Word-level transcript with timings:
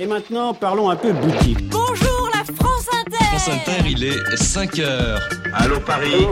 Et 0.00 0.06
maintenant, 0.06 0.54
parlons 0.54 0.90
un 0.90 0.96
peu 0.96 1.12
boutique. 1.12 1.68
Bonjour 1.70 2.30
la 2.32 2.44
France 2.54 2.86
Inter 2.92 3.24
France 3.24 3.48
Inter, 3.48 3.88
il 3.88 4.04
est 4.04 4.36
5 4.36 4.78
heures. 4.78 5.28
Allô 5.54 5.80
Paris 5.80 6.26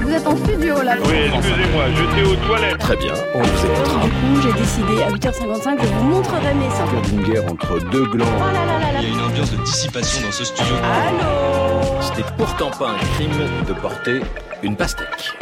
Vous 0.00 0.10
êtes 0.10 0.26
en 0.26 0.36
studio 0.36 0.80
là 0.80 0.96
Oui, 1.04 1.16
excusez-moi, 1.26 1.84
j'étais 1.94 2.26
aux 2.26 2.36
toilettes. 2.46 2.78
Très 2.78 2.96
bien, 2.96 3.12
on 3.34 3.42
vous 3.42 3.66
écoutera. 3.66 4.04
Du 4.04 4.10
coup, 4.10 4.42
j'ai 4.42 4.52
décidé 4.58 5.02
à 5.02 5.10
8h55 5.10 5.76
que 5.76 5.86
je 5.86 5.92
vous 5.92 6.04
montrerai 6.04 6.54
mes 6.54 6.70
seins. 6.70 7.10
d'une 7.10 7.22
guerre 7.22 7.44
entre 7.52 7.78
deux 7.90 8.06
glands. 8.06 8.24
Oh 8.38 8.40
là 8.40 8.64
là 8.64 8.78
là 8.78 8.92
là. 8.92 8.98
Il 9.02 9.08
y 9.08 9.12
a 9.12 9.14
une 9.14 9.20
ambiance 9.20 9.50
de 9.50 9.62
dissipation 9.64 10.22
dans 10.24 10.32
ce 10.32 10.44
studio. 10.44 10.74
Allô 10.82 12.00
C'était 12.00 12.24
pourtant 12.38 12.70
pas 12.70 12.90
un 12.90 12.98
crime 13.16 13.66
de 13.68 13.72
porter 13.74 14.20
une 14.62 14.76
pastèque. 14.76 15.34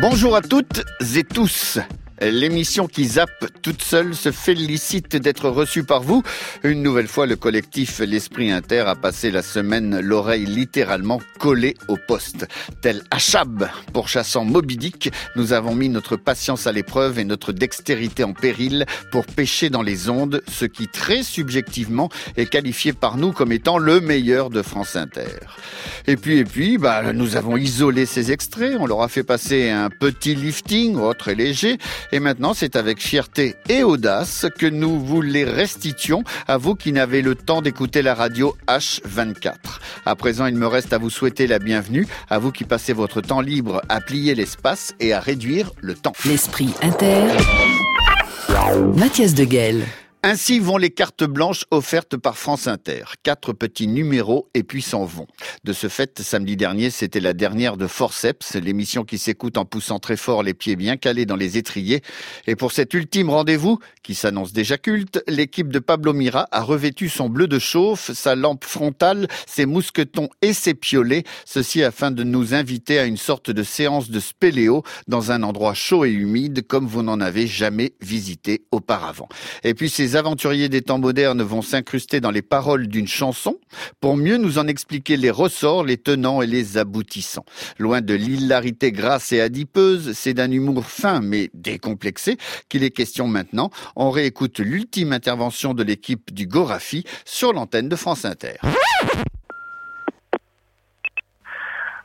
Bonjour 0.00 0.36
à 0.36 0.40
toutes 0.40 0.84
et 1.16 1.24
tous. 1.24 1.80
L'émission 2.30 2.86
qui 2.86 3.04
zappe 3.04 3.46
toute 3.60 3.82
seule 3.82 4.14
se 4.14 4.32
félicite 4.32 5.16
d'être 5.16 5.48
reçue 5.48 5.84
par 5.84 6.02
vous. 6.02 6.22
Une 6.62 6.82
nouvelle 6.82 7.08
fois, 7.08 7.26
le 7.26 7.36
collectif 7.36 8.00
L'Esprit 8.00 8.50
Inter 8.50 8.84
a 8.86 8.94
passé 8.94 9.30
la 9.30 9.42
semaine 9.42 10.00
l'oreille 10.00 10.46
littéralement 10.46 11.20
collée 11.38 11.76
au 11.88 11.96
poste. 11.96 12.46
Tel 12.80 13.02
Achab 13.10 13.68
pourchassant 13.92 14.44
Moby 14.44 14.76
Dick, 14.76 15.12
nous 15.36 15.52
avons 15.52 15.74
mis 15.74 15.88
notre 15.88 16.16
patience 16.16 16.66
à 16.66 16.72
l'épreuve 16.72 17.18
et 17.18 17.24
notre 17.24 17.52
dextérité 17.52 18.24
en 18.24 18.32
péril 18.32 18.86
pour 19.10 19.26
pêcher 19.26 19.68
dans 19.68 19.82
les 19.82 20.08
ondes 20.08 20.42
ce 20.48 20.64
qui 20.64 20.88
très 20.88 21.22
subjectivement 21.22 22.08
est 22.36 22.46
qualifié 22.46 22.92
par 22.92 23.16
nous 23.16 23.32
comme 23.32 23.52
étant 23.52 23.78
le 23.78 24.00
meilleur 24.00 24.50
de 24.50 24.62
France 24.62 24.96
Inter. 24.96 25.28
Et 26.06 26.16
puis, 26.16 26.38
et 26.38 26.44
puis, 26.44 26.78
bah, 26.78 27.12
nous 27.12 27.36
avons 27.36 27.56
isolé 27.56 28.06
ces 28.06 28.32
extraits, 28.32 28.76
on 28.78 28.86
leur 28.86 29.02
a 29.02 29.08
fait 29.08 29.22
passer 29.22 29.70
un 29.70 29.90
petit 29.90 30.34
lifting, 30.34 30.96
oh, 30.96 31.14
très 31.14 31.34
léger, 31.34 31.78
et 32.14 32.20
maintenant 32.20 32.54
c'est 32.54 32.76
avec 32.76 33.02
fierté 33.02 33.56
et 33.68 33.82
audace 33.82 34.46
que 34.56 34.66
nous 34.66 35.00
vous 35.00 35.20
les 35.20 35.42
restituons 35.42 36.22
à 36.46 36.58
vous 36.58 36.76
qui 36.76 36.92
n'avez 36.92 37.22
le 37.22 37.34
temps 37.34 37.60
d'écouter 37.60 38.02
la 38.02 38.14
radio 38.14 38.56
H24. 38.68 39.54
À 40.06 40.14
présent, 40.14 40.46
il 40.46 40.54
me 40.54 40.68
reste 40.68 40.92
à 40.92 40.98
vous 40.98 41.10
souhaiter 41.10 41.48
la 41.48 41.58
bienvenue, 41.58 42.06
à 42.30 42.38
vous 42.38 42.52
qui 42.52 42.62
passez 42.62 42.92
votre 42.92 43.20
temps 43.20 43.40
libre 43.40 43.82
à 43.88 44.00
plier 44.00 44.36
l'espace 44.36 44.94
et 45.00 45.12
à 45.12 45.18
réduire 45.18 45.72
le 45.80 45.94
temps. 45.94 46.12
L'esprit 46.24 46.72
inter. 46.82 47.26
Mathias 48.94 49.34
de 49.34 49.44
Guel. 49.44 49.82
Ainsi 50.26 50.58
vont 50.58 50.78
les 50.78 50.88
cartes 50.88 51.24
blanches 51.24 51.66
offertes 51.70 52.16
par 52.16 52.38
France 52.38 52.66
Inter. 52.66 53.04
Quatre 53.24 53.52
petits 53.52 53.86
numéros 53.86 54.48
et 54.54 54.62
puis 54.62 54.80
s'en 54.80 55.04
vont. 55.04 55.26
De 55.64 55.74
ce 55.74 55.88
fait, 55.88 56.22
samedi 56.22 56.56
dernier, 56.56 56.88
c'était 56.88 57.20
la 57.20 57.34
dernière 57.34 57.76
de 57.76 57.86
Forceps, 57.86 58.54
l'émission 58.54 59.04
qui 59.04 59.18
s'écoute 59.18 59.58
en 59.58 59.66
poussant 59.66 59.98
très 59.98 60.16
fort 60.16 60.42
les 60.42 60.54
pieds 60.54 60.76
bien 60.76 60.96
calés 60.96 61.26
dans 61.26 61.36
les 61.36 61.58
étriers. 61.58 62.00
Et 62.46 62.56
pour 62.56 62.72
cet 62.72 62.94
ultime 62.94 63.28
rendez-vous, 63.28 63.80
qui 64.02 64.14
s'annonce 64.14 64.54
déjà 64.54 64.78
culte, 64.78 65.22
l'équipe 65.28 65.68
de 65.68 65.78
Pablo 65.78 66.14
Mira 66.14 66.48
a 66.52 66.62
revêtu 66.62 67.10
son 67.10 67.28
bleu 67.28 67.46
de 67.46 67.58
chauffe, 67.58 68.10
sa 68.12 68.34
lampe 68.34 68.64
frontale, 68.64 69.28
ses 69.46 69.66
mousquetons 69.66 70.30
et 70.40 70.54
ses 70.54 70.72
piolets, 70.72 71.24
ceci 71.44 71.84
afin 71.84 72.10
de 72.10 72.24
nous 72.24 72.54
inviter 72.54 72.98
à 72.98 73.04
une 73.04 73.18
sorte 73.18 73.50
de 73.50 73.62
séance 73.62 74.08
de 74.08 74.20
spéléo 74.20 74.84
dans 75.06 75.32
un 75.32 75.42
endroit 75.42 75.74
chaud 75.74 76.06
et 76.06 76.12
humide 76.12 76.66
comme 76.66 76.86
vous 76.86 77.02
n'en 77.02 77.20
avez 77.20 77.46
jamais 77.46 77.92
visité 78.00 78.64
auparavant. 78.72 79.28
Et 79.64 79.74
puis 79.74 79.90
ces 79.90 80.13
aventuriers 80.16 80.68
des 80.68 80.82
temps 80.82 80.98
modernes 80.98 81.42
vont 81.42 81.62
s'incruster 81.62 82.20
dans 82.20 82.30
les 82.30 82.42
paroles 82.42 82.86
d'une 82.86 83.06
chanson 83.06 83.58
pour 84.00 84.16
mieux 84.16 84.36
nous 84.36 84.58
en 84.58 84.66
expliquer 84.66 85.16
les 85.16 85.30
ressorts, 85.30 85.84
les 85.84 85.96
tenants 85.96 86.42
et 86.42 86.46
les 86.46 86.78
aboutissants. 86.78 87.44
Loin 87.78 88.00
de 88.00 88.14
l'hilarité 88.14 88.92
grasse 88.92 89.32
et 89.32 89.40
adipeuse, 89.40 90.12
c'est 90.12 90.34
d'un 90.34 90.50
humour 90.50 90.84
fin 90.84 91.20
mais 91.20 91.50
décomplexé 91.54 92.36
qu'il 92.68 92.84
est 92.84 92.90
question 92.90 93.26
maintenant. 93.26 93.70
On 93.96 94.10
réécoute 94.10 94.58
l'ultime 94.58 95.12
intervention 95.12 95.74
de 95.74 95.82
l'équipe 95.82 96.32
du 96.32 96.46
Gorafi 96.46 97.04
sur 97.24 97.52
l'antenne 97.52 97.88
de 97.88 97.96
France 97.96 98.24
Inter. 98.24 98.54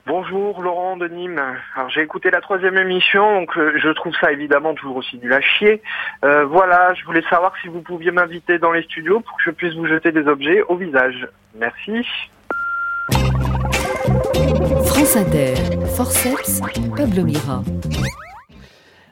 Bonjour 0.10 0.60
Laurent 0.64 0.98
de 0.98 1.08
Nîmes. 1.08 1.40
Alors 1.76 1.92
j'ai 1.92 2.02
écouté 2.02 2.32
la 2.32 2.42
troisième 2.42 2.76
émission, 2.78 3.42
donc 3.42 3.56
euh, 3.56 3.74
je 3.78 3.90
trouve 3.90 4.12
ça 4.20 4.32
évidemment 4.32 4.74
toujours 4.74 4.96
aussi 4.96 5.20
nul 5.20 5.32
à 5.32 5.40
chier. 5.40 5.84
Euh, 6.26 6.46
voilà, 6.46 6.96
je 6.96 7.06
voulais 7.06 7.22
savoir 7.30 7.54
si 7.62 7.68
vous 7.68 7.82
pouviez 7.84 8.10
m'inviter 8.10 8.58
dans 8.58 8.72
les 8.72 8.82
studios 8.82 9.20
pour 9.20 9.38
que 9.38 9.44
je 9.44 9.52
puisse 9.52 9.76
vous 9.76 9.86
jeter 9.86 10.12
des 10.12 10.28
objets 10.28 10.64
au 10.64 10.78
visage. 10.78 11.28
Merci. 11.54 12.08
France 14.88 15.16
Inter. 15.16 15.54
Forceps. 15.96 16.60
Pablo 16.98 17.24
Mira. 17.24 17.62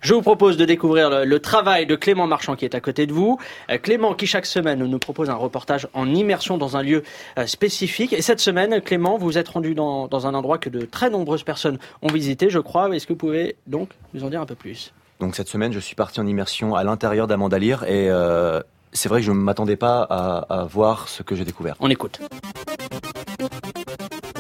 Je 0.07 0.13
vous 0.13 0.21
propose 0.21 0.55
de 0.55 0.63
découvrir 0.63 1.09
le, 1.09 1.25
le 1.25 1.39
travail 1.41 1.85
de 1.85 1.97
Clément 1.97 2.27
Marchand 2.27 2.55
qui 2.55 2.63
est 2.63 2.75
à 2.75 2.79
côté 2.79 3.07
de 3.07 3.11
vous. 3.11 3.37
Euh, 3.69 3.77
Clément 3.77 4.13
qui 4.13 4.25
chaque 4.25 4.45
semaine 4.45 4.79
nous 4.85 4.99
propose 4.99 5.29
un 5.29 5.35
reportage 5.35 5.89
en 5.93 6.15
immersion 6.15 6.57
dans 6.57 6.77
un 6.77 6.81
lieu 6.81 7.03
euh, 7.37 7.45
spécifique. 7.45 8.13
Et 8.13 8.21
cette 8.21 8.39
semaine, 8.39 8.79
Clément, 8.79 9.17
vous 9.17 9.25
vous 9.25 9.37
êtes 9.37 9.49
rendu 9.49 9.75
dans, 9.75 10.07
dans 10.07 10.25
un 10.25 10.33
endroit 10.33 10.59
que 10.59 10.69
de 10.69 10.85
très 10.85 11.09
nombreuses 11.09 11.43
personnes 11.43 11.77
ont 12.01 12.07
visité, 12.07 12.49
je 12.49 12.59
crois. 12.59 12.87
Est-ce 12.95 13.05
que 13.05 13.11
vous 13.11 13.19
pouvez 13.19 13.57
donc 13.67 13.89
nous 14.13 14.23
en 14.23 14.29
dire 14.29 14.39
un 14.39 14.45
peu 14.45 14.55
plus? 14.55 14.93
Donc 15.19 15.35
cette 15.35 15.49
semaine, 15.49 15.73
je 15.73 15.79
suis 15.79 15.95
parti 15.95 16.21
en 16.21 16.25
immersion 16.25 16.73
à 16.73 16.85
l'intérieur 16.85 17.27
d'Amandalire 17.27 17.83
et 17.83 18.09
euh, 18.09 18.61
c'est 18.93 19.09
vrai 19.09 19.19
que 19.19 19.25
je 19.25 19.33
ne 19.33 19.37
m'attendais 19.37 19.75
pas 19.75 20.03
à, 20.09 20.61
à 20.61 20.63
voir 20.63 21.09
ce 21.09 21.21
que 21.21 21.35
j'ai 21.35 21.43
découvert. 21.43 21.75
On 21.81 21.89
écoute. 21.89 22.21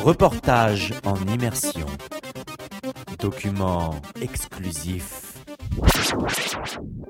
Reportage 0.01 0.93
en 1.03 1.17
immersion. 1.27 1.87
Document 3.19 3.95
exclusif. 4.21 5.26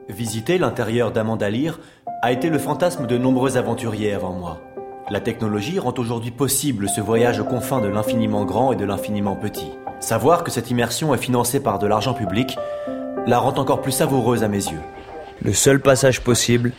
Visiter 0.10 0.58
l'intérieur 0.58 1.12
d'Amandalire 1.12 1.80
a 2.22 2.32
été 2.32 2.50
le 2.50 2.60
fantasme 2.60 3.08
de 3.08 3.18
nombreux 3.18 3.58
aventuriers 3.58 4.14
avant 4.14 4.34
moi. 4.34 4.62
La 5.10 5.22
technologie 5.22 5.80
rend 5.80 5.94
aujourd'hui 5.98 6.32
possible 6.32 6.90
ce 6.90 7.00
voyage 7.00 7.40
aux 7.40 7.46
confins 7.46 7.80
de 7.80 7.88
l'infiniment 7.88 8.44
grand 8.44 8.74
et 8.74 8.76
de 8.76 8.86
l'infiniment 8.86 9.36
petit. 9.36 9.72
Savoir 10.00 10.44
que 10.44 10.52
cette 10.52 10.70
immersion 10.70 11.14
est 11.14 11.20
financée 11.20 11.60
par 11.60 11.80
de 11.80 11.88
l'argent 11.88 12.14
public 12.14 12.58
la 13.26 13.40
rend 13.40 13.54
encore 13.58 13.82
plus 13.82 13.92
savoureuse 13.92 14.44
à 14.44 14.48
mes 14.48 14.66
yeux. 14.66 14.82
Le 15.44 15.54
seul 15.54 15.80
passage 15.80 16.22
possible, 16.22 16.72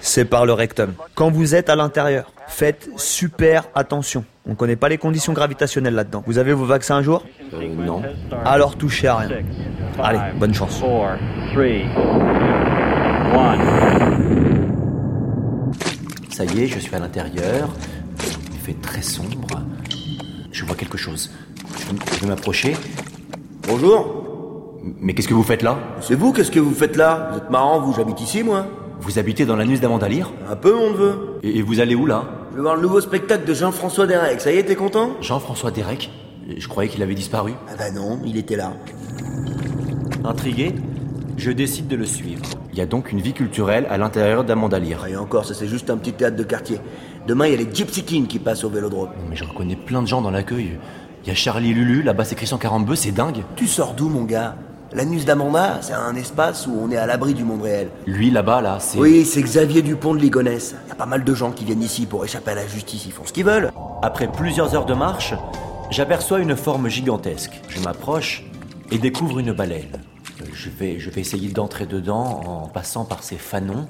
c'est 0.00 0.24
par 0.24 0.46
le 0.46 0.52
rectum. 0.52 0.94
Quand 1.14 1.30
vous 1.30 1.54
êtes 1.54 1.68
à 1.68 1.76
l'intérieur, 1.76 2.32
faites 2.46 2.88
super 2.96 3.68
attention. 3.74 4.24
On 4.46 4.50
ne 4.50 4.54
connaît 4.54 4.76
pas 4.76 4.88
les 4.88 4.98
conditions 4.98 5.32
gravitationnelles 5.32 5.94
là-dedans. 5.94 6.22
Vous 6.26 6.38
avez 6.38 6.52
vos 6.52 6.64
vaccins 6.66 6.96
un 6.96 7.02
jour 7.02 7.24
Euh, 7.52 7.68
non. 7.74 8.02
Alors 8.44 8.76
touchez 8.76 9.08
à 9.08 9.16
rien. 9.16 9.30
Allez, 9.98 10.18
bonne 10.38 10.54
chance. 10.54 10.80
Ça 16.30 16.44
y 16.44 16.62
est, 16.62 16.66
je 16.66 16.78
suis 16.78 16.94
à 16.94 16.98
l'intérieur. 16.98 17.70
Il 18.52 18.58
fait 18.58 18.80
très 18.80 19.02
sombre. 19.02 19.62
Je 20.52 20.64
vois 20.64 20.76
quelque 20.76 20.98
chose. 20.98 21.30
Je, 22.14 22.20
vais 22.20 22.28
m'approcher. 22.28 22.76
Bonjour. 23.68 24.22
Mais 25.00 25.14
qu'est-ce 25.14 25.28
que 25.28 25.34
vous 25.34 25.42
faites 25.42 25.62
là? 25.62 25.78
C'est 26.00 26.14
vous, 26.14 26.32
qu'est-ce 26.32 26.50
que 26.52 26.60
vous 26.60 26.74
faites 26.74 26.96
là? 26.96 27.30
Vous 27.32 27.38
êtes 27.38 27.50
marrant, 27.50 27.80
vous, 27.80 27.92
j'habite 27.94 28.20
ici, 28.20 28.42
moi. 28.44 28.66
Vous 29.00 29.18
habitez 29.18 29.44
dans 29.44 29.56
l'anus 29.56 29.80
d'Amandalire 29.80 30.32
Un 30.48 30.56
peu, 30.56 30.72
mon 30.74 30.90
neveu. 30.92 31.38
et, 31.42 31.58
et 31.58 31.62
vous 31.62 31.80
allez 31.80 31.94
où 31.94 32.06
là? 32.06 32.24
Je 32.56 32.60
vais 32.62 32.62
voir 32.68 32.76
le 32.76 32.80
nouveau 32.80 33.02
spectacle 33.02 33.46
de 33.46 33.52
Jean-François 33.52 34.06
Derek. 34.06 34.40
Ça 34.40 34.50
y 34.50 34.56
est, 34.56 34.62
t'es 34.62 34.76
content? 34.76 35.10
Jean-François 35.20 35.70
Derek 35.70 36.10
Je 36.56 36.66
croyais 36.68 36.88
qu'il 36.88 37.02
avait 37.02 37.14
disparu. 37.14 37.52
Ah 37.68 37.74
bah 37.76 37.90
non, 37.90 38.18
il 38.24 38.38
était 38.38 38.56
là. 38.56 38.72
Intrigué, 40.24 40.74
je 41.36 41.50
décide 41.50 41.86
de 41.86 41.96
le 41.96 42.06
suivre. 42.06 42.42
Il 42.72 42.78
y 42.78 42.80
a 42.80 42.86
donc 42.86 43.12
une 43.12 43.20
vie 43.20 43.34
culturelle 43.34 43.86
à 43.90 43.98
l'intérieur 43.98 44.42
d'Amandalire. 44.42 45.02
Ah, 45.04 45.10
Et 45.10 45.16
encore, 45.16 45.44
ça 45.44 45.52
c'est 45.52 45.66
juste 45.68 45.90
un 45.90 45.98
petit 45.98 46.14
théâtre 46.14 46.38
de 46.38 46.44
quartier. 46.44 46.80
Demain, 47.26 47.44
il 47.44 47.50
y 47.52 47.54
a 47.54 47.58
les 47.58 47.68
Gypsy 47.70 48.04
Kings 48.04 48.26
qui 48.26 48.38
passent 48.38 48.64
au 48.64 48.70
vélodrome. 48.70 49.10
Non, 49.10 49.26
Mais 49.28 49.36
je 49.36 49.44
reconnais 49.44 49.76
plein 49.76 50.00
de 50.00 50.06
gens 50.08 50.22
dans 50.22 50.30
l'accueil. 50.30 50.78
Il 51.24 51.28
y 51.28 51.32
a 51.32 51.34
Charlie 51.34 51.72
et 51.72 51.74
Lulu, 51.74 52.02
là-bas 52.02 52.24
c'est 52.24 52.36
Christian 52.36 52.56
Carambeu, 52.56 52.96
c'est 52.96 53.12
dingue. 53.12 53.42
Tu 53.56 53.66
sors 53.66 53.92
d'où, 53.92 54.08
mon 54.08 54.24
gars? 54.24 54.56
L'anus 54.96 55.26
d'Amanda, 55.26 55.80
c'est 55.82 55.92
un 55.92 56.16
espace 56.16 56.66
où 56.66 56.74
on 56.80 56.90
est 56.90 56.96
à 56.96 57.04
l'abri 57.04 57.34
du 57.34 57.44
monde 57.44 57.60
réel. 57.60 57.90
Lui 58.06 58.30
là-bas, 58.30 58.62
là, 58.62 58.78
c'est... 58.80 58.96
Oui, 58.96 59.26
c'est 59.26 59.42
Xavier 59.42 59.82
Dupont 59.82 60.14
de 60.14 60.20
Ligonnès. 60.20 60.74
Il 60.86 60.88
y 60.88 60.92
a 60.92 60.94
pas 60.94 61.04
mal 61.04 61.22
de 61.22 61.34
gens 61.34 61.52
qui 61.52 61.66
viennent 61.66 61.82
ici 61.82 62.06
pour 62.06 62.24
échapper 62.24 62.52
à 62.52 62.54
la 62.54 62.66
justice. 62.66 63.04
Ils 63.04 63.12
font 63.12 63.26
ce 63.26 63.32
qu'ils 63.34 63.44
veulent. 63.44 63.70
Après 64.00 64.26
plusieurs 64.26 64.74
heures 64.74 64.86
de 64.86 64.94
marche, 64.94 65.34
j'aperçois 65.90 66.38
une 66.38 66.56
forme 66.56 66.88
gigantesque. 66.88 67.60
Je 67.68 67.78
m'approche 67.80 68.42
et 68.90 68.96
découvre 68.96 69.38
une 69.38 69.52
baleine. 69.52 70.00
Je 70.54 70.70
vais, 70.70 70.98
je 70.98 71.10
vais 71.10 71.20
essayer 71.20 71.50
d'entrer 71.50 71.84
dedans 71.84 72.40
en 72.46 72.68
passant 72.68 73.04
par 73.04 73.22
ces 73.22 73.36
fanons. 73.36 73.86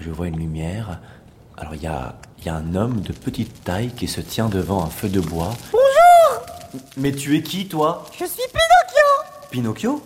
Je 0.00 0.08
vois 0.08 0.28
une 0.28 0.38
lumière. 0.38 1.00
Alors 1.58 1.74
il 1.74 1.82
y 1.82 1.86
a, 1.86 2.14
y 2.46 2.48
a 2.48 2.54
un 2.54 2.74
homme 2.74 3.02
de 3.02 3.12
petite 3.12 3.62
taille 3.62 3.90
qui 3.90 4.08
se 4.08 4.22
tient 4.22 4.48
devant 4.48 4.82
un 4.82 4.88
feu 4.88 5.10
de 5.10 5.20
bois. 5.20 5.52
Bonjour 5.70 6.46
Mais 6.96 7.12
tu 7.12 7.36
es 7.36 7.42
qui, 7.42 7.68
toi? 7.68 8.06
Je 8.12 8.24
suis 8.24 8.42
Pinocchio 8.48 9.50
Pinocchio? 9.50 10.02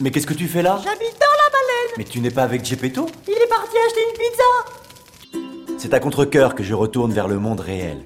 Mais 0.00 0.10
qu'est-ce 0.10 0.26
que 0.26 0.34
tu 0.34 0.46
fais 0.46 0.62
là 0.62 0.78
J'habite 0.84 1.16
dans 1.18 1.26
la 1.26 1.50
baleine 1.50 1.94
Mais 1.96 2.04
tu 2.04 2.20
n'es 2.20 2.30
pas 2.30 2.42
avec 2.42 2.64
Geppetto 2.64 3.06
Il 3.26 3.32
est 3.32 3.48
parti 3.48 3.76
acheter 3.86 4.00
une 4.10 4.18
pizza 4.18 5.78
C'est 5.78 5.94
à 5.94 6.00
contre-coeur 6.00 6.54
que 6.54 6.62
je 6.62 6.74
retourne 6.74 7.12
vers 7.12 7.28
le 7.28 7.38
monde 7.38 7.60
réel. 7.60 8.04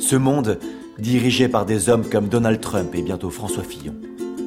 Ce 0.00 0.16
monde 0.16 0.58
dirigé 0.98 1.48
par 1.48 1.66
des 1.66 1.90
hommes 1.90 2.08
comme 2.08 2.28
Donald 2.28 2.60
Trump 2.60 2.94
et 2.94 3.02
bientôt 3.02 3.28
François 3.28 3.64
Fillon. 3.64 3.94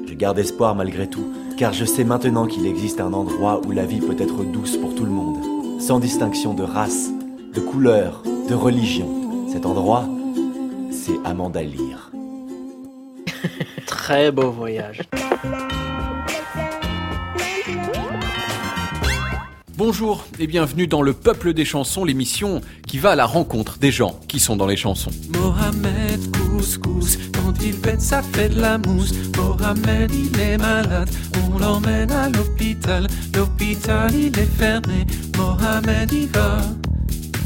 Je 0.07 0.13
garde 0.15 0.39
espoir 0.39 0.73
malgré 0.73 1.07
tout, 1.07 1.31
car 1.57 1.73
je 1.73 1.85
sais 1.85 2.03
maintenant 2.03 2.47
qu'il 2.47 2.65
existe 2.65 2.99
un 2.99 3.13
endroit 3.13 3.61
où 3.67 3.71
la 3.71 3.85
vie 3.85 3.99
peut 3.99 4.17
être 4.17 4.43
douce 4.43 4.75
pour 4.75 4.95
tout 4.95 5.05
le 5.05 5.11
monde, 5.11 5.79
sans 5.79 5.99
distinction 5.99 6.55
de 6.55 6.63
race, 6.63 7.09
de 7.53 7.59
couleur, 7.59 8.23
de 8.49 8.55
religion. 8.55 9.47
Cet 9.53 9.67
endroit, 9.67 10.05
c'est 10.91 11.19
Amandalire. 11.23 12.11
Très 13.85 14.31
beau 14.31 14.49
voyage. 14.49 15.01
Bonjour 19.79 20.25
et 20.39 20.47
bienvenue 20.47 20.87
dans 20.87 21.01
le 21.01 21.13
Peuple 21.13 21.53
des 21.53 21.63
chansons, 21.63 22.03
l'émission 22.03 22.59
qui 22.85 22.97
va 22.97 23.11
à 23.11 23.15
la 23.15 23.25
rencontre 23.25 23.77
des 23.79 23.93
gens 23.93 24.19
qui 24.27 24.41
sont 24.41 24.57
dans 24.57 24.67
les 24.67 24.75
chansons. 24.75 25.09
Mohamed 25.29 26.35
Couscous, 26.35 27.17
quand 27.33 27.53
il 27.63 27.75
pète 27.75 28.01
ça 28.01 28.21
fait 28.21 28.49
de 28.49 28.59
la 28.59 28.77
mousse. 28.77 29.13
Mohamed 29.37 30.11
il 30.13 30.37
est 30.37 30.57
malade, 30.57 31.09
on 31.49 31.59
l'emmène 31.59 32.11
à 32.11 32.27
l'hôpital. 32.27 33.07
L'hôpital 33.33 34.13
il 34.13 34.37
est 34.37 34.57
fermé, 34.57 35.05
Mohamed 35.37 36.11
il 36.11 36.27
va 36.27 36.57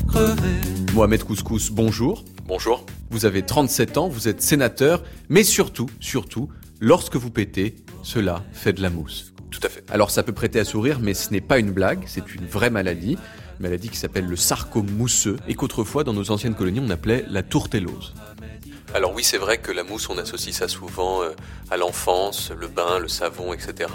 crever. 0.08 0.60
Mohamed 0.96 1.24
Couscous, 1.26 1.70
bonjour. 1.70 2.26
Bonjour. 2.48 2.84
Vous 3.12 3.28
avez 3.28 3.44
37 3.44 4.00
ans, 4.00 4.08
vous 4.08 4.28
êtes 4.28 4.42
sénateur, 4.42 5.04
mais 5.30 5.44
surtout, 5.44 5.88
surtout, 6.00 6.50
lorsque 6.80 7.16
vous 7.16 7.30
pétez, 7.30 7.76
cela 8.04 8.44
fait 8.54 8.74
de 8.74 8.82
la 8.82 8.90
mousse. 8.90 9.34
Tout 9.50 9.60
à 9.64 9.70
fait. 9.70 9.84
Alors 9.92 10.12
ça 10.12 10.24
peut 10.24 10.34
prêter 10.34 10.60
à 10.60 10.66
sourire, 10.66 11.00
mais 11.00 11.14
ce 11.14 11.32
n'est 11.32 11.42
pas 11.42 11.60
une 11.60 11.72
blague, 11.72 12.04
c'est 12.08 12.36
une 12.36 12.46
vraie 12.46 12.70
maladie. 12.70 13.18
Maladie 13.60 13.90
qui 13.90 13.98
s'appelle 13.98 14.26
le 14.26 14.36
sarcome 14.36 14.90
mousseux 14.90 15.38
et 15.48 15.56
qu'autrefois 15.56 16.04
dans 16.04 16.14
nos 16.14 16.32
anciennes 16.32 16.56
colonies 16.56 16.82
on 16.84 16.90
appelait 16.90 17.24
la 17.30 17.44
tourtellose. 17.44 18.14
Alors 18.96 19.14
oui, 19.16 19.24
c'est 19.24 19.40
vrai 19.40 19.58
que 19.58 19.72
la 19.72 19.84
mousse, 19.84 20.08
on 20.10 20.18
associe 20.20 20.56
ça 20.56 20.68
souvent 20.68 21.24
euh, 21.24 21.32
à 21.72 21.78
l'enfance, 21.78 22.52
le 22.56 22.68
bain, 22.68 23.00
le 23.00 23.08
savon, 23.08 23.52
etc. 23.52 23.90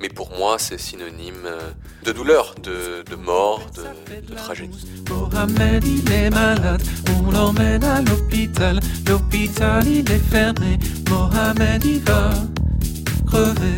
Mais 0.00 0.08
pour 0.08 0.30
moi, 0.34 0.58
c'est 0.58 0.78
synonyme 0.78 1.44
euh, 1.44 1.70
de 2.04 2.12
douleur, 2.12 2.54
de, 2.62 3.16
mort, 3.16 3.66
de, 3.76 3.82
de 4.26 4.34
tragédie. 4.34 4.86
Mohamed 5.10 5.84
il 5.84 6.10
est 6.10 6.30
malade, 6.30 6.82
on 7.18 7.30
l'emmène 7.30 7.84
à 7.84 8.00
l'hôpital. 8.00 8.80
L'hôpital 9.06 9.86
il 9.86 10.10
est 10.10 10.30
fermé, 10.30 10.78
Mohamed 11.10 11.84
il 11.84 12.00
va 12.00 12.32
crever. 13.30 13.70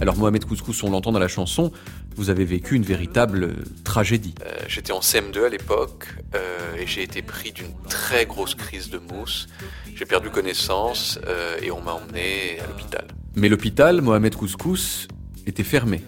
Alors 0.00 0.16
Mohamed 0.16 0.44
Couscous, 0.44 0.82
on 0.82 0.90
l'entend 0.90 1.12
dans 1.12 1.18
la 1.18 1.28
chanson, 1.28 1.72
vous 2.16 2.30
avez 2.30 2.44
vécu 2.44 2.74
une 2.74 2.84
véritable 2.84 3.44
euh, 3.44 3.54
tragédie. 3.84 4.34
Euh, 4.44 4.52
J'étais 4.66 4.92
en 4.92 5.00
CM2 5.00 5.44
à 5.44 5.48
l'époque 5.48 6.08
euh, 6.34 6.74
et 6.78 6.86
j'ai 6.86 7.02
été 7.02 7.20
pris 7.20 7.52
d'une 7.52 7.72
très 7.88 8.24
grosse 8.24 8.54
crise 8.54 8.88
de 8.88 8.98
mousse. 8.98 9.48
J'ai 9.94 10.06
perdu 10.06 10.30
connaissance 10.30 11.18
euh, 11.26 11.58
et 11.62 11.70
on 11.70 11.82
m'a 11.82 11.92
emmené 11.92 12.58
à 12.60 12.66
l'hôpital. 12.66 13.06
Mais 13.34 13.48
l'hôpital, 13.48 14.00
Mohamed 14.00 14.34
Couscous, 14.34 15.06
était 15.46 15.64
fermé. 15.64 16.02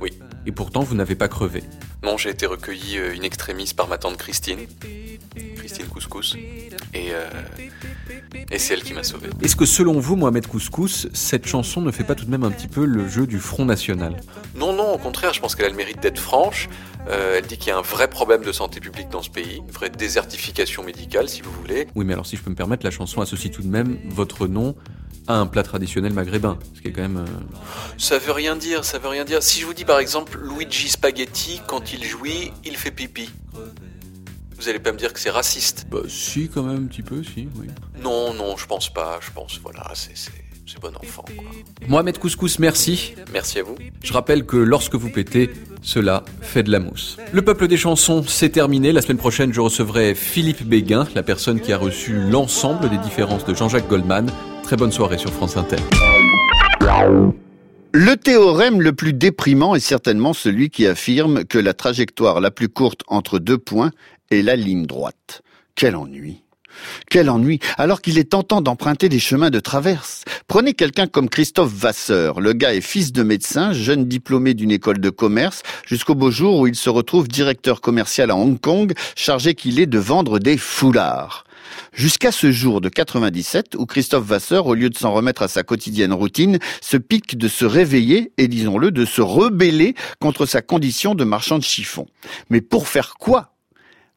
Oui. 0.00 0.10
Et 0.46 0.52
pourtant, 0.52 0.80
vous 0.80 0.94
n'avez 0.96 1.14
pas 1.14 1.28
crevé. 1.28 1.62
Non, 2.02 2.16
j'ai 2.16 2.30
été 2.30 2.46
recueilli 2.46 2.98
euh, 2.98 3.14
in 3.16 3.22
extremis 3.22 3.72
par 3.76 3.86
ma 3.86 3.96
tante 3.96 4.16
Christine, 4.16 4.66
Christine 5.56 5.86
Couscous, 5.86 6.36
et, 6.94 7.10
euh, 7.12 7.28
et 8.50 8.58
c'est 8.58 8.74
elle 8.74 8.82
qui 8.82 8.92
m'a 8.92 9.04
sauvé. 9.04 9.28
Est-ce 9.40 9.54
que 9.54 9.64
selon 9.64 10.00
vous, 10.00 10.16
Mohamed 10.16 10.46
Couscous, 10.48 11.06
cette 11.12 11.46
chanson 11.46 11.80
ne 11.80 11.92
fait 11.92 12.02
pas 12.02 12.16
tout 12.16 12.24
de 12.24 12.30
même 12.30 12.42
un 12.42 12.50
petit 12.50 12.66
peu 12.66 12.84
le 12.84 13.08
jeu 13.08 13.26
du 13.28 13.38
Front 13.38 13.64
National? 13.64 14.20
Non, 14.56 14.72
non, 14.72 14.94
au 14.94 14.98
contraire, 14.98 15.32
je 15.32 15.40
pense 15.40 15.54
qu'elle 15.54 15.66
a 15.66 15.70
le 15.70 15.76
mérite 15.76 16.00
d'être 16.00 16.18
franche. 16.18 16.68
Euh, 17.08 17.36
elle 17.38 17.46
dit 17.46 17.58
qu'il 17.58 17.68
y 17.68 17.70
a 17.72 17.78
un 17.78 17.82
vrai 17.82 18.08
problème 18.08 18.42
de 18.42 18.52
santé 18.52 18.78
publique 18.80 19.08
dans 19.08 19.22
ce 19.22 19.30
pays, 19.30 19.56
une 19.58 19.70
vraie 19.72 19.90
désertification 19.90 20.84
médicale, 20.84 21.28
si 21.28 21.42
vous 21.42 21.50
voulez. 21.52 21.88
Oui, 21.96 22.04
mais 22.04 22.12
alors 22.12 22.26
si 22.26 22.36
je 22.36 22.42
peux 22.42 22.50
me 22.50 22.54
permettre, 22.54 22.84
la 22.84 22.92
chanson 22.92 23.20
associe 23.20 23.52
tout 23.52 23.62
de 23.62 23.68
même 23.68 23.98
votre 24.10 24.46
nom 24.46 24.76
à 25.26 25.34
un 25.36 25.46
plat 25.46 25.62
traditionnel 25.62 26.12
maghrébin, 26.12 26.58
ce 26.74 26.80
qui 26.80 26.88
est 26.88 26.92
quand 26.92 27.02
même... 27.02 27.18
euh, 27.18 27.56
Ça 27.98 28.18
veut 28.18 28.32
rien 28.32 28.56
dire, 28.56 28.84
ça 28.84 28.98
veut 28.98 29.08
rien 29.08 29.24
dire. 29.24 29.42
Si 29.42 29.60
je 29.60 29.66
vous 29.66 29.74
dis 29.74 29.84
par 29.84 29.98
exemple 29.98 30.38
Luigi 30.38 30.88
Spaghetti, 30.88 31.60
quand 31.66 31.92
il 31.92 32.04
jouit, 32.04 32.52
il 32.64 32.76
fait 32.76 32.90
pipi. 32.92 33.30
Vous 34.56 34.68
allez 34.68 34.78
pas 34.78 34.92
me 34.92 34.98
dire 34.98 35.12
que 35.12 35.18
c'est 35.18 35.30
raciste 35.30 35.86
Bah 35.90 35.98
si, 36.08 36.48
quand 36.48 36.62
même, 36.62 36.84
un 36.84 36.86
petit 36.86 37.02
peu, 37.02 37.24
si, 37.24 37.48
oui. 37.56 37.66
Non, 38.00 38.32
non, 38.32 38.56
je 38.56 38.66
pense 38.66 38.92
pas. 38.92 39.18
Je 39.20 39.30
pense, 39.32 39.58
voilà, 39.60 39.90
c'est 39.94 40.12
c'est- 40.66 40.80
bon 40.80 40.92
enfant. 41.02 41.24
Quoi. 41.26 41.88
Mohamed 41.88 42.18
Couscous, 42.18 42.58
merci. 42.58 43.14
Merci 43.32 43.58
à 43.58 43.62
vous. 43.62 43.74
Je 44.02 44.12
rappelle 44.12 44.44
que 44.46 44.56
lorsque 44.56 44.94
vous 44.94 45.10
pétez, 45.10 45.50
cela 45.82 46.24
fait 46.40 46.62
de 46.62 46.70
la 46.70 46.78
mousse. 46.78 47.16
Le 47.32 47.42
peuple 47.42 47.68
des 47.68 47.76
chansons, 47.76 48.22
c'est 48.26 48.50
terminé. 48.50 48.92
La 48.92 49.02
semaine 49.02 49.18
prochaine, 49.18 49.52
je 49.52 49.60
recevrai 49.60 50.14
Philippe 50.14 50.62
Béguin, 50.64 51.06
la 51.14 51.22
personne 51.22 51.60
qui 51.60 51.72
a 51.72 51.78
reçu 51.78 52.14
l'ensemble 52.30 52.88
des 52.90 52.98
différences 52.98 53.44
de 53.44 53.54
Jean-Jacques 53.54 53.88
Goldman. 53.88 54.30
Très 54.62 54.76
bonne 54.76 54.92
soirée 54.92 55.18
sur 55.18 55.32
France 55.32 55.56
Inter. 55.56 55.76
Le 57.94 58.16
théorème 58.16 58.80
le 58.80 58.92
plus 58.92 59.12
déprimant 59.12 59.74
est 59.74 59.80
certainement 59.80 60.32
celui 60.32 60.70
qui 60.70 60.86
affirme 60.86 61.44
que 61.44 61.58
la 61.58 61.74
trajectoire 61.74 62.40
la 62.40 62.50
plus 62.50 62.68
courte 62.68 63.02
entre 63.06 63.38
deux 63.38 63.58
points 63.58 63.90
est 64.30 64.42
la 64.42 64.56
ligne 64.56 64.86
droite. 64.86 65.42
Quel 65.74 65.96
ennui. 65.96 66.42
Quel 67.10 67.30
ennui, 67.30 67.58
alors 67.78 68.00
qu'il 68.00 68.18
est 68.18 68.30
tentant 68.30 68.60
d'emprunter 68.60 69.08
des 69.08 69.18
chemins 69.18 69.50
de 69.50 69.60
traverse. 69.60 70.24
Prenez 70.48 70.74
quelqu'un 70.74 71.06
comme 71.06 71.28
Christophe 71.28 71.72
Vasseur. 71.72 72.40
Le 72.40 72.52
gars 72.52 72.74
est 72.74 72.80
fils 72.80 73.12
de 73.12 73.22
médecin, 73.22 73.72
jeune 73.72 74.06
diplômé 74.06 74.54
d'une 74.54 74.70
école 74.70 74.98
de 74.98 75.10
commerce, 75.10 75.62
jusqu'au 75.86 76.14
beau 76.14 76.30
jour 76.30 76.60
où 76.60 76.66
il 76.66 76.74
se 76.74 76.90
retrouve 76.90 77.28
directeur 77.28 77.80
commercial 77.80 78.30
à 78.30 78.36
Hong 78.36 78.60
Kong, 78.60 78.92
chargé 79.16 79.54
qu'il 79.54 79.80
est 79.80 79.86
de 79.86 79.98
vendre 79.98 80.38
des 80.38 80.56
foulards. 80.56 81.44
Jusqu'à 81.92 82.32
ce 82.32 82.50
jour 82.50 82.80
de 82.80 82.88
97 82.88 83.74
où 83.76 83.86
Christophe 83.86 84.24
Vasseur, 84.24 84.66
au 84.66 84.74
lieu 84.74 84.90
de 84.90 84.96
s'en 84.96 85.12
remettre 85.12 85.42
à 85.42 85.48
sa 85.48 85.62
quotidienne 85.62 86.12
routine, 86.12 86.58
se 86.80 86.96
pique 86.96 87.36
de 87.36 87.48
se 87.48 87.64
réveiller 87.64 88.32
et, 88.38 88.48
disons-le, 88.48 88.90
de 88.90 89.04
se 89.04 89.20
rebeller 89.20 89.94
contre 90.20 90.46
sa 90.46 90.62
condition 90.62 91.14
de 91.14 91.24
marchand 91.24 91.58
de 91.58 91.64
chiffon. 91.64 92.06
Mais 92.50 92.60
pour 92.60 92.88
faire 92.88 93.14
quoi 93.18 93.51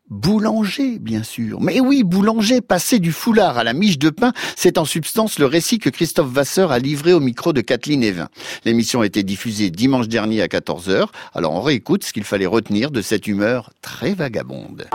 Boulanger, 0.10 1.00
bien 1.00 1.24
sûr. 1.24 1.60
Mais 1.62 1.80
oui, 1.80 2.04
boulanger, 2.04 2.62
passer 2.62 3.00
du 3.00 3.12
foulard 3.12 3.58
à 3.58 3.64
la 3.64 3.74
miche 3.74 3.98
de 3.98 4.12
pain, 4.12 4.34
c'est 4.56 4.78
en 4.78 4.86
substance 4.86 5.40
le 5.40 5.48
récit 5.48 5.80
que 5.80 5.90
Christophe 5.90 6.30
Vasseur 6.30 6.72
a 6.72 6.78
livré 6.78 7.12
au 7.12 7.20
micro 7.20 7.54
de 7.54 7.62
Kathleen 7.62 8.04
Evin. 8.04 8.30
L'émission 8.66 9.02
a 9.02 9.08
été 9.08 9.24
diffusée 9.24 9.72
dimanche 9.72 10.08
dernier 10.08 10.44
à 10.44 10.48
14h, 10.48 11.08
alors 11.34 11.54
on 11.54 11.62
réécoute 11.62 12.04
ce 12.04 12.14
qu'il 12.14 12.24
fallait 12.24 12.46
retenir 12.46 12.92
de 12.92 13.02
cette 13.02 13.26
humeur 13.26 13.72
très 13.82 14.14
vagabonde. 14.14 14.86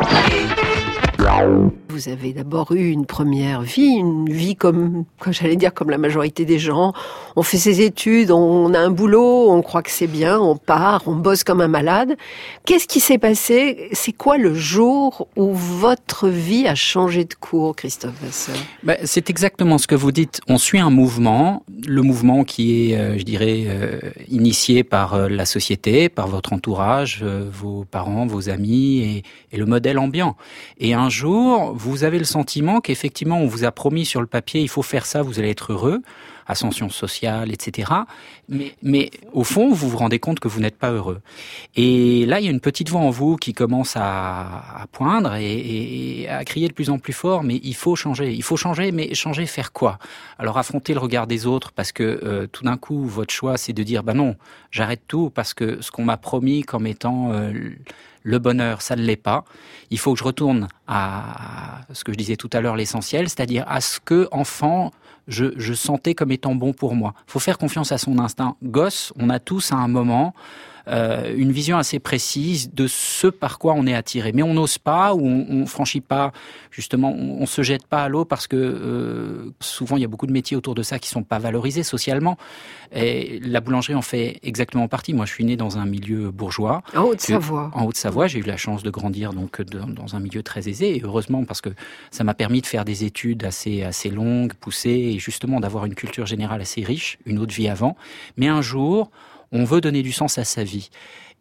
Vous 1.90 2.08
avez 2.08 2.32
d'abord 2.32 2.72
eu 2.72 2.88
une 2.88 3.05
première 3.05 3.61
vie, 3.61 3.96
une 3.99 4.31
vie 4.31 4.56
comme, 4.56 5.05
comme 5.19 5.32
j'allais 5.32 5.56
dire, 5.56 5.75
comme 5.75 5.90
la 5.90 5.99
majorité 5.99 6.44
des 6.44 6.58
gens. 6.58 6.94
On 7.37 7.43
fait 7.43 7.58
ses 7.58 7.82
études, 7.82 8.31
on 8.31 8.72
a 8.72 8.78
un 8.78 8.90
boulot, 8.90 9.50
on 9.50 9.61
croit 9.61 9.82
que 9.82 9.90
c'est 9.90 10.06
bien, 10.06 10.38
on 10.38 10.56
part, 10.56 11.02
on 11.06 11.17
bosse 11.17 11.44
comme 11.44 11.61
un 11.61 11.69
malade. 11.69 12.17
Qu'est-ce 12.64 12.87
qui 12.87 13.00
s'est 13.00 13.19
passé? 13.19 13.88
C'est 13.93 14.12
quoi 14.12 14.38
le 14.38 14.55
jour 14.55 15.28
où 15.37 15.52
votre 15.52 16.28
vie 16.28 16.67
a 16.67 16.75
changé 16.75 17.25
de 17.25 17.34
cours, 17.34 17.76
Christophe 17.76 18.14
Vasseur? 18.23 18.56
Ben, 18.83 18.97
c'est 19.04 19.28
exactement 19.28 19.76
ce 19.76 19.87
que 19.87 19.97
vous 19.97 20.12
dites. 20.12 20.40
On 20.49 20.56
suit 20.56 20.78
un 20.78 20.90
mouvement, 20.90 21.64
le 21.87 22.02
mouvement 22.02 22.44
qui 22.44 22.92
est, 22.92 22.97
euh, 22.97 23.18
je 23.18 23.25
dirais, 23.25 23.64
euh, 23.66 23.99
initié 24.28 24.85
par 24.85 25.14
euh, 25.14 25.28
la 25.28 25.44
société, 25.44 26.09
par 26.09 26.28
votre 26.28 26.52
entourage, 26.52 27.23
vos 27.23 27.85
parents, 27.85 28.26
vos 28.26 28.49
amis 28.49 29.00
et, 29.00 29.23
et 29.52 29.59
le 29.59 29.66
modèle 29.66 29.99
ambiant. 29.99 30.37
Et 30.78 30.94
un 30.94 31.10
jour, 31.11 31.75
vous 31.75 32.05
avez 32.05 32.19
le 32.19 32.25
sentiment 32.25 32.81
qu'effectivement, 32.81 33.38
on 33.38 33.47
vous 33.47 33.64
a 33.64 33.73
promis 33.73 34.07
sur 34.07 34.21
le 34.21 34.26
papier, 34.26 34.61
il 34.61 34.69
faut 34.69 34.83
faire 34.83 35.05
ça, 35.05 35.23
vous 35.23 35.38
allez 35.38 35.50
être 35.50 35.73
heureux, 35.73 36.00
ascension 36.50 36.88
sociale, 36.88 37.52
etc. 37.52 37.92
Mais, 38.49 39.11
au 39.33 39.45
fond, 39.45 39.73
vous 39.73 39.88
vous 39.88 39.97
rendez 39.97 40.19
compte 40.19 40.40
que 40.40 40.49
vous 40.49 40.61
n'êtes 40.61 40.76
pas 40.76 40.90
heureux. 40.90 41.21
Et 41.76 42.26
là, 42.26 42.40
il 42.40 42.45
y 42.45 42.49
a 42.49 42.50
une 42.50 42.61
petite 42.61 42.90
voix 42.90 43.00
en 43.00 43.11
vous 43.11 43.37
qui 43.37 43.52
commence 43.52 43.95
à, 43.97 44.87
poindre 44.92 45.35
et 45.35 46.26
à 46.28 46.45
crier 46.45 46.69
de 46.69 46.73
plus 46.73 46.90
en 46.90 46.99
plus 46.99 47.12
fort, 47.12 47.42
mais 47.42 47.61
il 47.62 47.75
faut 47.75 47.97
changer, 47.97 48.33
il 48.33 48.42
faut 48.42 48.57
changer, 48.57 48.92
mais 48.92 49.14
changer, 49.14 49.47
faire 49.47 49.73
quoi? 49.73 49.99
Alors 50.38 50.59
affronter 50.59 50.95
le 50.95 51.00
regard 51.00 51.26
des 51.26 51.47
autres, 51.47 51.73
parce 51.73 51.92
que 51.92 52.21
euh, 52.25 52.47
tout 52.47 52.64
d'un 52.64 52.76
coup, 52.76 53.04
votre 53.07 53.33
choix, 53.33 53.57
c'est 53.57 53.73
de 53.73 53.83
dire, 53.83 54.02
bah 54.02 54.14
non, 54.14 54.37
j'arrête 54.71 55.02
tout, 55.07 55.30
parce 55.30 55.54
que 55.54 55.80
ce 55.80 55.90
qu'on 55.90 56.04
m'a 56.04 56.16
promis 56.16 56.62
comme 56.62 56.87
étant 56.87 57.33
euh, 57.33 57.52
le 58.23 58.38
bonheur, 58.38 58.83
ça 58.83 58.97
ne 58.97 59.02
l'est 59.02 59.16
pas. 59.16 59.45
Il 59.90 59.99
faut 59.99 60.12
que 60.12 60.19
je 60.19 60.25
retourne 60.25 60.69
à 60.87 61.80
ce 61.92 62.04
que 62.04 62.12
je 62.12 62.19
disais 62.19 62.37
tout 62.37 62.50
à 62.52 62.61
l'heure, 62.61 62.76
l'essentiel, 62.76 63.28
c'est-à-dire 63.28 63.64
à 63.69 63.80
ce 63.80 64.00
que, 64.00 64.28
enfant, 64.33 64.92
je, 65.30 65.46
je 65.56 65.72
sentais 65.72 66.14
comme 66.14 66.32
étant 66.32 66.54
bon 66.54 66.72
pour 66.72 66.94
moi. 66.94 67.14
faut 67.26 67.38
faire 67.38 67.56
confiance 67.56 67.92
à 67.92 67.99
son 67.99 68.18
instinct. 68.18 68.56
Gosse, 68.62 69.12
on 69.18 69.30
a 69.30 69.38
tous 69.38 69.72
à 69.72 69.76
un 69.76 69.88
moment 69.88 70.34
euh, 70.90 71.35
une 71.37 71.52
vision 71.52 71.78
assez 71.78 71.99
précise 71.99 72.73
de 72.73 72.87
ce 72.87 73.26
par 73.26 73.59
quoi 73.59 73.75
on 73.76 73.87
est 73.87 73.94
attiré. 73.94 74.32
Mais 74.32 74.42
on 74.42 74.54
n'ose 74.54 74.78
pas 74.78 75.14
ou 75.14 75.26
on, 75.26 75.47
on 75.49 75.66
franchit 75.66 76.00
pas, 76.00 76.32
justement, 76.70 77.14
on, 77.16 77.42
on 77.42 77.47
se 77.47 77.62
jette 77.62 77.87
pas 77.87 78.04
à 78.04 78.09
l'eau 78.09 78.25
parce 78.25 78.47
que 78.47 78.56
euh, 78.56 79.52
souvent 79.61 79.97
il 79.97 80.02
y 80.02 80.04
a 80.04 80.09
beaucoup 80.09 80.26
de 80.26 80.32
métiers 80.32 80.56
autour 80.56 80.75
de 80.75 80.82
ça 80.82 80.99
qui 80.99 81.09
sont 81.09 81.23
pas 81.23 81.38
valorisés 81.38 81.82
socialement. 81.82 82.37
Et 82.92 83.40
la 83.44 83.61
boulangerie 83.61 83.94
en 83.94 84.02
fait 84.02 84.40
exactement 84.42 84.88
partie. 84.88 85.14
Moi, 85.14 85.26
je 85.26 85.32
suis 85.32 85.44
né 85.44 85.56
dans 85.56 85.78
un 85.78 85.87
milieu 85.87 86.30
bourgeois. 86.30 86.82
En 86.97 87.04
Haute-Savoie. 87.04 87.70
En 87.75 87.85
Haute-Savoie, 87.85 88.26
j'ai 88.26 88.40
eu 88.40 88.42
la 88.42 88.56
chance 88.56 88.82
de 88.82 88.90
grandir 88.90 89.32
donc 89.32 89.62
dans, 89.62 89.87
dans 89.87 90.16
un 90.16 90.20
milieu 90.20 90.42
très 90.42 90.68
aisé 90.68 90.97
et 90.97 91.02
heureusement 91.02 91.44
parce 91.44 91.61
que 91.61 91.70
ça 92.11 92.25
m'a 92.25 92.35
permis 92.35 92.61
de 92.61 92.66
faire 92.66 92.85
des 92.85 93.04
études 93.04 93.44
assez 93.44 93.82
assez 93.82 94.11
longues, 94.11 94.54
poussées 94.54 95.12
et 95.14 95.18
justement 95.18 95.61
d'avoir 95.61 95.87
une 95.87 95.94
culture 95.94 96.26
générale 96.26 96.61
assez 96.61 96.82
riche, 96.82 97.18
une 97.26 97.38
autre 97.38 97.54
vie 97.54 97.68
avant. 97.68 97.97
Mais 98.37 98.49
un 98.49 98.62
jour, 98.62 99.11
on 99.52 99.64
veut 99.64 99.80
donner 99.80 100.02
du 100.02 100.12
sens 100.12 100.38
à 100.38 100.45
sa 100.45 100.64
vie. 100.64 100.90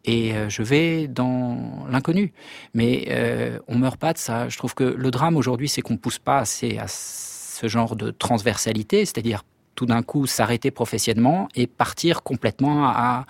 et 0.04 0.34
euh, 0.34 0.48
je 0.48 0.62
vais 0.62 1.08
dans 1.08 1.86
l'inconnu. 1.90 2.32
Mais 2.74 3.06
euh, 3.10 3.58
on 3.68 3.76
meurt 3.76 3.98
pas 3.98 4.12
de 4.12 4.18
ça. 4.18 4.48
Je 4.48 4.56
trouve 4.56 4.74
que 4.74 4.84
le 4.84 5.10
drame 5.10 5.36
aujourd'hui, 5.36 5.68
c'est 5.68 5.82
qu'on 5.82 5.96
pousse 5.96 6.18
pas 6.18 6.38
assez 6.38 6.78
à 6.78 6.86
ce 6.88 7.68
genre 7.68 7.96
de 7.96 8.10
transversalité, 8.10 9.04
c'est-à-dire 9.04 9.42
tout 9.74 9.86
d'un 9.86 10.02
coup 10.02 10.26
s'arrêter 10.26 10.70
professionnellement 10.70 11.48
et 11.54 11.66
partir 11.66 12.22
complètement 12.22 12.86
à, 12.86 13.26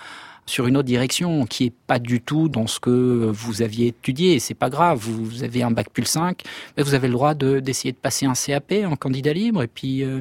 sur 0.47 0.67
une 0.67 0.77
autre 0.77 0.87
direction 0.87 1.47
qui 1.47 1.67
est 1.67 1.73
pas 1.87 1.99
du 1.99 2.21
tout 2.21 2.49
dans 2.49 2.67
ce 2.67 2.81
que 2.81 3.31
vous 3.33 3.63
aviez 3.63 3.89
étudié. 3.89 4.39
C'est 4.41 4.55
pas 4.55 4.69
grave. 4.69 4.99
Vous 4.99 5.45
avez 5.45 5.63
un 5.63 5.71
bac 5.71 5.91
plus 5.91 6.05
5, 6.05 6.43
mais 6.77 6.83
vous 6.83 6.95
avez 6.95 7.07
le 7.09 7.15
droit 7.15 7.35
de, 7.35 7.61
d'essayer 7.61 7.93
de 7.93 7.97
passer 7.97 8.27
un 8.27 8.35
CAP 8.35 8.73
en 8.85 8.97
candidat 8.97 9.33
libre 9.33 9.63
et 9.63 9.69
puis 9.69 10.03
euh, 10.03 10.21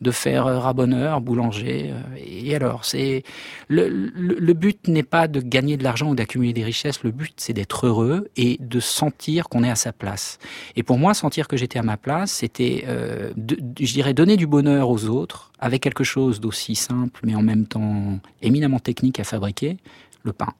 de 0.00 0.10
faire 0.10 0.46
euh, 0.46 0.58
rabonneur, 0.58 1.20
boulanger. 1.20 1.90
euh, 1.92 2.16
Et 2.16 2.54
alors, 2.54 2.84
c'est 2.84 3.22
le, 3.68 3.88
le, 3.88 4.10
le 4.38 4.52
but 4.54 4.88
n'est 4.88 5.02
pas 5.02 5.28
de 5.28 5.40
gagner 5.40 5.76
de 5.76 5.84
l'argent 5.84 6.10
ou 6.10 6.14
d'accumuler 6.14 6.52
des 6.52 6.64
richesses. 6.64 7.02
Le 7.02 7.10
but, 7.10 7.34
c'est 7.36 7.52
d'être 7.52 7.86
heureux 7.86 8.28
et 8.36 8.56
de 8.60 8.80
sentir 8.80 9.48
qu'on 9.48 9.62
est 9.62 9.70
à 9.70 9.76
sa 9.76 9.92
place. 9.92 10.38
Et 10.76 10.82
pour 10.82 10.98
moi, 10.98 11.14
sentir 11.14 11.48
que 11.48 11.56
j'étais 11.56 11.78
à 11.78 11.82
ma 11.82 11.96
place, 11.96 12.32
c'était, 12.32 12.84
euh, 12.88 13.32
je 13.78 13.92
dirais, 13.92 14.14
donner 14.14 14.36
du 14.36 14.46
bonheur 14.46 14.88
aux 14.88 15.04
autres 15.06 15.52
avec 15.58 15.82
quelque 15.82 16.04
chose 16.04 16.40
d'aussi 16.40 16.74
simple, 16.74 17.20
mais 17.24 17.34
en 17.34 17.42
même 17.42 17.66
temps 17.66 18.18
éminemment 18.42 18.78
technique 18.80 19.20
à 19.20 19.24
fabriquer, 19.24 19.76
le 20.22 20.32
pain. 20.32 20.54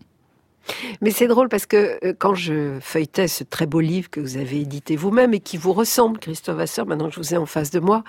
Mais 1.01 1.11
c'est 1.11 1.27
drôle 1.27 1.49
parce 1.49 1.67
que 1.67 1.99
euh, 2.05 2.13
quand 2.19 2.35
je 2.35 2.79
feuilletais 2.81 3.29
ce 3.29 3.45
très 3.45 3.67
beau 3.67 3.81
livre 3.81 4.11
que 4.11 4.21
vous 4.21 4.37
avez 4.37 4.61
édité 4.61 4.97
vous-même 4.97 5.35
et 5.35 5.41
qui 5.41 5.57
vous 5.57 5.73
ressemble, 5.73 6.19
Christophe 6.19 6.57
Vasseur, 6.57 6.87
maintenant 6.87 7.09
que 7.09 7.15
je 7.15 7.21
vous 7.21 7.35
ai 7.35 7.37
en 7.37 7.47
face 7.47 7.71
de 7.71 7.81
moi, 7.81 8.05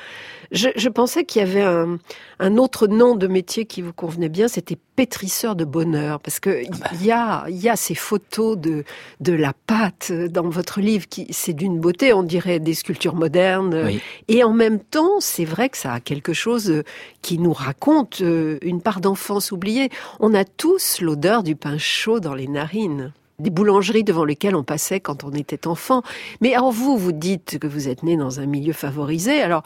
je, 0.52 0.90
pensais 0.90 1.24
qu'il 1.24 1.42
y 1.42 1.44
avait 1.44 1.62
un, 1.62 1.98
un 2.40 2.58
autre 2.58 2.88
nom 2.88 3.16
de 3.16 3.28
métier 3.28 3.66
qui 3.66 3.82
vous 3.82 3.94
convenait 3.94 4.30
bien, 4.30 4.48
c'était 4.48 4.78
pétrisseur 5.02 5.56
de 5.56 5.66
bonheur. 5.66 6.20
Parce 6.20 6.40
que 6.40 6.62
il 6.94 7.04
y 7.04 7.12
a, 7.12 7.46
il 7.50 7.58
y 7.58 7.70
a 7.70 7.76
ces 7.76 7.96
photos 7.96 8.56
de, 8.56 8.84
de 9.20 9.34
la 9.34 9.52
pâte 9.66 10.12
dans 10.12 10.48
votre 10.48 10.80
livre 10.80 11.08
qui, 11.10 11.26
c'est 11.32 11.54
d'une 11.54 11.80
beauté, 11.80 12.14
on 12.14 12.22
dirait 12.22 12.60
des 12.60 12.76
sculptures 12.76 13.16
modernes. 13.16 13.82
Oui. 13.84 14.00
Et 14.28 14.44
en 14.44 14.54
même 14.54 14.80
temps, 14.80 15.20
c'est 15.20 15.44
vrai 15.44 15.70
que 15.70 15.78
ça 15.78 15.94
a 15.94 16.00
quelque 16.00 16.34
chose 16.34 16.70
euh, 16.70 16.84
qui 17.24 17.40
nous 17.40 17.52
raconte 17.52 18.22
euh, 18.22 18.60
une 18.62 18.80
part 18.80 19.02
d'enfance 19.02 19.52
oubliée. 19.52 19.90
On 20.20 20.36
a 20.36 20.46
tous 20.46 21.02
l'odeur 21.02 21.42
du 21.42 21.56
pain 21.56 21.80
chaud 21.80 22.20
dans 22.20 22.36
les 22.36 22.48
narines 22.48 23.12
des 23.40 23.50
boulangeries 23.50 24.04
devant 24.04 24.24
lesquelles 24.24 24.56
on 24.56 24.64
passait 24.64 25.00
quand 25.00 25.24
on 25.24 25.32
était 25.32 25.66
enfant. 25.66 26.04
Mais 26.42 26.54
alors 26.54 26.72
vous, 26.72 26.96
vous 26.96 27.12
dites 27.12 27.58
que 27.58 27.66
vous 27.66 27.88
êtes 27.88 28.04
né 28.04 28.18
dans 28.18 28.40
un 28.40 28.46
milieu 28.46 28.74
favorisé. 28.74 29.42
Alors 29.42 29.64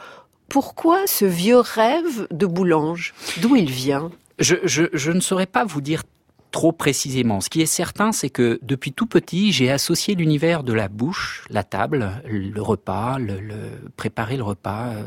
pourquoi 0.48 1.06
ce 1.06 1.26
vieux 1.26 1.58
rêve 1.58 2.26
de 2.30 2.46
boulange? 2.46 3.12
D'où 3.42 3.54
il 3.54 3.70
vient? 3.70 4.10
Je, 4.38 4.56
je, 4.64 4.84
je 4.92 5.12
ne 5.12 5.20
saurais 5.20 5.46
pas 5.46 5.64
vous 5.64 5.80
dire 5.80 6.02
trop 6.50 6.72
précisément. 6.72 7.40
Ce 7.40 7.50
qui 7.50 7.60
est 7.60 7.66
certain, 7.66 8.12
c'est 8.12 8.30
que 8.30 8.58
depuis 8.62 8.92
tout 8.92 9.06
petit, 9.06 9.52
j'ai 9.52 9.70
associé 9.70 10.14
l'univers 10.14 10.62
de 10.62 10.72
la 10.72 10.88
bouche, 10.88 11.44
la 11.50 11.64
table, 11.64 12.22
le 12.26 12.62
repas, 12.62 13.18
le, 13.18 13.40
le 13.40 13.90
préparer 13.96 14.36
le 14.36 14.42
repas, 14.42 14.88
euh, 14.88 15.04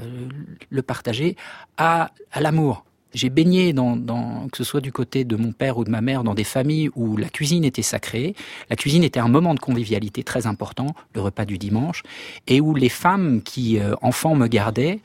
le 0.70 0.82
partager, 0.82 1.36
à, 1.78 2.12
à 2.32 2.42
l'amour. 2.42 2.86
J'ai 3.16 3.32
baigné 3.32 3.74
dans, 3.74 3.96
dans, 3.96 4.48
que 4.50 4.58
ce 4.58 4.64
soit 4.64 4.82
du 4.82 4.92
côté 4.92 5.24
de 5.24 5.36
mon 5.36 5.52
père 5.52 5.80
ou 5.80 5.84
de 5.84 5.90
ma 5.90 6.02
mère, 6.02 6.24
dans 6.24 6.36
des 6.36 6.44
familles 6.44 6.92
où 6.96 7.18
la 7.18 7.30
cuisine 7.30 7.66
était 7.66 7.82
sacrée. 7.82 8.36
La 8.70 8.76
cuisine 8.76 9.04
était 9.04 9.20
un 9.20 9.28
moment 9.28 9.56
de 9.56 9.60
convivialité 9.60 10.22
très 10.22 10.46
important, 10.46 10.94
le 11.16 11.22
repas 11.22 11.46
du 11.46 11.58
dimanche, 11.58 12.04
et 12.46 12.62
où 12.62 12.76
les 12.76 12.90
femmes 12.90 13.42
qui, 13.42 13.80
euh, 13.80 13.96
enfants, 14.04 14.36
me 14.36 14.46
gardaient, 14.46 15.00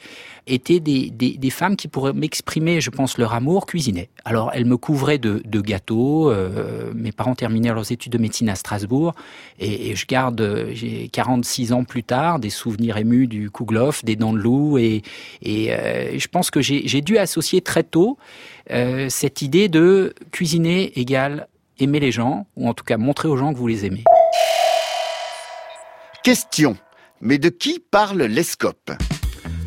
étaient 0.46 0.80
des, 0.80 1.10
des, 1.10 1.50
femmes 1.50 1.76
qui, 1.76 1.88
pour 1.88 2.12
m'exprimer, 2.12 2.80
je 2.80 2.90
pense, 2.90 3.18
leur 3.18 3.32
amour, 3.32 3.66
cuisinaient. 3.66 4.10
Alors, 4.24 4.50
elles 4.52 4.66
me 4.66 4.76
couvraient 4.76 5.18
de, 5.18 5.42
de 5.44 5.60
gâteaux. 5.60 6.30
euh, 6.30 6.92
mes 6.94 7.12
parents 7.12 7.34
terminèrent 7.34 7.74
leurs 7.74 7.92
études 7.92 8.12
de 8.12 8.18
médecine 8.18 8.48
à 8.48 8.54
Strasbourg. 8.54 9.14
Et, 9.58 9.96
je 9.96 10.06
garde, 10.06 10.40
euh, 10.40 10.70
j'ai 10.72 11.08
46 11.08 11.72
ans 11.72 11.84
plus 11.84 12.04
tard, 12.04 12.38
des 12.38 12.50
souvenirs 12.50 12.96
émus 12.96 13.26
du 13.26 13.50
Kouglof, 13.50 14.04
des 14.04 14.16
dents 14.16 14.32
de 14.32 14.38
loup. 14.38 14.78
Et, 14.78 15.02
et 15.42 15.72
euh, 15.72 16.18
je 16.18 16.28
pense 16.28 16.50
que 16.50 16.60
j'ai 16.60 17.00
dû 17.00 17.18
associer 17.18 17.60
très 17.60 17.82
tôt 17.82 18.18
cette 19.08 19.42
idée 19.42 19.68
de 19.68 20.14
cuisiner 20.30 20.98
égale 20.98 21.48
aimer 21.78 22.00
les 22.00 22.12
gens, 22.12 22.46
ou 22.56 22.68
en 22.68 22.74
tout 22.74 22.84
cas 22.84 22.96
montrer 22.96 23.28
aux 23.28 23.36
gens 23.36 23.52
que 23.52 23.58
vous 23.58 23.66
les 23.66 23.84
aimez. 23.84 24.04
Question. 26.22 26.76
Mais 27.20 27.38
de 27.38 27.48
qui 27.48 27.78
parle 27.78 28.22
l'ESCOP 28.22 28.92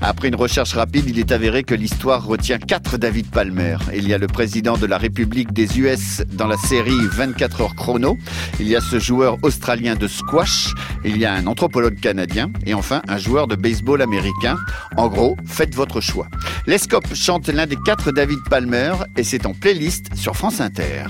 Après 0.01 0.27
une 0.27 0.35
recherche 0.35 0.73
rapide, 0.73 1.05
il 1.07 1.19
est 1.19 1.31
avéré 1.31 1.63
que 1.63 1.73
l'histoire 1.73 2.25
retient 2.25 2.59
quatre 2.59 2.97
David 2.97 3.29
Palmer. 3.31 3.77
Il 3.93 4.07
y 4.07 4.13
a 4.13 4.17
le 4.17 4.27
président 4.27 4.77
de 4.77 4.85
la 4.85 4.97
République 4.97 5.53
des 5.53 5.79
US 5.79 6.21
dans 6.33 6.47
la 6.47 6.57
série 6.57 7.07
24 7.13 7.61
heures 7.61 7.75
chrono. 7.75 8.17
Il 8.59 8.67
y 8.67 8.75
a 8.75 8.81
ce 8.81 8.99
joueur 8.99 9.37
australien 9.41 9.95
de 9.95 10.07
squash. 10.07 10.73
Il 11.03 11.17
y 11.17 11.25
a 11.25 11.33
un 11.33 11.47
anthropologue 11.47 11.99
canadien. 11.99 12.51
Et 12.65 12.73
enfin, 12.73 13.01
un 13.07 13.17
joueur 13.17 13.47
de 13.47 13.55
baseball 13.55 14.01
américain. 14.01 14.57
En 14.97 15.07
gros, 15.07 15.35
faites 15.45 15.73
votre 15.73 15.99
choix. 15.99 16.27
L'ESCOP 16.67 17.13
chante 17.15 17.47
l'un 17.47 17.65
des 17.65 17.77
quatre 17.85 18.11
David 18.11 18.39
Palmer 18.49 18.93
et 19.15 19.23
c'est 19.23 19.45
en 19.45 19.53
playlist 19.53 20.15
sur 20.15 20.35
France 20.35 20.61
Inter. 20.61 21.05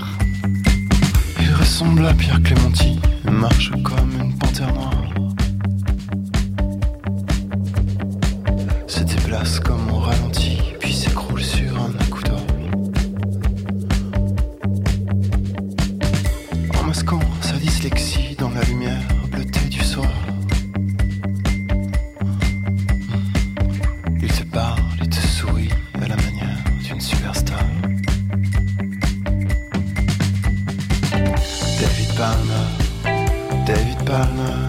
Il 1.40 1.54
ressemble 1.54 2.06
à 2.06 2.14
Pierre 2.14 2.42
Clémenti, 2.42 2.98
marche 3.30 3.70
comme 3.82 4.12
une 4.20 4.36
panthère 4.38 4.72
noire. 4.72 5.27
Se 8.88 9.02
déplace 9.04 9.60
comme 9.60 9.90
au 9.90 9.98
ralenti, 9.98 10.58
puis 10.80 10.94
s'écroule 10.94 11.42
sur 11.42 11.76
un 11.78 11.92
coup. 12.10 12.22
En 16.78 16.84
masquant 16.84 17.20
sa 17.42 17.56
dyslexie 17.56 18.34
dans 18.38 18.50
la 18.50 18.62
lumière 18.62 19.02
bleutée 19.30 19.68
du 19.68 19.80
soir. 19.80 20.10
Il 24.22 24.32
te 24.32 24.42
parle, 24.44 24.80
il 25.02 25.08
te 25.08 25.16
sourit 25.16 25.70
à 25.94 26.08
la 26.08 26.16
manière 26.16 26.58
d'une 26.82 27.00
superstar. 27.00 27.64
David 31.80 32.14
Palmer, 32.16 33.64
David 33.66 34.04
Palmer, 34.04 34.67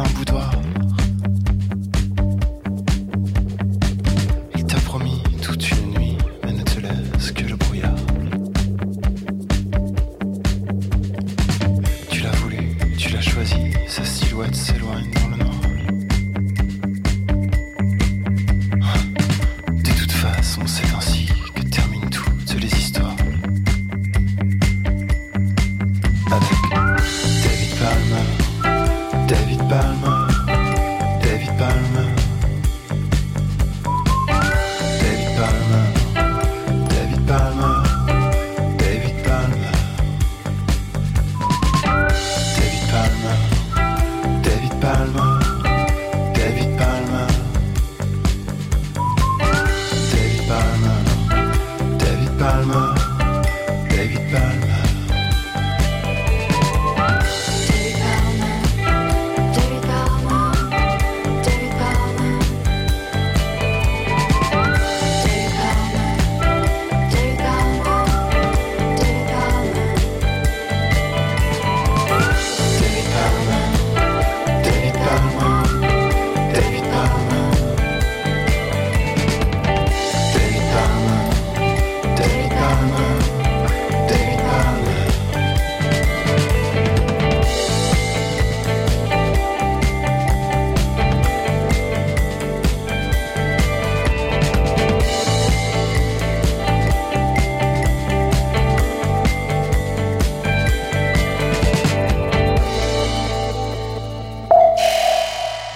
un 0.00 0.08
boudoir. 0.14 0.79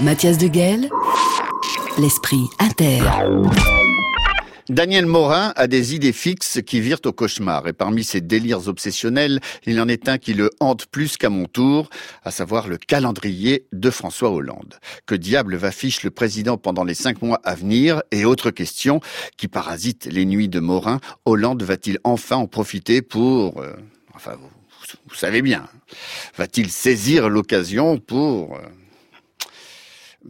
Mathias 0.04 0.37
Deguel, 0.37 0.90
l'esprit 1.99 2.44
inter. 2.58 3.00
Daniel 4.68 5.06
Morin 5.06 5.54
a 5.56 5.66
des 5.66 5.94
idées 5.94 6.12
fixes 6.12 6.61
qui 6.61 6.82
virent 6.82 7.00
au 7.06 7.12
cauchemar. 7.12 7.66
Et 7.68 7.73
parmi 7.73 8.04
ses 8.04 8.20
délires 8.20 8.68
obsessionnels, 8.68 9.40
il 9.64 9.80
en 9.80 9.88
est 9.88 10.11
un 10.11 10.18
qui 10.18 10.34
le 10.34 10.50
hante 10.61 10.84
plus 10.84 11.16
qu'à 11.16 11.30
mon 11.30 11.46
tour, 11.46 11.88
à 12.23 12.30
savoir 12.30 12.68
le 12.68 12.76
calendrier 12.76 13.66
de 13.73 13.88
François 13.88 14.30
Hollande. 14.30 14.75
Que 15.06 15.14
diable 15.14 15.56
va 15.56 15.70
fiche 15.70 16.02
le 16.02 16.11
président 16.11 16.58
pendant 16.58 16.84
les 16.84 16.92
cinq 16.92 17.23
mois 17.23 17.40
à 17.42 17.54
venir? 17.54 18.02
Et 18.11 18.26
autre 18.26 18.50
question 18.50 19.00
qui 19.38 19.49
parasite 19.49 20.06
les 20.12 20.26
nuits 20.26 20.50
de 20.50 20.61
Morin, 20.61 21.00
Hollande 21.25 21.62
va-t-il 21.62 21.99
enfin 22.04 22.37
en 22.37 22.46
profiter 22.46 23.00
pour... 23.00 23.58
euh, 23.62 23.73
enfin, 24.14 24.32
vous, 25.08 25.14
savez 25.14 25.40
bien. 25.40 25.66
Va-t-il 26.37 26.70
saisir 26.70 27.30
l'occasion 27.30 27.96
pour... 27.96 28.56
euh, 28.56 28.61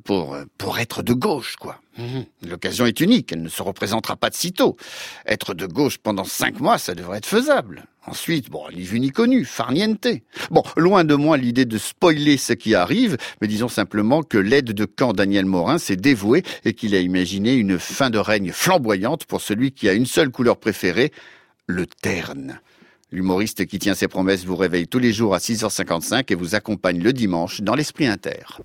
pour, 0.02 0.34
euh, 0.34 0.44
pour 0.58 0.78
être 0.78 1.02
de 1.02 1.12
gauche, 1.12 1.56
quoi. 1.56 1.80
Mhm. 1.98 2.24
L'occasion 2.48 2.86
est 2.86 3.00
unique, 3.00 3.32
elle 3.32 3.42
ne 3.42 3.48
se 3.48 3.62
représentera 3.62 4.16
pas 4.16 4.30
de 4.30 4.34
sitôt. 4.34 4.76
Être 5.26 5.54
de 5.54 5.66
gauche 5.66 5.98
pendant 5.98 6.24
cinq 6.24 6.60
mois, 6.60 6.78
ça 6.78 6.94
devrait 6.94 7.18
être 7.18 7.26
faisable. 7.26 7.84
Ensuite, 8.06 8.50
bon, 8.50 8.64
ni 8.74 8.82
vu 8.82 9.00
ni 9.00 9.10
connu, 9.10 9.44
farniente. 9.44 10.08
Bon, 10.50 10.62
loin 10.76 11.04
de 11.04 11.14
moi 11.14 11.38
l'idée 11.38 11.64
de 11.64 11.78
spoiler 11.78 12.36
ce 12.36 12.52
qui 12.52 12.74
arrive, 12.74 13.16
mais 13.40 13.48
disons 13.48 13.68
simplement 13.68 14.22
que 14.22 14.36
l'aide 14.36 14.72
de 14.72 14.84
camp 14.84 15.12
Daniel 15.14 15.46
Morin 15.46 15.78
s'est 15.78 15.96
dévoué 15.96 16.42
et 16.64 16.74
qu'il 16.74 16.94
a 16.94 16.98
imaginé 16.98 17.54
une 17.54 17.78
fin 17.78 18.10
de 18.10 18.18
règne 18.18 18.52
flamboyante 18.52 19.24
pour 19.24 19.40
celui 19.40 19.72
qui 19.72 19.88
a 19.88 19.94
une 19.94 20.06
seule 20.06 20.30
couleur 20.30 20.58
préférée, 20.58 21.12
le 21.66 21.86
terne. 21.86 22.60
L'humoriste 23.10 23.64
qui 23.66 23.78
tient 23.78 23.94
ses 23.94 24.08
promesses 24.08 24.44
vous 24.44 24.56
réveille 24.56 24.88
tous 24.88 24.98
les 24.98 25.12
jours 25.12 25.34
à 25.34 25.38
6h55 25.38 26.30
et 26.30 26.34
vous 26.34 26.54
accompagne 26.54 27.00
le 27.00 27.12
dimanche 27.12 27.62
dans 27.62 27.74
l'Esprit 27.74 28.06
Inter. 28.06 28.58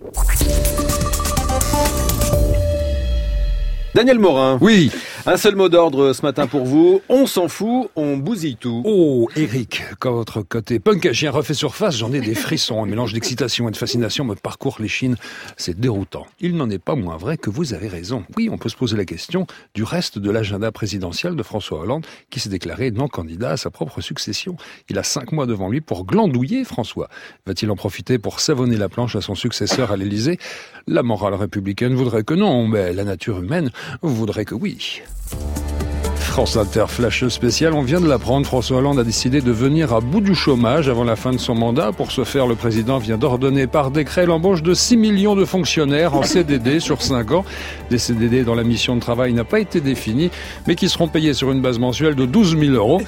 Daniel 3.94 4.20
Morin. 4.20 4.58
Oui. 4.62 4.92
Un 5.26 5.36
seul 5.36 5.56
mot 5.56 5.68
d'ordre 5.68 6.14
ce 6.14 6.22
matin 6.22 6.48
pour 6.48 6.64
vous. 6.64 7.02
On 7.10 7.28
s'en 7.28 7.50
fout, 7.50 7.90
on 7.96 8.16
bousille 8.18 8.56
tout. 8.56 8.82
Oh, 8.86 9.30
Eric, 9.36 9.84
quand 10.00 10.14
votre 10.14 10.42
côté 10.42 10.80
punk 10.80 11.12
chien 11.12 11.30
refait 11.30 11.54
surface, 11.54 11.98
j'en 11.98 12.14
ai 12.14 12.22
des 12.22 12.36
frissons. 12.36 12.84
Un 12.84 12.88
mélange 12.88 13.14
d'excitation 13.14 13.68
et 13.68 13.72
de 13.72 13.78
fascination 13.78 14.24
me 14.24 14.36
parcourt 14.36 14.78
les 14.80 14.88
chines. 14.88 15.18
C'est 15.58 15.78
déroutant. 15.78 16.26
Il 16.40 16.56
n'en 16.56 16.70
est 16.70 16.80
pas 16.80 16.96
moins 16.96 17.18
vrai 17.18 17.38
que 17.38 17.50
vous 17.50 17.74
avez 17.74 17.90
raison. 17.90 18.24
Oui, 18.38 18.50
on 18.52 18.58
peut 18.58 18.70
se 18.70 18.78
poser 18.78 18.96
la 18.96 19.06
question 19.06 19.46
du 19.74 19.84
reste 19.84 20.20
de 20.20 20.32
l'agenda 20.32 20.72
présidentiel 20.72 21.36
de 21.36 21.44
François 21.44 21.80
Hollande, 21.80 22.06
qui 22.30 22.40
s'est 22.40 22.50
déclaré 22.50 22.92
non 22.92 23.08
candidat 23.10 23.52
à 23.52 23.58
sa 23.58 23.70
propre 23.70 24.02
succession. 24.02 24.56
Il 24.90 24.98
a 24.98 25.04
cinq 25.04 25.34
mois 25.34 25.46
devant 25.46 25.70
lui 25.70 25.82
pour 25.82 26.06
glandouiller 26.06 26.64
François. 26.64 27.10
Va-t-il 27.46 27.70
en 27.72 27.76
profiter 27.76 28.20
pour 28.20 28.40
savonner 28.40 28.78
la 28.78 28.88
planche 28.90 29.16
à 29.18 29.22
son 29.22 29.36
successeur 29.36 29.92
à 29.92 29.98
l'Élysée? 29.98 30.40
La 30.88 31.04
morale 31.04 31.34
républicaine 31.36 31.94
voudrait 31.94 32.24
que 32.24 32.34
non, 32.34 32.68
mais 32.68 32.94
la 32.94 33.04
nature 33.04 33.40
humaine 33.40 33.70
voudrait 34.02 34.46
que 34.46 34.56
oui. 34.56 35.02
Bye. 35.32 35.79
France 36.30 36.58
Inter 36.58 36.86
Flash 36.88 37.28
spécial, 37.28 37.74
on 37.74 37.82
vient 37.82 38.00
de 38.00 38.08
l'apprendre, 38.08 38.46
François 38.46 38.78
Hollande 38.78 39.00
a 39.00 39.04
décidé 39.04 39.42
de 39.42 39.52
venir 39.52 39.94
à 39.94 40.00
bout 40.00 40.22
du 40.22 40.36
chômage 40.36 40.88
avant 40.88 41.04
la 41.04 41.16
fin 41.16 41.32
de 41.32 41.38
son 41.38 41.54
mandat. 41.54 41.92
Pour 41.92 42.12
ce 42.12 42.24
faire, 42.24 42.48
le 42.48 42.56
président 42.56 42.98
vient 42.98 43.18
d'ordonner 43.18 43.68
par 43.68 43.92
décret 43.92 44.26
l'embauche 44.26 44.64
de 44.64 44.74
6 44.74 44.96
millions 44.96 45.36
de 45.36 45.44
fonctionnaires 45.44 46.16
en 46.16 46.24
CDD 46.24 46.80
sur 46.80 47.02
5 47.02 47.32
ans. 47.32 47.46
Des 47.90 47.98
CDD 47.98 48.44
dont 48.44 48.56
la 48.56 48.64
mission 48.64 48.96
de 48.96 49.02
travail 49.02 49.34
n'a 49.34 49.44
pas 49.44 49.60
été 49.60 49.82
définie, 49.82 50.32
mais 50.68 50.76
qui 50.76 50.88
seront 50.88 51.08
payés 51.10 51.34
sur 51.34 51.52
une 51.52 51.62
base 51.62 51.80
mensuelle 51.80 52.16
de 52.16 52.26
12 52.26 52.58
000 52.58 52.74
euros. 52.74 53.02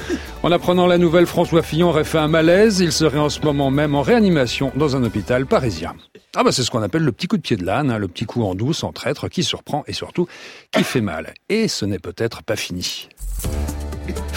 En 0.44 0.52
apprenant 0.52 0.88
la 0.88 0.98
nouvelle, 0.98 1.26
François 1.26 1.62
Fillon 1.62 1.90
aurait 1.90 2.04
fait 2.04 2.18
un 2.18 2.28
malaise. 2.28 2.80
Il 2.80 2.92
serait 2.92 3.20
en 3.20 3.30
ce 3.30 3.40
moment 3.42 3.72
même 3.72 3.96
en 3.96 4.02
réanimation 4.02 4.72
dans 4.76 4.98
un 4.98 5.04
hôpital 5.04 5.46
parisien. 5.46 5.94
Ah 6.34 6.44
bah 6.44 6.54
c'est 6.54 6.64
ce 6.64 6.72
qu'on 6.72 6.82
appelle 6.82 7.04
le 7.04 7.12
petit 7.12 7.28
coup 7.28 7.36
de 7.36 7.42
pied 7.42 7.58
de 7.58 7.66
l'âne, 7.66 7.92
hein, 7.92 7.98
le 7.98 8.08
petit 8.08 8.26
coup 8.26 8.44
en 8.44 8.56
douce, 8.56 8.86
en 8.86 8.94
traître, 8.94 9.28
qui 9.28 9.44
surprend 9.44 9.84
et 9.88 9.94
surtout 9.94 10.28
qui 10.72 10.84
fait 10.84 11.02
mal. 11.02 11.34
Et 11.50 11.68
ce 11.68 11.84
n'est 11.84 12.00
peut-être 12.00 12.42
pas 12.42 12.56
fini. 12.56 13.10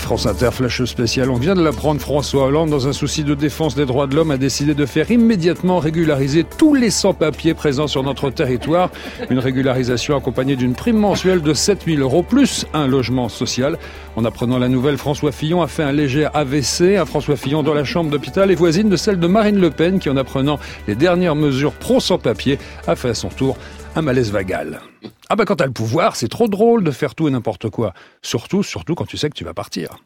France 0.05 0.27
Inter 0.27 0.51
Flash 0.53 0.85
spécial, 0.85 1.31
on 1.31 1.37
vient 1.37 1.55
de 1.55 1.63
l'apprendre, 1.63 1.99
François 1.99 2.45
Hollande, 2.45 2.69
dans 2.69 2.87
un 2.87 2.93
souci 2.93 3.25
de 3.25 3.35
défense 3.35 3.75
des 3.75 3.87
droits 3.87 4.07
de 4.07 4.15
l'homme, 4.15 4.31
a 4.31 4.37
décidé 4.37 4.75
de 4.75 4.85
faire 4.85 5.11
immédiatement 5.11 5.79
régulariser 5.79 6.45
tous 6.45 6.75
les 6.75 6.91
sans-papiers 6.91 7.55
présents 7.55 7.87
sur 7.87 8.03
notre 8.03 8.29
territoire. 8.29 8.91
Une 9.31 9.39
régularisation 9.39 10.15
accompagnée 10.15 10.57
d'une 10.57 10.75
prime 10.75 10.99
mensuelle 10.99 11.41
de 11.41 11.55
7000 11.55 12.03
euros, 12.03 12.23
plus 12.23 12.67
un 12.75 12.87
logement 12.87 13.31
social. 13.31 13.79
En 14.15 14.27
apprenant 14.27 14.59
la 14.59 14.69
nouvelle, 14.69 14.99
François 14.99 15.33
Fillon 15.33 15.63
a 15.63 15.69
fait 15.69 15.83
un 15.83 15.93
léger 15.93 16.29
AVC 16.35 16.97
à 17.01 17.07
François 17.07 17.37
Fillon 17.37 17.63
dans 17.63 17.75
la 17.75 17.85
chambre 17.85 18.11
d'hôpital 18.11 18.51
et 18.51 18.55
voisine 18.55 18.91
de 18.91 18.97
celle 18.97 19.19
de 19.19 19.27
Marine 19.27 19.59
Le 19.59 19.71
Pen, 19.71 20.01
qui 20.01 20.11
en 20.11 20.19
apprenant 20.19 20.59
les 20.87 20.97
dernières 20.97 21.35
mesures 21.35 21.73
pro 21.73 21.99
sans-papiers, 21.99 22.59
a 22.87 22.95
fait 22.95 23.09
à 23.09 23.15
son 23.15 23.31
tour 23.31 23.57
un 23.97 24.03
malaise 24.03 24.33
vagal. 24.33 24.81
Ah 25.29 25.37
bah 25.37 25.45
quand 25.45 25.57
t'as 25.57 25.67
le 25.67 25.73
pouvoir, 25.73 26.17
c'est 26.17 26.29
trop 26.29 26.49
drôle 26.49 26.85
de 26.85 26.91
faire 26.91 27.15
tout 27.15 27.29
et 27.29 27.31
n'importe 27.31 27.71
quoi. 27.71 27.95
Surtout, 28.23 28.63
surtout 28.63 28.95
quand 28.95 29.07
tu 29.07 29.17
sais 29.17 29.31
que 29.31 29.35
tu 29.35 29.45
vas 29.45 29.55
partir. 29.55 29.99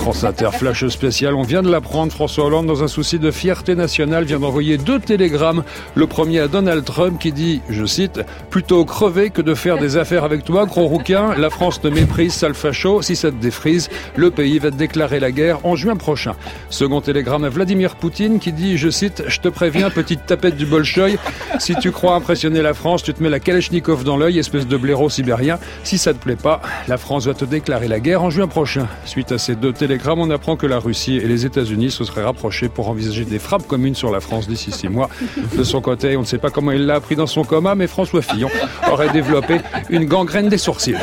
France 0.00 0.24
Inter 0.24 0.48
Flash 0.52 0.86
spécial, 0.88 1.34
on 1.34 1.42
vient 1.42 1.60
de 1.60 1.70
l'apprendre, 1.70 2.10
François 2.10 2.46
Hollande, 2.46 2.64
dans 2.64 2.82
un 2.82 2.88
souci 2.88 3.18
de 3.18 3.30
fierté 3.30 3.74
nationale, 3.74 4.24
vient 4.24 4.40
d'envoyer 4.40 4.78
deux 4.78 4.98
télégrammes. 4.98 5.62
Le 5.94 6.06
premier 6.06 6.40
à 6.40 6.48
Donald 6.48 6.82
Trump 6.86 7.20
qui 7.20 7.32
dit, 7.32 7.60
je 7.68 7.84
cite, 7.84 8.22
Plutôt 8.48 8.86
crever 8.86 9.28
que 9.28 9.42
de 9.42 9.54
faire 9.54 9.76
des 9.76 9.98
affaires 9.98 10.24
avec 10.24 10.42
toi, 10.42 10.64
gros 10.64 10.86
rouquin, 10.86 11.34
la 11.36 11.50
France 11.50 11.82
te 11.82 11.88
méprise, 11.88 12.32
sale 12.32 12.54
facho, 12.54 13.02
si 13.02 13.14
ça 13.14 13.30
te 13.30 13.36
défrise, 13.36 13.90
le 14.16 14.30
pays 14.30 14.58
va 14.58 14.70
te 14.70 14.76
déclarer 14.76 15.20
la 15.20 15.32
guerre 15.32 15.66
en 15.66 15.76
juin 15.76 15.96
prochain. 15.96 16.34
Second 16.70 17.02
télégramme 17.02 17.44
à 17.44 17.50
Vladimir 17.50 17.96
Poutine 17.96 18.38
qui 18.38 18.52
dit, 18.52 18.78
je 18.78 18.88
cite, 18.88 19.24
Je 19.26 19.38
te 19.40 19.48
préviens, 19.48 19.90
petite 19.90 20.24
tapette 20.24 20.56
du 20.56 20.64
Bolchoï, 20.64 21.18
si 21.58 21.74
tu 21.74 21.92
crois 21.92 22.14
impressionner 22.14 22.62
la 22.62 22.72
France, 22.72 23.02
tu 23.02 23.12
te 23.12 23.22
mets 23.22 23.28
la 23.28 23.38
Kalachnikov 23.38 24.04
dans 24.04 24.16
l'œil, 24.16 24.38
espèce 24.38 24.66
de 24.66 24.76
blaireau 24.78 25.10
sibérien. 25.10 25.58
Si 25.84 25.98
ça 25.98 26.14
te 26.14 26.18
plaît 26.18 26.36
pas, 26.36 26.62
la 26.88 26.96
France 26.96 27.26
va 27.26 27.34
te 27.34 27.44
déclarer 27.44 27.86
la 27.86 28.00
guerre 28.00 28.22
en 28.22 28.30
juin 28.30 28.48
prochain. 28.48 28.88
Suite 29.04 29.30
à 29.32 29.36
ces 29.36 29.56
deux 29.56 29.74
télégrammes, 29.74 29.89
on 30.06 30.30
apprend 30.30 30.56
que 30.56 30.66
la 30.66 30.78
Russie 30.78 31.16
et 31.16 31.26
les 31.26 31.46
États-Unis 31.46 31.90
se 31.90 32.04
seraient 32.04 32.24
rapprochés 32.24 32.68
pour 32.68 32.88
envisager 32.88 33.24
des 33.24 33.38
frappes 33.38 33.66
communes 33.66 33.94
sur 33.94 34.10
la 34.10 34.20
France 34.20 34.48
d'ici 34.48 34.70
six 34.70 34.88
mois. 34.88 35.08
De 35.56 35.64
son 35.64 35.80
côté, 35.80 36.16
on 36.16 36.20
ne 36.20 36.26
sait 36.26 36.38
pas 36.38 36.50
comment 36.50 36.72
il 36.72 36.86
l'a 36.86 36.96
appris 36.96 37.16
dans 37.16 37.26
son 37.26 37.44
coma, 37.44 37.74
mais 37.74 37.86
François 37.86 38.22
Fillon 38.22 38.50
aurait 38.90 39.10
développé 39.10 39.60
une 39.88 40.04
gangrène 40.04 40.48
des 40.48 40.58
sourcils. 40.58 40.96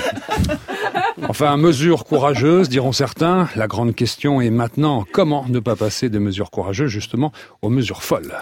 Enfin, 1.28 1.58
mesures 1.58 2.06
courageuses, 2.06 2.70
diront 2.70 2.92
certains. 2.92 3.50
La 3.56 3.68
grande 3.68 3.96
question 3.96 4.40
est 4.40 4.52
maintenant, 4.52 5.06
comment 5.12 5.46
ne 5.50 5.60
pas 5.60 5.76
passer 5.76 6.10
des 6.10 6.20
mesures 6.20 6.52
courageuses 6.52 6.92
justement 6.92 7.32
aux 7.62 7.70
mesures 7.70 8.04
folles? 8.04 8.34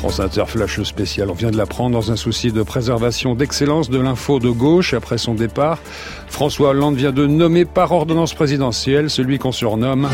France 0.00 0.18
Inter 0.18 0.44
Flash 0.46 0.82
spécial. 0.82 1.28
On 1.28 1.34
vient 1.34 1.50
de 1.50 1.58
l'apprendre 1.58 1.90
dans 1.90 2.10
un 2.10 2.16
souci 2.16 2.52
de 2.52 2.62
préservation 2.62 3.34
d'excellence 3.34 3.90
de 3.90 3.98
l'info 3.98 4.38
de 4.38 4.48
gauche 4.48 4.94
après 4.94 5.18
son 5.18 5.34
départ. 5.34 5.78
François 6.26 6.70
Hollande 6.70 6.96
vient 6.96 7.12
de 7.12 7.26
nommer 7.26 7.66
par 7.66 7.92
ordonnance 7.92 8.32
présidentielle 8.32 9.10
celui 9.10 9.38
qu'on 9.38 9.52
surnomme 9.52 10.08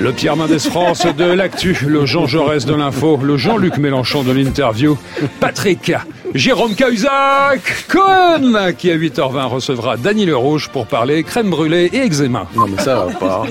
le 0.00 0.12
Pierre 0.12 0.34
Mendès 0.34 0.58
France 0.58 1.06
de 1.16 1.24
l'actu, 1.24 1.78
le 1.86 2.06
Jean 2.06 2.26
Jaurès 2.26 2.66
de 2.66 2.74
l'info, 2.74 3.20
le 3.22 3.36
Jean-Luc 3.36 3.78
Mélenchon 3.78 4.24
de 4.24 4.32
l'interview, 4.32 4.98
Patrick 5.38 5.92
Jérôme 6.34 6.74
Cahuzac 6.74 7.86
qui 8.78 8.90
à 8.90 8.96
8h20 8.96 9.46
recevra 9.46 9.96
Dany 9.96 10.26
Le 10.26 10.36
Rouge 10.36 10.70
pour 10.70 10.88
parler 10.88 11.22
crème 11.22 11.50
brûlée 11.50 11.88
et 11.92 12.04
eczéma. 12.04 12.48
Non 12.56 12.66
mais 12.66 12.82
ça 12.82 13.04
va 13.04 13.12
pas. 13.12 13.46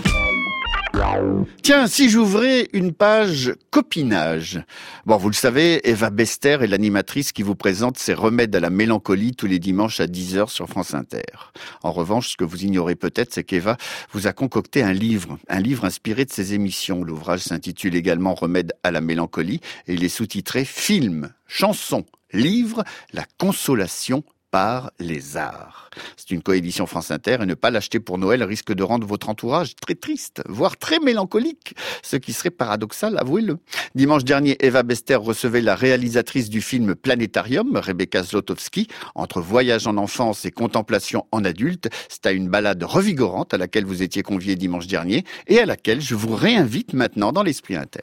Tiens, 1.61 1.87
si 1.87 2.09
j'ouvrais 2.09 2.69
une 2.73 2.93
page 2.93 3.53
copinage. 3.71 4.61
Bon, 5.05 5.17
vous 5.17 5.29
le 5.29 5.35
savez, 5.35 5.87
Eva 5.89 6.09
Bester 6.09 6.59
est 6.61 6.67
l'animatrice 6.67 7.31
qui 7.31 7.43
vous 7.43 7.55
présente 7.55 7.97
ses 7.97 8.13
remèdes 8.13 8.55
à 8.55 8.59
la 8.59 8.69
mélancolie 8.69 9.35
tous 9.35 9.47
les 9.47 9.59
dimanches 9.59 9.99
à 9.99 10.05
10h 10.05 10.49
sur 10.49 10.67
France 10.67 10.93
Inter. 10.93 11.51
En 11.83 11.91
revanche, 11.91 12.29
ce 12.29 12.37
que 12.37 12.45
vous 12.45 12.63
ignorez 12.63 12.95
peut-être, 12.95 13.33
c'est 13.33 13.43
qu'Eva 13.43 13.77
vous 14.11 14.27
a 14.27 14.33
concocté 14.33 14.81
un 14.81 14.93
livre, 14.93 15.37
un 15.49 15.59
livre 15.59 15.85
inspiré 15.85 16.25
de 16.25 16.31
ses 16.31 16.53
émissions. 16.53 17.03
L'ouvrage 17.03 17.41
s'intitule 17.41 17.95
également 17.95 18.33
Remède 18.33 18.73
à 18.83 18.91
la 18.91 19.01
mélancolie 19.01 19.61
et 19.87 19.93
il 19.93 20.03
est 20.03 20.09
sous-titré 20.09 20.63
Film, 20.65 21.33
chanson, 21.47 22.05
livre, 22.31 22.83
la 23.13 23.25
consolation 23.37 24.23
par 24.51 24.91
les 24.99 25.37
arts. 25.37 25.89
C'est 26.15 26.31
une 26.31 26.41
coédition 26.41 26.85
France 26.85 27.11
Inter 27.11 27.37
et 27.41 27.45
ne 27.45 27.53
pas 27.53 27.69
l'acheter 27.69 27.99
pour 27.99 28.17
Noël 28.17 28.43
risque 28.43 28.73
de 28.73 28.83
rendre 28.83 29.05
votre 29.05 29.29
entourage 29.29 29.75
très 29.75 29.95
triste, 29.95 30.41
voire 30.47 30.77
très 30.77 30.99
mélancolique, 30.99 31.75
ce 32.01 32.15
qui 32.15 32.33
serait 32.33 32.49
paradoxal, 32.49 33.17
avouez-le. 33.17 33.57
Dimanche 33.95 34.23
dernier, 34.23 34.57
Eva 34.59 34.83
Bester 34.83 35.15
recevait 35.15 35.61
la 35.61 35.75
réalisatrice 35.75 36.49
du 36.49 36.61
film 36.61 36.95
Planétarium, 36.95 37.77
Rebecca 37.77 38.23
Zlotowski, 38.23 38.87
entre 39.15 39.41
voyage 39.41 39.87
en 39.87 39.97
enfance 39.97 40.45
et 40.45 40.51
contemplation 40.51 41.25
en 41.31 41.43
adulte. 41.43 41.89
C'est 42.09 42.25
à 42.25 42.31
une 42.31 42.49
balade 42.49 42.83
revigorante 42.83 43.53
à 43.53 43.57
laquelle 43.57 43.85
vous 43.85 44.03
étiez 44.03 44.23
convié 44.23 44.55
dimanche 44.55 44.87
dernier 44.87 45.23
et 45.47 45.59
à 45.59 45.65
laquelle 45.65 46.01
je 46.01 46.15
vous 46.15 46.35
réinvite 46.35 46.93
maintenant 46.93 47.31
dans 47.31 47.43
l'Esprit 47.43 47.75
Inter. 47.75 48.01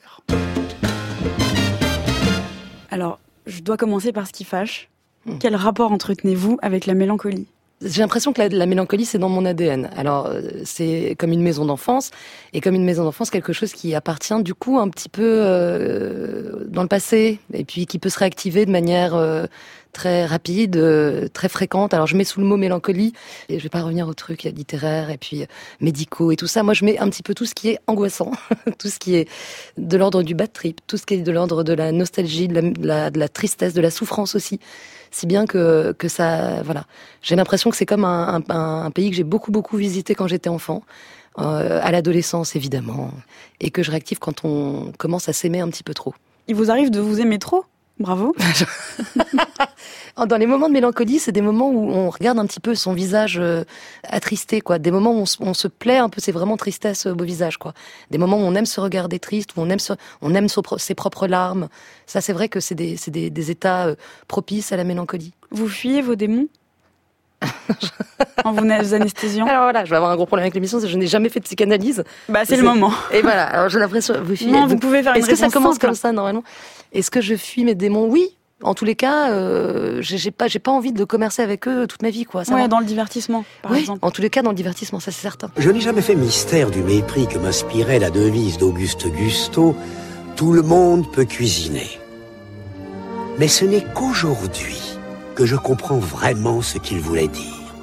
Alors, 2.91 3.19
je 3.47 3.61
dois 3.61 3.77
commencer 3.77 4.13
par 4.13 4.27
ce 4.27 4.33
qui 4.33 4.45
fâche. 4.45 4.89
Quel 5.41 5.57
rapport 5.57 5.93
entretenez-vous 5.93 6.59
avec 6.63 6.87
la 6.87 6.95
mélancolie? 6.95 7.47
J'ai 7.83 8.01
l'impression 8.01 8.33
que 8.33 8.41
la, 8.41 8.49
la 8.49 8.67
mélancolie, 8.67 9.05
c'est 9.05 9.19
dans 9.19 9.29
mon 9.29 9.45
ADN. 9.45 9.91
Alors, 9.97 10.27
euh, 10.27 10.41
c'est 10.65 11.17
comme 11.19 11.33
une 11.33 11.43
maison 11.43 11.65
d'enfance, 11.67 12.13
et 12.53 12.61
comme 12.61 12.75
une 12.75 12.85
maison 12.85 13.05
d'enfance, 13.05 13.31
quelque 13.31 13.53
chose 13.53 13.73
qui 13.73 13.95
appartient 13.95 14.43
du 14.43 14.55
coup 14.55 14.79
un 14.79 14.89
petit 14.89 15.09
peu 15.09 15.23
euh, 15.23 16.65
dans 16.69 16.83
le 16.83 16.89
passé, 16.89 17.41
et 17.53 17.65
puis 17.65 17.87
qui 17.87 17.99
peut 17.99 18.09
se 18.09 18.19
réactiver 18.19 18.65
de 18.65 18.71
manière 18.71 19.15
euh, 19.15 19.47
très 19.95 20.27
rapide, 20.27 20.77
euh, 20.77 21.29
très 21.33 21.49
fréquente. 21.49 21.95
Alors, 21.95 22.07
je 22.07 22.17
mets 22.17 22.25
sous 22.25 22.41
le 22.41 22.47
mot 22.47 22.59
mélancolie, 22.59 23.15
et 23.49 23.59
je 23.59 23.63
vais 23.63 23.71
pas 23.71 23.81
revenir 23.81 24.07
aux 24.07 24.15
trucs 24.15 24.43
littéraires 24.43 25.09
et 25.09 25.17
puis 25.17 25.43
euh, 25.43 25.47
médicaux 25.81 26.31
et 26.33 26.37
tout 26.37 26.47
ça. 26.47 26.63
Moi, 26.63 26.75
je 26.75 26.85
mets 26.85 26.99
un 26.99 27.09
petit 27.09 27.23
peu 27.23 27.33
tout 27.33 27.47
ce 27.47 27.55
qui 27.55 27.71
est 27.71 27.79
angoissant, 27.87 28.33
tout 28.79 28.89
ce 28.89 28.99
qui 28.99 29.15
est 29.15 29.29
de 29.79 29.97
l'ordre 29.97 30.23
du 30.23 30.35
bad 30.35 30.53
trip, 30.53 30.81
tout 30.87 30.99
ce 30.99 31.07
qui 31.07 31.15
est 31.15 31.23
de 31.23 31.33
l'ordre 31.33 31.63
de 31.63 31.73
la 31.73 31.93
nostalgie, 31.93 32.49
de 32.49 32.75
la, 32.87 33.29
tristesse, 33.29 33.73
de 33.73 33.81
la 33.81 33.91
souffrance 33.91 34.35
aussi 34.35 34.61
si 35.11 35.27
bien 35.27 35.47
que 35.47 35.95
ça 36.09 36.63
voilà 36.65 36.87
j'ai 37.23 37.37
l'impression 37.37 37.71
que 37.71 37.77
c'est 37.77 37.87
comme 37.87 38.05
un, 38.05 38.91
pays 38.91 39.11
que 39.11 39.17
j'ai 39.17 39.23
beaucoup 39.23 39.53
beaucoup 39.53 39.77
visité 39.77 40.17
quand 40.17 40.27
j'étais 40.27 40.49
enfant 40.49 40.83
euh, 41.39 41.79
à 41.83 41.93
l'adolescence 41.93 42.57
évidemment 42.57 43.13
et 43.61 43.71
que 43.71 43.85
je 43.85 43.93
réactive 43.93 44.19
quand 44.19 44.45
on 44.45 44.93
commence 44.99 45.29
à 45.29 45.33
s'aimer 45.33 45.61
un 45.61 45.69
petit 45.69 45.85
peu 45.85 45.95
trop 45.95 46.15
il 46.49 46.55
vous 46.57 46.71
arrive 46.71 46.91
de 46.91 47.01
vous 47.01 47.21
aimer 47.21 47.39
trop? 47.39 47.65
Bravo. 47.99 48.35
Dans 50.29 50.37
les 50.37 50.47
moments 50.47 50.69
de 50.69 50.73
mélancolie, 50.73 51.19
c'est 51.19 51.33
des 51.33 51.41
moments 51.41 51.71
où 51.71 51.91
on 51.91 52.11
regarde 52.11 52.39
un 52.39 52.47
petit 52.47 52.61
peu 52.61 52.75
son 52.75 52.93
visage 52.93 53.39
euh, 53.39 53.65
attristé, 54.05 54.61
quoi. 54.61 54.79
Des 54.79 54.91
moments 54.91 55.13
où 55.13 55.25
on, 55.41 55.55
se- 55.55 55.69
plaît 55.69 55.99
un 55.99 56.09
peu, 56.09 56.21
c'est 56.21 56.33
vraiment 56.33 56.57
tristesse 56.57 57.07
au 57.07 57.15
beau 57.15 57.25
visage, 57.25 57.57
quoi. 57.57 57.73
Des 58.11 58.19
moments 58.19 58.37
où 58.39 58.43
on 58.43 58.55
aime 58.55 58.67
se 58.67 58.81
regarder 58.81 59.19
triste, 59.19 59.51
où 59.57 59.61
on 59.61 59.69
aime, 59.71 59.79
se- 59.79 59.93
on 60.23 60.35
aime 60.35 60.49
so- 60.49 60.63
ses 60.79 60.95
propres 60.95 61.27
larmes. 61.27 61.69
Ça, 62.07 62.21
c'est 62.21 62.33
vrai 62.33 62.49
que 62.49 62.61
c'est 62.61 62.75
des, 62.75 62.97
c'est 62.97 63.11
des, 63.11 63.31
des 63.31 63.51
états 63.51 63.87
euh, 63.87 63.95
propices 64.29 64.73
à 64.73 64.77
la 64.77 64.85
mélancolie. 64.85 65.33
Vous 65.51 65.69
fuyez 65.69 66.03
vos 66.03 66.15
démons? 66.17 66.49
En 68.45 68.53
vous 68.53 68.65
anesthésiant 68.95 69.47
Alors 69.47 69.63
voilà, 69.65 69.85
je 69.85 69.91
vais 69.91 69.97
avoir 69.97 70.11
un 70.11 70.17
gros 70.17 70.27
problème 70.27 70.45
avec 70.45 70.55
l'émission, 70.55 70.79
c'est 70.81 70.87
que 70.87 70.93
je 70.93 70.99
n'ai 70.99 71.07
jamais 71.07 71.29
fait 71.29 71.41
de 71.41 71.45
psychanalyse. 71.45 72.05
Bah, 72.29 72.41
c'est 72.45 72.57
le 72.57 72.63
moment. 72.63 72.93
Et 73.13 73.23
voilà, 73.23 73.45
alors 73.45 73.69
j'ai 73.69 73.79
l'impression. 73.79 74.15
Vous, 74.23 74.35
vous 74.69 74.77
pouvez 74.77 75.03
faire 75.03 75.13
une 75.15 75.21
Est-ce 75.21 75.29
que 75.31 75.37
ça 75.37 75.47
réponse 75.47 75.53
commence 75.55 75.75
simple. 75.75 75.87
comme 75.87 75.95
ça 75.95 76.13
normalement? 76.13 76.43
Est-ce 76.93 77.11
que 77.11 77.21
je 77.21 77.35
fuis 77.37 77.65
mes 77.65 77.75
démons? 77.75 78.07
Oui. 78.09 78.37
En 78.63 78.73
tous 78.73 78.85
les 78.87 78.95
cas, 78.95 79.31
euh, 79.31 79.99
j'ai 80.01 80.31
pas, 80.31 80.47
j'ai 80.47 80.61
pas 80.61 80.71
envie 80.71 80.93
de 80.93 81.05
commercer 81.05 81.43
avec 81.43 81.69
eux 81.69 81.87
toute 81.87 82.01
ma 82.03 82.09
vie, 82.09 82.25
quoi. 82.25 82.45
Ça 82.45 82.55
Ouais, 82.55 82.67
dans 82.69 82.79
le 82.79 82.87
divertissement, 82.87 83.45
par 83.63 83.73
Oui, 83.73 83.81
exemple. 83.81 83.99
En 84.01 84.11
tous 84.11 84.23
les 84.23 84.31
cas, 84.31 84.41
dans 84.43 84.51
le 84.51 84.57
divertissement, 84.57 85.01
ça 85.01 85.11
c'est 85.11 85.21
certain. 85.21 85.51
Je 85.59 85.69
n'ai 85.71 85.81
jamais 85.81 86.01
fait 86.01 86.15
mystère 86.15 86.71
du 86.71 86.83
mépris 86.83 87.27
que 87.27 87.37
m'inspirait 87.37 87.99
la 87.99 88.11
devise 88.11 88.57
d'Auguste 88.57 89.09
Gusto 89.09 89.77
Tout 90.37 90.53
le 90.53 90.63
monde 90.63 91.11
peut 91.13 91.25
cuisiner. 91.27 91.91
Mais 93.39 93.49
ce 93.49 93.65
n'est 93.67 93.85
qu'aujourd'hui 93.95 94.94
que 95.35 95.47
je 95.47 95.57
comprends 95.57 95.99
vraiment 95.99 96.63
ce 96.63 96.79
qu'il 96.79 97.01
voulait 97.01 97.29
dire. 97.29 97.75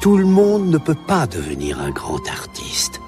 Tout 0.00 0.16
le 0.16 0.24
monde 0.24 0.68
ne 0.68 0.78
peut 0.78 0.96
pas 1.06 1.26
devenir 1.26 1.80
un 1.80 1.90
grand 1.90 2.26
artiste, 2.28 3.00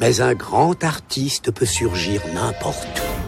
mais 0.00 0.20
un 0.20 0.34
grand 0.34 0.82
artiste 0.82 1.50
peut 1.50 1.66
surgir 1.66 2.22
n'importe 2.34 2.88
où. 2.98 3.20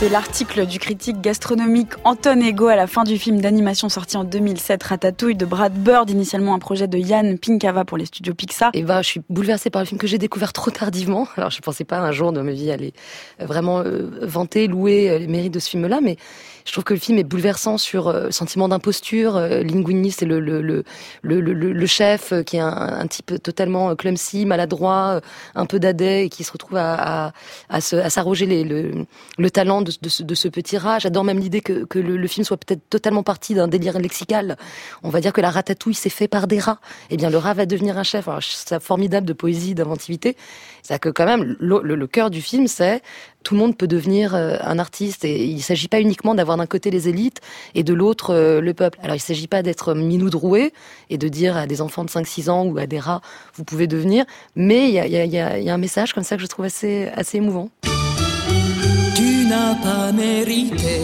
C'est 0.00 0.08
l'article 0.08 0.64
du 0.64 0.78
critique 0.78 1.20
gastronomique 1.20 1.90
Anton 2.04 2.40
Ego 2.40 2.68
à 2.68 2.74
la 2.74 2.86
fin 2.86 3.04
du 3.04 3.18
film 3.18 3.42
d'animation 3.42 3.90
sorti 3.90 4.16
en 4.16 4.24
2007, 4.24 4.82
Ratatouille 4.82 5.34
de 5.34 5.44
Brad 5.44 5.74
Bird, 5.74 6.08
initialement 6.08 6.54
un 6.54 6.58
projet 6.58 6.88
de 6.88 6.96
Yann 6.96 7.38
Pinkava 7.38 7.84
pour 7.84 7.98
les 7.98 8.06
studios 8.06 8.32
Pixar. 8.32 8.70
Et 8.72 8.82
ben, 8.82 9.02
je 9.02 9.08
suis 9.08 9.20
bouleversée 9.28 9.68
par 9.68 9.82
le 9.82 9.86
film 9.86 10.00
que 10.00 10.06
j'ai 10.06 10.16
découvert 10.16 10.54
trop 10.54 10.70
tardivement. 10.70 11.28
Alors, 11.36 11.50
je 11.50 11.60
pensais 11.60 11.84
pas 11.84 11.98
un 11.98 12.12
jour 12.12 12.32
de 12.32 12.40
ma 12.40 12.52
vie 12.52 12.70
aller 12.70 12.94
vraiment 13.38 13.80
euh, 13.80 14.08
vanter, 14.22 14.68
louer 14.68 15.10
euh, 15.10 15.18
les 15.18 15.26
mérites 15.26 15.52
de 15.52 15.58
ce 15.58 15.68
film-là, 15.68 16.00
mais 16.02 16.16
je 16.64 16.72
trouve 16.72 16.84
que 16.84 16.94
le 16.94 17.00
film 17.00 17.18
est 17.18 17.24
bouleversant 17.24 17.78
sur 17.78 18.08
euh, 18.08 18.30
sentiment 18.30 18.68
d'imposture. 18.68 19.36
Euh, 19.36 19.62
Linguini, 19.62 20.10
c'est 20.10 20.26
le, 20.26 20.84
chef 21.86 22.32
euh, 22.32 22.42
qui 22.42 22.56
est 22.56 22.60
un, 22.60 23.06
type 23.06 23.42
totalement 23.42 23.90
euh, 23.90 23.94
clumsy, 23.94 24.46
maladroit, 24.46 25.16
euh, 25.16 25.20
un 25.54 25.66
peu 25.66 25.78
dadais 25.78 26.26
et 26.26 26.28
qui 26.28 26.44
se 26.44 26.52
retrouve 26.52 26.78
à, 26.78 27.32
s'arroger 27.80 28.46
le, 28.46 29.04
le 29.38 29.50
talent 29.50 29.82
de, 29.82 29.90
ce, 30.08 30.48
petit 30.48 30.78
rat. 30.78 30.98
J'adore 30.98 31.24
même 31.24 31.38
l'idée 31.38 31.60
que, 31.60 31.86
le, 31.98 32.26
film 32.26 32.44
soit 32.44 32.56
peut-être 32.56 32.88
totalement 32.88 33.22
parti 33.22 33.54
d'un 33.54 33.68
délire 33.68 33.98
lexical. 33.98 34.56
On 35.02 35.10
va 35.10 35.20
dire 35.20 35.32
que 35.32 35.40
la 35.40 35.50
ratatouille 35.50 35.94
s'est 35.94 36.10
fait 36.10 36.28
par 36.28 36.46
des 36.46 36.58
rats. 36.58 36.78
Eh 37.10 37.16
bien, 37.16 37.30
le 37.30 37.38
rat 37.38 37.54
va 37.54 37.66
devenir 37.66 37.98
un 37.98 38.04
chef. 38.04 38.28
Alors, 38.28 38.42
c'est 38.42 38.80
formidable 38.80 39.26
de 39.26 39.32
poésie, 39.32 39.74
d'inventivité. 39.74 40.36
C'est 40.82 40.98
que 40.98 41.08
quand 41.08 41.26
même, 41.26 41.56
le 41.60 42.06
cœur 42.06 42.30
du 42.30 42.40
film, 42.40 42.66
c'est 42.66 43.02
tout 43.42 43.54
le 43.54 43.60
monde 43.60 43.76
peut 43.76 43.86
devenir 43.86 44.34
euh, 44.34 44.56
un 44.62 44.78
artiste 44.78 45.24
et 45.24 45.44
il 45.44 45.62
s'agit 45.62 45.88
pas 45.88 46.00
uniquement 46.00 46.34
d'avoir 46.34 46.56
d'un 46.56 46.66
côté 46.66 46.90
les 46.90 47.08
élites 47.08 47.40
et 47.74 47.82
de 47.82 47.94
l'autre 47.94 48.34
euh, 48.34 48.60
le 48.60 48.74
peuple. 48.74 48.98
Alors 49.02 49.16
il 49.16 49.20
s'agit 49.20 49.46
pas 49.46 49.62
d'être 49.62 49.94
minou 49.94 50.30
droué 50.30 50.72
et 51.08 51.18
de 51.18 51.28
dire 51.28 51.56
à 51.56 51.66
des 51.66 51.80
enfants 51.80 52.04
de 52.04 52.10
5-6 52.10 52.50
ans 52.50 52.64
ou 52.64 52.78
à 52.78 52.86
des 52.86 52.98
rats 52.98 53.20
vous 53.54 53.64
pouvez 53.64 53.86
devenir, 53.86 54.24
mais 54.56 54.88
il 54.88 54.94
y 54.94 55.38
a 55.38 55.74
un 55.74 55.78
message 55.78 56.12
comme 56.12 56.24
ça 56.24 56.36
que 56.36 56.42
je 56.42 56.46
trouve 56.46 56.64
assez, 56.64 57.08
assez 57.14 57.38
émouvant. 57.38 57.70
Tu 59.14 59.44
n'as 59.46 59.74
pas 59.76 60.12
mérité 60.12 61.00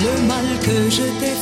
le 0.00 0.26
mal 0.26 0.44
que 0.60 0.90
je 0.90 1.02
t'ai 1.20 1.41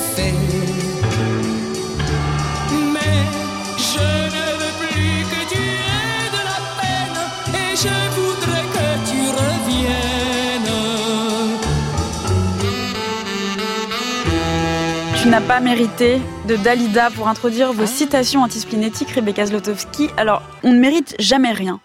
n'as 15.30 15.40
pas 15.40 15.60
mérité 15.60 16.20
de 16.48 16.56
Dalida 16.56 17.08
pour 17.10 17.28
introduire 17.28 17.72
vos 17.72 17.86
citations 17.86 18.42
antisplénétiques, 18.42 19.10
Rebecca 19.10 19.46
Zlotowski. 19.46 20.08
Alors, 20.16 20.42
on 20.64 20.72
ne 20.72 20.78
mérite 20.80 21.14
jamais 21.20 21.52
rien. 21.52 21.78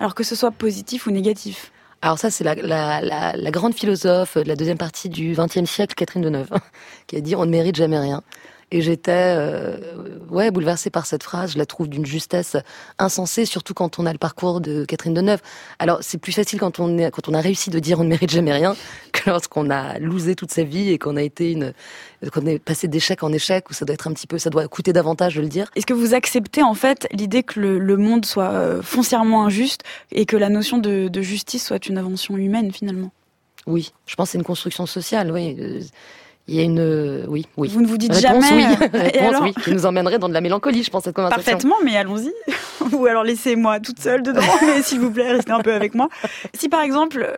Alors 0.00 0.16
que 0.16 0.24
ce 0.24 0.34
soit 0.34 0.50
positif 0.50 1.06
ou 1.06 1.12
négatif. 1.12 1.70
Alors 2.02 2.18
ça, 2.18 2.28
c'est 2.28 2.42
la, 2.42 2.56
la, 2.56 3.00
la, 3.00 3.36
la 3.36 3.50
grande 3.52 3.74
philosophe 3.74 4.36
de 4.36 4.48
la 4.48 4.56
deuxième 4.56 4.78
partie 4.78 5.08
du 5.08 5.36
XXe 5.38 5.70
siècle, 5.70 5.94
Catherine 5.94 6.22
Deneuve, 6.22 6.50
qui 7.06 7.14
a 7.14 7.20
dit 7.20 7.36
on 7.36 7.46
ne 7.46 7.50
mérite 7.50 7.76
jamais 7.76 8.00
rien. 8.00 8.20
Et 8.72 8.80
j'étais 8.80 9.34
euh, 9.36 9.76
ouais 10.30 10.50
bouleversée 10.50 10.88
par 10.88 11.04
cette 11.04 11.22
phrase. 11.22 11.52
Je 11.52 11.58
la 11.58 11.66
trouve 11.66 11.88
d'une 11.88 12.06
justesse 12.06 12.56
insensée, 12.98 13.44
surtout 13.44 13.74
quand 13.74 13.98
on 13.98 14.06
a 14.06 14.12
le 14.12 14.18
parcours 14.18 14.62
de 14.62 14.86
Catherine 14.86 15.12
Deneuve. 15.12 15.40
Alors 15.78 15.98
c'est 16.00 16.16
plus 16.18 16.32
facile 16.32 16.58
quand 16.58 16.80
on 16.80 16.98
est, 16.98 17.10
quand 17.10 17.28
on 17.28 17.34
a 17.34 17.40
réussi 17.40 17.68
de 17.68 17.78
dire 17.78 18.00
on 18.00 18.04
ne 18.04 18.08
mérite 18.08 18.30
jamais 18.30 18.52
rien 18.52 18.74
lorsqu'on 19.26 19.70
a 19.70 19.98
losé 19.98 20.34
toute 20.34 20.50
sa 20.52 20.62
vie 20.64 20.90
et 20.90 20.98
qu'on 20.98 21.16
a 21.16 21.22
été 21.22 21.52
une 21.52 21.72
qu'on 22.32 22.46
est 22.46 22.58
passé 22.58 22.88
d'échec 22.88 23.22
en 23.22 23.32
échec 23.32 23.68
où 23.70 23.72
ça 23.72 23.84
doit 23.84 23.94
être 23.94 24.06
un 24.08 24.12
petit 24.12 24.26
peu 24.26 24.38
ça 24.38 24.50
doit 24.50 24.66
coûter 24.68 24.92
davantage 24.92 25.34
de 25.36 25.40
le 25.40 25.48
dire. 25.48 25.68
Est-ce 25.76 25.86
que 25.86 25.94
vous 25.94 26.14
acceptez 26.14 26.62
en 26.62 26.74
fait 26.74 27.06
l'idée 27.12 27.42
que 27.42 27.58
le, 27.60 27.78
le 27.78 27.96
monde 27.96 28.24
soit 28.24 28.50
euh, 28.50 28.82
foncièrement 28.82 29.44
injuste 29.44 29.82
et 30.12 30.26
que 30.26 30.36
la 30.36 30.48
notion 30.48 30.78
de, 30.78 31.08
de 31.08 31.22
justice 31.22 31.66
soit 31.66 31.86
une 31.88 31.98
invention 31.98 32.36
humaine 32.36 32.72
finalement? 32.72 33.10
Oui, 33.66 33.92
je 34.06 34.14
pense 34.16 34.28
que 34.28 34.32
c'est 34.32 34.38
une 34.38 34.44
construction 34.44 34.86
sociale. 34.86 35.30
Oui. 35.32 35.56
Euh, 35.58 35.80
Il 36.48 36.56
y 36.56 36.58
a 36.60 36.62
une 36.64 36.80
euh, 36.80 37.24
oui 37.28 37.46
oui. 37.56 37.68
Vous 37.68 37.80
ne 37.80 37.86
vous 37.86 37.96
dites 37.98 38.12
Réponse, 38.12 38.44
jamais. 38.44 38.66
oui. 38.66 38.88
Réponse, 38.92 39.22
alors 39.28 39.42
oui, 39.42 39.54
qui 39.62 39.70
nous 39.72 39.86
emmènerait 39.86 40.18
dans 40.18 40.28
de 40.28 40.34
la 40.34 40.40
mélancolie, 40.40 40.82
je 40.82 40.90
pense 40.90 41.04
cette 41.04 41.14
conversation. 41.14 41.44
Parfaitement, 41.44 41.76
mais 41.84 41.96
allons-y. 41.96 42.32
Ou 42.96 43.06
alors 43.06 43.22
laissez-moi 43.22 43.78
toute 43.78 44.00
seule 44.00 44.22
dedans, 44.24 44.42
mais 44.62 44.82
s'il 44.82 44.98
vous 44.98 45.10
plaît, 45.12 45.30
restez 45.32 45.52
un 45.52 45.60
peu 45.60 45.72
avec 45.72 45.94
moi. 45.94 46.08
Si 46.54 46.68
par 46.68 46.82
exemple, 46.82 47.36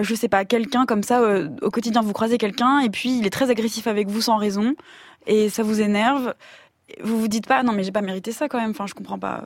je 0.00 0.14
sais 0.14 0.28
pas, 0.28 0.44
quelqu'un 0.44 0.86
comme 0.86 1.02
ça, 1.02 1.20
euh, 1.20 1.48
au 1.62 1.70
quotidien, 1.70 2.02
vous 2.02 2.12
croisez 2.12 2.38
quelqu'un 2.38 2.80
et 2.80 2.90
puis 2.90 3.18
il 3.18 3.26
est 3.26 3.30
très 3.30 3.50
agressif 3.50 3.86
avec 3.86 4.08
vous 4.08 4.20
sans 4.20 4.36
raison 4.36 4.74
et 5.26 5.48
ça 5.48 5.62
vous 5.62 5.80
énerve, 5.80 6.34
vous 7.02 7.18
vous 7.18 7.28
dites 7.28 7.46
pas, 7.46 7.62
non 7.62 7.72
mais 7.72 7.82
j'ai 7.84 7.92
pas 7.92 8.02
mérité 8.02 8.32
ça 8.32 8.48
quand 8.48 8.60
même, 8.60 8.70
enfin 8.70 8.86
je 8.86 8.94
comprends 8.94 9.18
pas. 9.18 9.44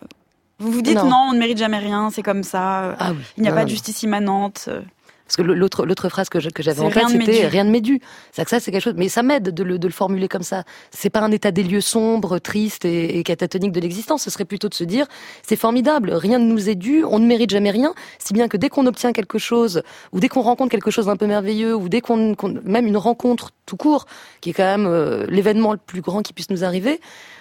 Vous 0.59 0.71
vous 0.71 0.83
dites 0.83 0.97
Non. 0.97 1.09
non, 1.09 1.27
on 1.31 1.33
ne 1.33 1.38
mérite 1.38 1.57
jamais 1.57 1.79
rien, 1.79 2.11
c'est 2.11 2.23
comme 2.23 2.43
ça. 2.43 2.95
Ah 2.99 3.12
oui. 3.12 3.23
Il 3.38 3.43
n'y 3.43 3.49
a 3.49 3.53
Non, 3.53 3.57
pas 3.57 3.61
non, 3.62 3.66
de 3.66 3.71
justice 3.71 4.03
immanente. 4.03 4.69
Parce 5.31 5.37
que 5.37 5.43
l'autre 5.43 5.87
l'autre 5.87 6.09
phrase 6.09 6.29
que 6.29 6.40
je- 6.40 6.49
que 6.51 6.61
j'avais 6.61 6.81
en 6.81 6.90
tête, 6.90 7.05
c'était 7.25 7.47
rien 7.47 7.64
de 7.64 7.71
médu. 7.71 8.01
C'est 8.33 8.43
que 8.43 8.51
ça, 8.51 8.59
c'est 8.59 8.73
quelque 8.73 8.83
chose. 8.83 8.95
Mais 8.97 9.09
ça 9.09 9.23
m'aide 9.23 9.51
de 9.55 9.62
le, 9.62 9.79
de 9.79 9.87
le 9.87 9.93
formuler 9.93 10.27
comme 10.27 10.43
ça. 10.43 10.64
C'est 10.90 11.09
pas 11.09 11.21
un 11.21 11.31
état 11.31 11.53
des 11.53 11.62
lieux 11.62 11.81
sombre, 11.81 12.40
triste 12.40 12.85
et, 12.85 13.16
et 13.19 13.23
catatonique 13.23 13.71
de 13.71 13.79
l'existence. 13.79 14.25
Ce 14.25 14.31
serait 14.31 14.45
plutôt 14.45 14.69
de 14.69 14.75
se 14.75 14.83
dire, 14.83 15.07
c'est 15.47 15.55
formidable, 15.55 16.11
rien 16.12 16.40
ne 16.40 16.47
nous 16.47 16.69
est 16.69 16.75
dû, 16.75 17.05
on 17.05 17.21
ne 17.21 17.27
mérite 17.27 17.51
jamais 17.51 17.71
rien. 17.71 17.95
Si 18.19 18.33
bien 18.33 18.49
que 18.49 18.57
dès 18.57 18.69
qu'on 18.69 18.87
obtient 18.87 19.12
quelque 19.12 19.38
chose, 19.38 19.83
ou 20.12 20.19
dès 20.19 20.29
qu'on 20.29 20.40
rencontre 20.43 20.73
quelque 20.73 20.90
chose 20.90 21.07
d'un 21.07 21.16
peu 21.16 21.27
merveilleux, 21.29 21.77
ou 21.77 21.88
dès 21.88 22.01
qu'on, 22.01 22.35
qu'on- 22.35 22.59
même 22.64 22.88
une 22.88 22.97
rencontre 22.97 23.51
tout 23.66 23.77
court, 23.77 24.07
qui 24.40 24.51
est 24.51 24.53
quand 24.53 24.64
même 24.64 24.87
euh, 24.88 25.27
l'événement 25.29 25.71
le 25.71 25.79
plus 25.79 26.01
grand 26.01 26.23
qui 26.23 26.33
puisse 26.33 26.51
nous 26.51 26.64
arriver, 26.64 27.01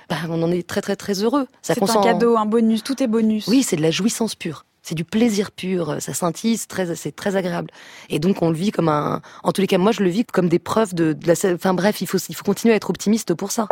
bah, 0.09 0.17
on 0.29 0.43
en 0.43 0.51
est 0.51 0.67
très 0.67 0.81
très 0.81 0.95
très 0.95 1.23
heureux. 1.23 1.47
Ça 1.63 1.73
C'est 1.73 1.79
un 1.81 2.03
cadeau, 2.03 2.37
un 2.37 2.45
bonus, 2.45 2.83
tout 2.83 3.01
est 3.01 3.07
bonus. 3.07 3.47
oui, 3.47 3.63
c'est 3.63 3.77
de 3.77 3.81
la 3.81 3.89
jouissance 3.91 4.35
pure. 4.35 4.65
C'est 4.81 4.95
du 4.95 5.03
plaisir 5.03 5.51
pur. 5.51 5.97
Ça 5.99 6.13
scintille, 6.13 6.57
c'est 6.57 7.15
très, 7.15 7.35
agréable. 7.35 7.69
Et 8.09 8.19
donc, 8.19 8.41
on 8.41 8.49
le 8.49 8.55
vit 8.55 8.71
comme 8.71 8.89
un, 8.89 9.21
en 9.43 9.51
tous 9.51 9.61
les 9.61 9.67
cas, 9.67 9.77
moi, 9.77 9.91
je 9.91 10.03
le 10.03 10.09
vis 10.09 10.25
comme 10.25 10.49
des 10.49 10.59
preuves 10.59 10.93
de, 10.93 11.15
la, 11.25 11.33
enfin, 11.53 11.73
bref, 11.73 12.01
il 12.01 12.07
faut, 12.07 12.17
il 12.17 12.35
faut 12.35 12.43
continuer 12.43 12.73
à 12.73 12.77
être 12.77 12.89
optimiste 12.89 13.33
pour 13.33 13.51
ça. 13.51 13.67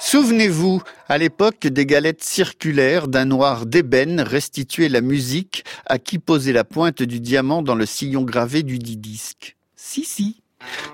Souvenez-vous, 0.00 0.80
à 1.08 1.18
l'époque, 1.18 1.66
des 1.66 1.84
galettes 1.84 2.22
circulaires 2.22 3.08
d'un 3.08 3.24
noir 3.24 3.66
d'ébène 3.66 4.20
restituaient 4.20 4.88
la 4.88 5.00
musique 5.00 5.64
à 5.86 5.98
qui 5.98 6.18
posait 6.18 6.52
la 6.52 6.64
pointe 6.64 7.02
du 7.02 7.20
diamant 7.20 7.62
dans 7.62 7.74
le 7.74 7.84
sillon 7.84 8.22
gravé 8.22 8.62
du 8.62 8.78
disque. 8.78 9.56
Si, 9.76 10.04
si. 10.04 10.40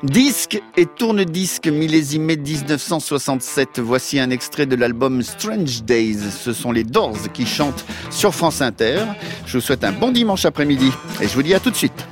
Disque 0.03 0.61
et 0.77 0.85
tourne-disque 0.85 1.67
millésimé 1.67 2.37
1967. 2.37 3.81
Voici 3.81 4.21
un 4.21 4.29
extrait 4.31 4.67
de 4.67 4.77
l'album 4.77 5.23
Strange 5.23 5.83
Days. 5.83 6.19
Ce 6.31 6.53
sont 6.53 6.73
les 6.73 6.85
Doors 6.85 7.33
qui 7.33 7.47
chantent 7.47 7.87
sur 8.11 8.35
France 8.35 8.61
Inter. 8.61 9.05
Je 9.47 9.57
vous 9.57 9.63
souhaite 9.63 9.83
un 9.83 9.93
bon 9.93 10.13
dimanche 10.13 10.45
après-midi 10.45 10.93
et 11.23 11.29
je 11.29 11.35
vous 11.35 11.43
dis 11.43 11.55
à 11.55 11.61
tout 11.61 11.71
de 11.71 11.77
suite. 11.77 12.07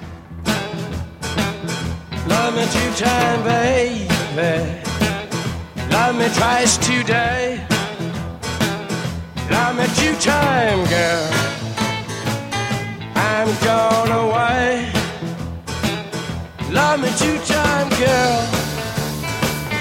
Love 16.93 17.01
me 17.01 17.09
two 17.17 17.39
time, 17.47 17.89
girl. 17.89 18.43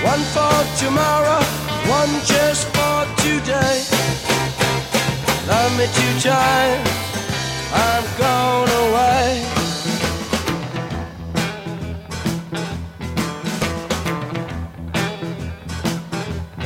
One 0.02 0.24
for 0.32 0.56
tomorrow, 0.80 1.44
one 1.92 2.14
just 2.24 2.68
for 2.68 3.06
today. 3.18 3.84
Love 5.46 5.78
me 5.78 5.88
two 5.92 6.14
times, 6.22 6.90
I'm 7.74 8.06
gone 8.18 8.70
away. 8.86 9.44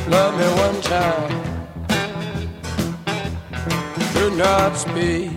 Love 0.08 0.34
me 0.38 0.46
one 0.62 0.80
time. 0.82 1.32
Do 4.14 4.30
not 4.36 4.76
speak. 4.76 5.32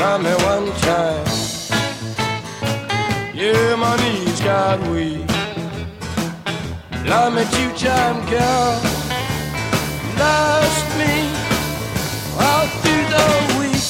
Love 0.00 0.20
me 0.20 0.32
one 0.44 0.72
time. 0.80 1.33
Yeah, 3.44 3.76
my 3.76 3.94
knees 3.96 4.40
got 4.40 4.80
weak. 4.88 5.28
Love 7.04 7.34
me 7.34 7.44
two 7.52 7.70
time, 7.76 8.24
girl. 8.30 8.80
Lost 10.16 10.88
me 10.96 11.14
all 12.40 12.66
through 12.80 13.06
the 13.12 13.28
week. 13.60 13.84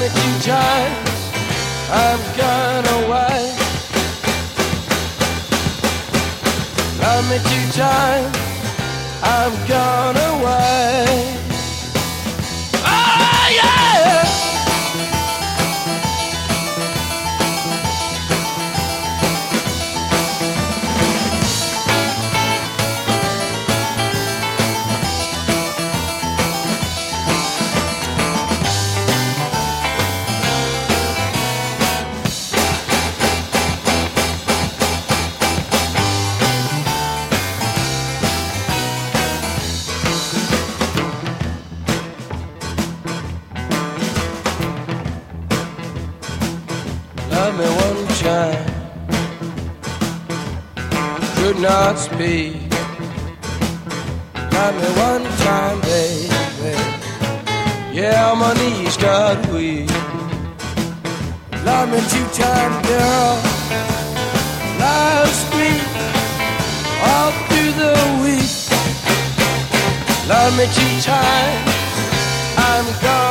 Me 0.00 0.08
two 0.08 0.34
times. 0.42 1.10
I'm 1.88 2.20
gone 2.36 2.86
away. 2.98 3.54
Me 7.30 7.38
two 7.38 7.66
times. 7.78 8.36
I'm 9.22 9.54
gone 9.68 10.16
away. 10.16 11.31
Not 51.62 51.96
speak. 51.96 52.56
Love 54.52 54.74
me 54.82 54.88
one 54.98 55.24
time, 55.46 55.80
baby. 55.82 56.74
Yeah, 57.92 58.34
my 58.36 58.52
knees 58.54 58.96
got 58.96 59.38
weak. 59.52 59.88
Love 61.64 61.88
me 61.92 62.00
two 62.10 62.26
time, 62.42 62.74
girl. 62.82 63.38
Lost 64.82 65.46
me 65.54 65.70
all 67.08 67.30
through 67.46 67.72
the 67.82 67.94
week. 68.24 68.52
Love 70.28 70.52
me 70.58 70.66
two 70.78 70.94
times. 71.00 71.72
I'm 72.58 72.86
gone 73.02 73.21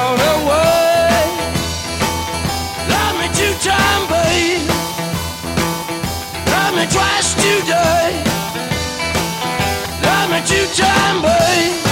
me 6.82 6.88
twice 6.88 7.34
today. 7.36 8.24
Love 10.04 10.32
me 10.32 10.42
two 10.46 10.66
time, 10.74 11.22
babe. 11.22 11.91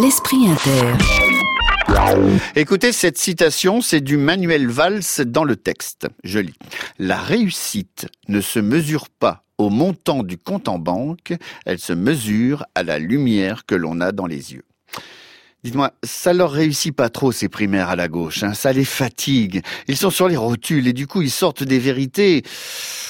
L'esprit 0.00 0.46
inter. 0.48 0.94
Écoutez, 2.56 2.92
cette 2.92 3.18
citation, 3.18 3.82
c'est 3.82 4.00
du 4.00 4.16
Manuel 4.16 4.66
Valls 4.66 5.02
dans 5.26 5.44
le 5.44 5.56
texte. 5.56 6.06
Je 6.24 6.38
lis. 6.38 6.54
La 6.98 7.18
réussite 7.18 8.06
ne 8.28 8.40
se 8.40 8.60
mesure 8.60 9.10
pas 9.10 9.44
au 9.58 9.68
montant 9.68 10.22
du 10.22 10.38
compte 10.38 10.68
en 10.68 10.78
banque, 10.78 11.34
elle 11.66 11.78
se 11.78 11.92
mesure 11.92 12.64
à 12.74 12.82
la 12.82 12.98
lumière 12.98 13.66
que 13.66 13.74
l'on 13.74 14.00
a 14.00 14.10
dans 14.10 14.26
les 14.26 14.54
yeux. 14.54 14.64
Dites-moi, 15.64 15.92
ça 16.02 16.34
leur 16.34 16.52
réussit 16.52 16.94
pas 16.94 17.08
trop 17.08 17.32
ces 17.32 17.48
primaires 17.48 17.88
à 17.88 17.96
la 17.96 18.06
gauche, 18.06 18.42
hein, 18.42 18.52
ça 18.52 18.74
les 18.74 18.84
fatigue. 18.84 19.62
Ils 19.88 19.96
sont 19.96 20.10
sur 20.10 20.28
les 20.28 20.36
rotules 20.36 20.86
et 20.86 20.92
du 20.92 21.06
coup 21.06 21.22
ils 21.22 21.30
sortent 21.30 21.62
des 21.62 21.78
vérités 21.78 22.42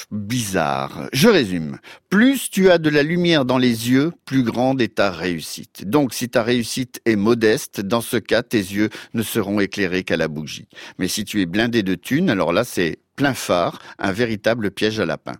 bizarres. 0.09 1.09
Je 1.11 1.27
résume. 1.27 1.79
Plus 2.09 2.49
tu 2.49 2.69
as 2.71 2.77
de 2.77 2.89
la 2.89 3.03
lumière 3.03 3.43
dans 3.43 3.57
les 3.57 3.89
yeux, 3.89 4.13
plus 4.23 4.43
grande 4.43 4.81
est 4.81 4.95
ta 4.95 5.11
réussite. 5.11 5.83
Donc 5.85 6.13
si 6.13 6.29
ta 6.29 6.43
réussite 6.43 7.01
est 7.05 7.17
modeste, 7.17 7.81
dans 7.81 7.99
ce 7.99 8.15
cas 8.15 8.41
tes 8.41 8.57
yeux 8.57 8.89
ne 9.13 9.21
seront 9.21 9.59
éclairés 9.59 10.03
qu'à 10.03 10.15
la 10.15 10.29
bougie. 10.29 10.69
Mais 10.97 11.09
si 11.09 11.25
tu 11.25 11.41
es 11.41 11.45
blindé 11.45 11.83
de 11.83 11.95
thunes, 11.95 12.29
alors 12.29 12.53
là 12.53 12.63
c'est 12.63 12.99
plein 13.15 13.33
phare, 13.33 13.79
un 13.99 14.11
véritable 14.11 14.71
piège 14.71 14.99
à 14.99 15.05
lapin. 15.05 15.33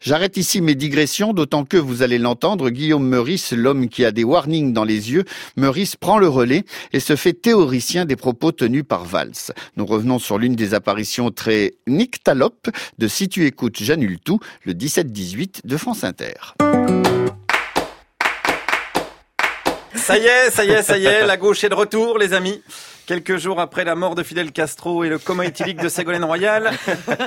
J'arrête 0.00 0.36
ici 0.36 0.60
mes 0.60 0.74
digressions, 0.74 1.32
d'autant 1.32 1.64
que, 1.64 1.76
vous 1.76 2.02
allez 2.02 2.18
l'entendre, 2.18 2.70
Guillaume 2.70 3.08
Meurice, 3.08 3.52
l'homme 3.52 3.88
qui 3.88 4.04
a 4.04 4.12
des 4.12 4.24
warnings 4.24 4.72
dans 4.72 4.84
les 4.84 5.12
yeux, 5.12 5.24
Meurice 5.56 5.96
prend 5.96 6.18
le 6.18 6.28
relais 6.28 6.64
et 6.92 7.00
se 7.00 7.16
fait 7.16 7.32
théoricien 7.32 8.04
des 8.04 8.16
propos 8.16 8.52
tenus 8.52 8.84
par 8.86 9.04
Valls. 9.04 9.52
Nous 9.76 9.86
revenons 9.86 10.18
sur 10.18 10.38
l'une 10.38 10.54
des 10.54 10.74
apparitions 10.74 11.30
très 11.30 11.74
nyctalope 11.86 12.68
de 12.98 13.08
Si 13.08 13.28
tu 13.28 13.46
écoutes, 13.46 13.78
j'annule 13.80 14.18
tout, 14.20 14.38
le 14.64 14.74
17-18 14.74 15.66
de 15.66 15.76
France 15.76 16.04
Inter. 16.04 16.34
Ça 20.06 20.16
y 20.18 20.24
est, 20.24 20.50
ça 20.52 20.64
y 20.64 20.70
est, 20.70 20.84
ça 20.84 20.96
y 20.96 21.04
est, 21.04 21.26
la 21.26 21.36
gauche 21.36 21.64
est 21.64 21.68
de 21.68 21.74
retour, 21.74 22.16
les 22.16 22.32
amis. 22.32 22.62
Quelques 23.06 23.38
jours 23.38 23.58
après 23.58 23.84
la 23.84 23.96
mort 23.96 24.14
de 24.14 24.22
Fidel 24.22 24.52
Castro 24.52 25.02
et 25.02 25.08
le 25.08 25.18
coma 25.18 25.44
éthylique 25.46 25.82
de 25.82 25.88
Ségolène 25.88 26.22
Royal, 26.22 26.70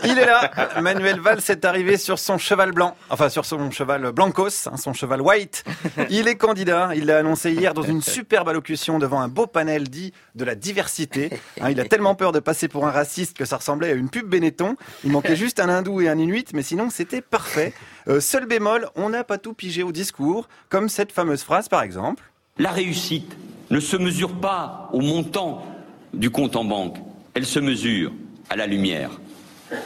il 0.06 0.18
est 0.18 0.26
là. 0.26 0.50
Manuel 0.80 1.20
Valls 1.20 1.42
est 1.50 1.66
arrivé 1.66 1.98
sur 1.98 2.18
son 2.18 2.38
cheval 2.38 2.72
blanc, 2.72 2.96
enfin 3.10 3.28
sur 3.28 3.44
son 3.44 3.70
cheval 3.70 4.14
blancos, 4.14 4.68
hein, 4.68 4.78
son 4.78 4.94
cheval 4.94 5.22
white. 5.22 5.66
Il 6.10 6.30
est 6.30 6.38
candidat. 6.38 6.92
Il 6.96 7.08
l'a 7.08 7.18
annoncé 7.18 7.52
hier 7.52 7.74
dans 7.74 7.82
une 7.82 8.02
superbe 8.02 8.48
allocution 8.48 8.98
devant 8.98 9.20
un 9.20 9.28
beau 9.28 9.46
panel 9.46 9.90
dit 9.90 10.14
de 10.36 10.46
la 10.46 10.56
diversité. 10.56 11.32
Hein, 11.60 11.72
il 11.72 11.82
a 11.82 11.84
tellement 11.84 12.16
peur 12.16 12.32
de 12.32 12.40
passer 12.40 12.70
pour 12.70 12.88
un 12.88 12.92
raciste 12.92 13.36
que 13.36 13.44
ça 13.44 13.58
ressemblait 13.58 13.90
à 13.90 13.94
une 13.94 14.10
pub 14.10 14.26
Benetton. 14.26 14.78
Il 15.04 15.12
manquait 15.12 15.36
juste 15.36 15.60
un 15.60 15.68
hindou 15.68 16.00
et 16.00 16.08
un 16.08 16.18
inuit, 16.18 16.48
mais 16.54 16.64
sinon 16.64 16.90
c'était 16.90 17.22
parfait. 17.22 17.74
Euh, 18.08 18.22
seul 18.22 18.46
bémol, 18.46 18.88
on 18.96 19.10
n'a 19.10 19.26
pas 19.26 19.38
tout 19.38 19.54
pigé 19.54 19.84
au 19.84 19.92
discours, 19.92 20.48
comme 20.70 20.88
cette 20.88 21.12
fameuse 21.12 21.44
phrase 21.44 21.68
par 21.68 21.84
exemple. 21.84 22.24
La 22.60 22.72
réussite 22.72 23.38
ne 23.72 23.80
se 23.80 23.96
mesure 23.96 24.34
pas 24.34 24.90
au 24.92 25.00
montant 25.00 25.66
du 26.14 26.30
compte 26.30 26.58
en 26.58 26.66
banque, 26.66 26.98
elle 27.34 27.46
se 27.46 27.60
mesure 27.60 28.12
à 28.50 28.58
la 28.58 28.68
lumière 28.68 29.12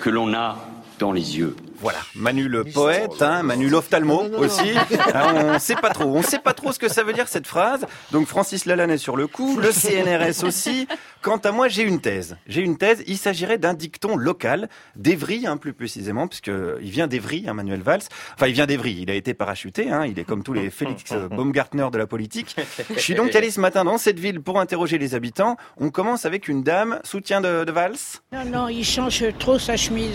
que 0.02 0.10
l'on 0.10 0.34
a 0.34 0.58
dans 0.98 1.12
les 1.12 1.38
yeux. 1.38 1.56
Voilà, 1.84 2.00
Manu 2.16 2.48
le 2.48 2.64
poète, 2.64 3.22
hein, 3.22 3.44
Manu 3.44 3.68
l'ophtalmo 3.68 4.24
aussi. 4.38 4.72
Hein, 5.14 5.56
on 5.56 5.60
sait 5.60 5.76
pas 5.76 5.90
trop, 5.90 6.06
on 6.06 6.22
sait 6.22 6.40
pas 6.40 6.54
trop 6.54 6.72
ce 6.72 6.80
que 6.80 6.88
ça 6.88 7.04
veut 7.04 7.14
dire 7.14 7.28
cette 7.28 7.46
phrase. 7.46 7.86
Donc 8.12 8.28
Francis 8.28 8.66
Lalanne 8.66 8.90
est 8.90 8.98
sur 8.98 9.18
le 9.18 9.28
coup, 9.28 9.60
le 9.60 9.72
CNRS 9.72 10.46
aussi. 10.46 10.88
Quant 11.22 11.38
à 11.38 11.52
moi, 11.52 11.68
j'ai 11.68 11.84
une 11.84 12.00
thèse. 12.00 12.38
J'ai 12.48 12.62
une 12.62 12.78
thèse. 12.78 13.04
Il 13.06 13.18
s'agirait 13.18 13.58
d'un 13.58 13.74
dicton 13.74 14.16
local 14.16 14.70
d'Evry, 14.96 15.46
hein, 15.46 15.58
plus 15.58 15.74
précisément, 15.74 16.28
puisque 16.28 16.52
il 16.82 16.90
vient 16.90 17.08
d'Evry, 17.08 17.46
hein, 17.48 17.54
Manuel 17.54 17.82
Valls. 17.82 18.04
Enfin, 18.36 18.48
il 18.48 18.54
vient 18.54 18.66
d'Evry. 18.66 18.98
Il 19.02 19.12
a 19.12 19.14
été 19.14 19.34
parachuté. 19.34 19.92
Hein, 19.92 20.06
il 20.06 20.18
est 20.18 20.24
comme 20.24 20.44
tous 20.44 20.54
les 20.54 20.70
Félix 20.72 21.14
Baumgartner 21.14 21.88
de 21.92 21.98
la 21.98 22.08
politique. 22.08 22.56
Je 22.96 23.00
suis 23.00 23.16
donc 23.16 23.36
allé 23.36 23.52
ce 23.52 23.60
matin 23.62 23.84
dans 23.84 23.98
cette 23.98 24.20
ville 24.20 24.42
pour 24.42 24.60
interroger 24.60 24.98
les 24.98 25.16
habitants. 25.16 25.58
On 25.78 25.90
commence 25.90 26.26
avec 26.26 26.48
une 26.48 26.64
dame, 26.64 27.00
soutien 27.04 27.42
de, 27.42 27.66
de 27.66 27.72
Valls? 27.72 27.98
Non, 28.32 28.46
non, 28.46 28.68
il 28.70 28.86
change 28.86 29.26
trop 29.38 29.60
sa 29.60 29.76
chemise. 29.78 30.12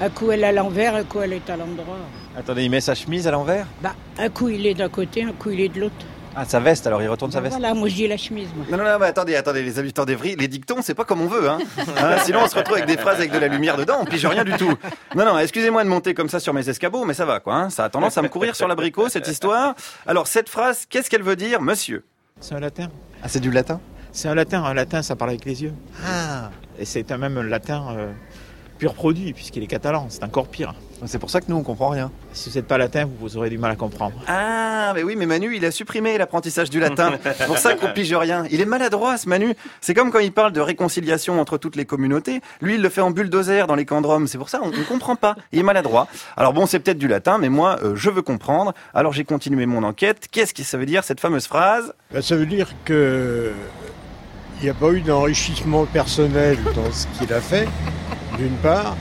Un 0.00 0.10
coup 0.10 0.30
elle 0.32 0.42
est 0.42 0.46
à 0.48 0.52
l'envers, 0.52 0.94
un 0.94 1.04
coup 1.04 1.20
elle 1.22 1.32
est 1.34 1.48
à 1.50 1.56
l'endroit. 1.56 1.96
Attendez, 2.36 2.64
il 2.64 2.70
met 2.70 2.80
sa 2.80 2.94
chemise 2.94 3.26
à 3.28 3.30
l'envers? 3.30 3.66
Bah, 3.82 3.94
un 4.18 4.28
coup 4.28 4.48
il 4.48 4.66
est 4.66 4.74
d'un 4.74 4.88
côté, 4.88 5.22
un 5.24 5.32
coup 5.32 5.50
il 5.50 5.60
est 5.60 5.68
de 5.68 5.80
l'autre. 5.80 5.94
Ah, 6.36 6.44
sa 6.44 6.58
veste, 6.58 6.84
alors 6.88 7.00
il 7.00 7.08
retourne 7.08 7.30
sa 7.30 7.38
Bah, 7.38 7.44
veste 7.44 7.58
voilà, 7.60 7.74
moi 7.74 7.88
je 7.88 7.94
dis 7.94 8.08
la 8.08 8.16
chemise. 8.16 8.48
Moi. 8.56 8.66
Non, 8.68 8.76
non, 8.78 8.90
non, 8.90 8.98
mais 8.98 9.06
attendez, 9.06 9.36
attendez, 9.36 9.62
les 9.62 9.78
habitants 9.78 10.04
d'Evry, 10.04 10.34
les 10.34 10.48
dictons, 10.48 10.78
c'est 10.82 10.94
pas 10.94 11.04
comme 11.04 11.20
on 11.20 11.28
veut, 11.28 11.48
hein. 11.48 11.58
Hein, 11.96 12.16
Sinon, 12.24 12.40
on 12.42 12.48
se 12.48 12.56
retrouve 12.56 12.74
avec 12.74 12.88
des 12.88 12.96
phrases 12.96 13.18
avec 13.18 13.30
de 13.30 13.38
la 13.38 13.46
lumière 13.46 13.76
dedans, 13.76 13.98
on 14.00 14.04
pige 14.04 14.26
rien 14.26 14.42
du 14.42 14.52
tout. 14.54 14.74
Non, 15.14 15.24
non, 15.24 15.38
excusez-moi 15.38 15.84
de 15.84 15.88
monter 15.88 16.12
comme 16.12 16.28
ça 16.28 16.40
sur 16.40 16.52
mes 16.52 16.68
escabeaux, 16.68 17.04
mais 17.04 17.14
ça 17.14 17.24
va, 17.24 17.38
quoi. 17.38 17.54
hein. 17.54 17.70
Ça 17.70 17.84
a 17.84 17.88
tendance 17.88 18.18
à 18.18 18.22
me 18.22 18.28
courir 18.28 18.56
sur 18.56 18.66
l'abricot, 18.66 19.08
cette 19.08 19.28
histoire. 19.28 19.76
Alors, 20.08 20.26
cette 20.26 20.48
phrase, 20.48 20.86
qu'est-ce 20.90 21.08
qu'elle 21.08 21.22
veut 21.22 21.36
dire, 21.36 21.62
monsieur? 21.62 22.04
C'est 22.40 22.56
un 22.56 22.60
latin. 22.60 22.88
Ah, 23.22 23.28
c'est 23.28 23.38
du 23.38 23.52
latin? 23.52 23.80
C'est 24.10 24.26
un 24.26 24.34
latin. 24.34 24.64
Un 24.64 24.74
latin, 24.74 25.02
ça 25.02 25.14
parle 25.14 25.30
avec 25.30 25.44
les 25.44 25.62
yeux. 25.62 25.72
Ah 26.04 26.50
Et 26.80 26.84
c'est 26.84 27.12
un 27.12 27.18
même 27.18 27.40
latin 27.42 27.86
euh, 27.96 28.12
pur 28.78 28.94
produit, 28.94 29.32
puisqu'il 29.32 29.62
est 29.62 29.66
catalan. 29.66 30.06
C'est 30.08 30.24
encore 30.24 30.48
pire. 30.48 30.74
C'est 31.06 31.18
pour 31.18 31.28
ça 31.28 31.40
que 31.40 31.46
nous, 31.48 31.56
on 31.56 31.62
comprend 31.62 31.90
rien. 31.90 32.10
Si 32.32 32.48
vous 32.48 32.56
n'êtes 32.56 32.66
pas 32.66 32.78
latin, 32.78 33.08
vous 33.20 33.36
aurez 33.36 33.50
du 33.50 33.58
mal 33.58 33.70
à 33.70 33.76
comprendre. 33.76 34.14
Ah, 34.26 34.92
mais 34.94 35.02
oui, 35.02 35.16
mais 35.16 35.26
Manu, 35.26 35.54
il 35.54 35.64
a 35.64 35.70
supprimé 35.70 36.16
l'apprentissage 36.16 36.70
du 36.70 36.80
latin. 36.80 37.12
C'est 37.36 37.46
pour 37.46 37.58
ça 37.58 37.74
qu'on 37.74 37.88
pige 37.94 38.14
rien. 38.14 38.44
Il 38.50 38.60
est 38.60 38.66
maladroit, 38.66 39.18
ce 39.18 39.28
Manu. 39.28 39.54
C'est 39.80 39.92
comme 39.92 40.10
quand 40.10 40.20
il 40.20 40.32
parle 40.32 40.52
de 40.52 40.60
réconciliation 40.60 41.40
entre 41.40 41.58
toutes 41.58 41.76
les 41.76 41.84
communautés. 41.84 42.40
Lui, 42.62 42.76
il 42.76 42.82
le 42.82 42.88
fait 42.88 43.02
en 43.02 43.10
bulldozer 43.10 43.66
dans 43.66 43.74
les 43.74 43.84
camps 43.84 44.00
de 44.00 44.06
Rome. 44.06 44.26
C'est 44.26 44.38
pour 44.38 44.48
ça, 44.48 44.60
on 44.62 44.70
ne 44.70 44.82
comprend 44.84 45.16
pas. 45.16 45.36
Il 45.52 45.58
est 45.58 45.64
maladroit. 45.64 46.08
Alors 46.36 46.52
bon, 46.52 46.64
c'est 46.66 46.78
peut-être 46.78 46.98
du 46.98 47.08
latin, 47.08 47.38
mais 47.38 47.50
moi, 47.50 47.78
euh, 47.82 47.94
je 47.96 48.08
veux 48.08 48.22
comprendre. 48.22 48.72
Alors 48.94 49.12
j'ai 49.12 49.24
continué 49.24 49.66
mon 49.66 49.82
enquête. 49.82 50.28
Qu'est-ce 50.30 50.54
que 50.54 50.62
ça 50.62 50.78
veut 50.78 50.86
dire, 50.86 51.04
cette 51.04 51.20
fameuse 51.20 51.46
phrase? 51.46 51.92
Ben, 52.12 52.22
ça 52.22 52.36
veut 52.36 52.46
dire 52.46 52.70
que 52.84 53.52
il 54.60 54.64
n'y 54.64 54.70
a 54.70 54.74
pas 54.74 54.90
eu 54.92 55.00
d'enrichissement 55.00 55.84
personnel 55.84 56.56
dans 56.74 56.90
ce 56.92 57.06
qu'il 57.18 57.32
a 57.32 57.40
fait, 57.40 57.68
d'une 58.38 58.56
part, 58.56 58.96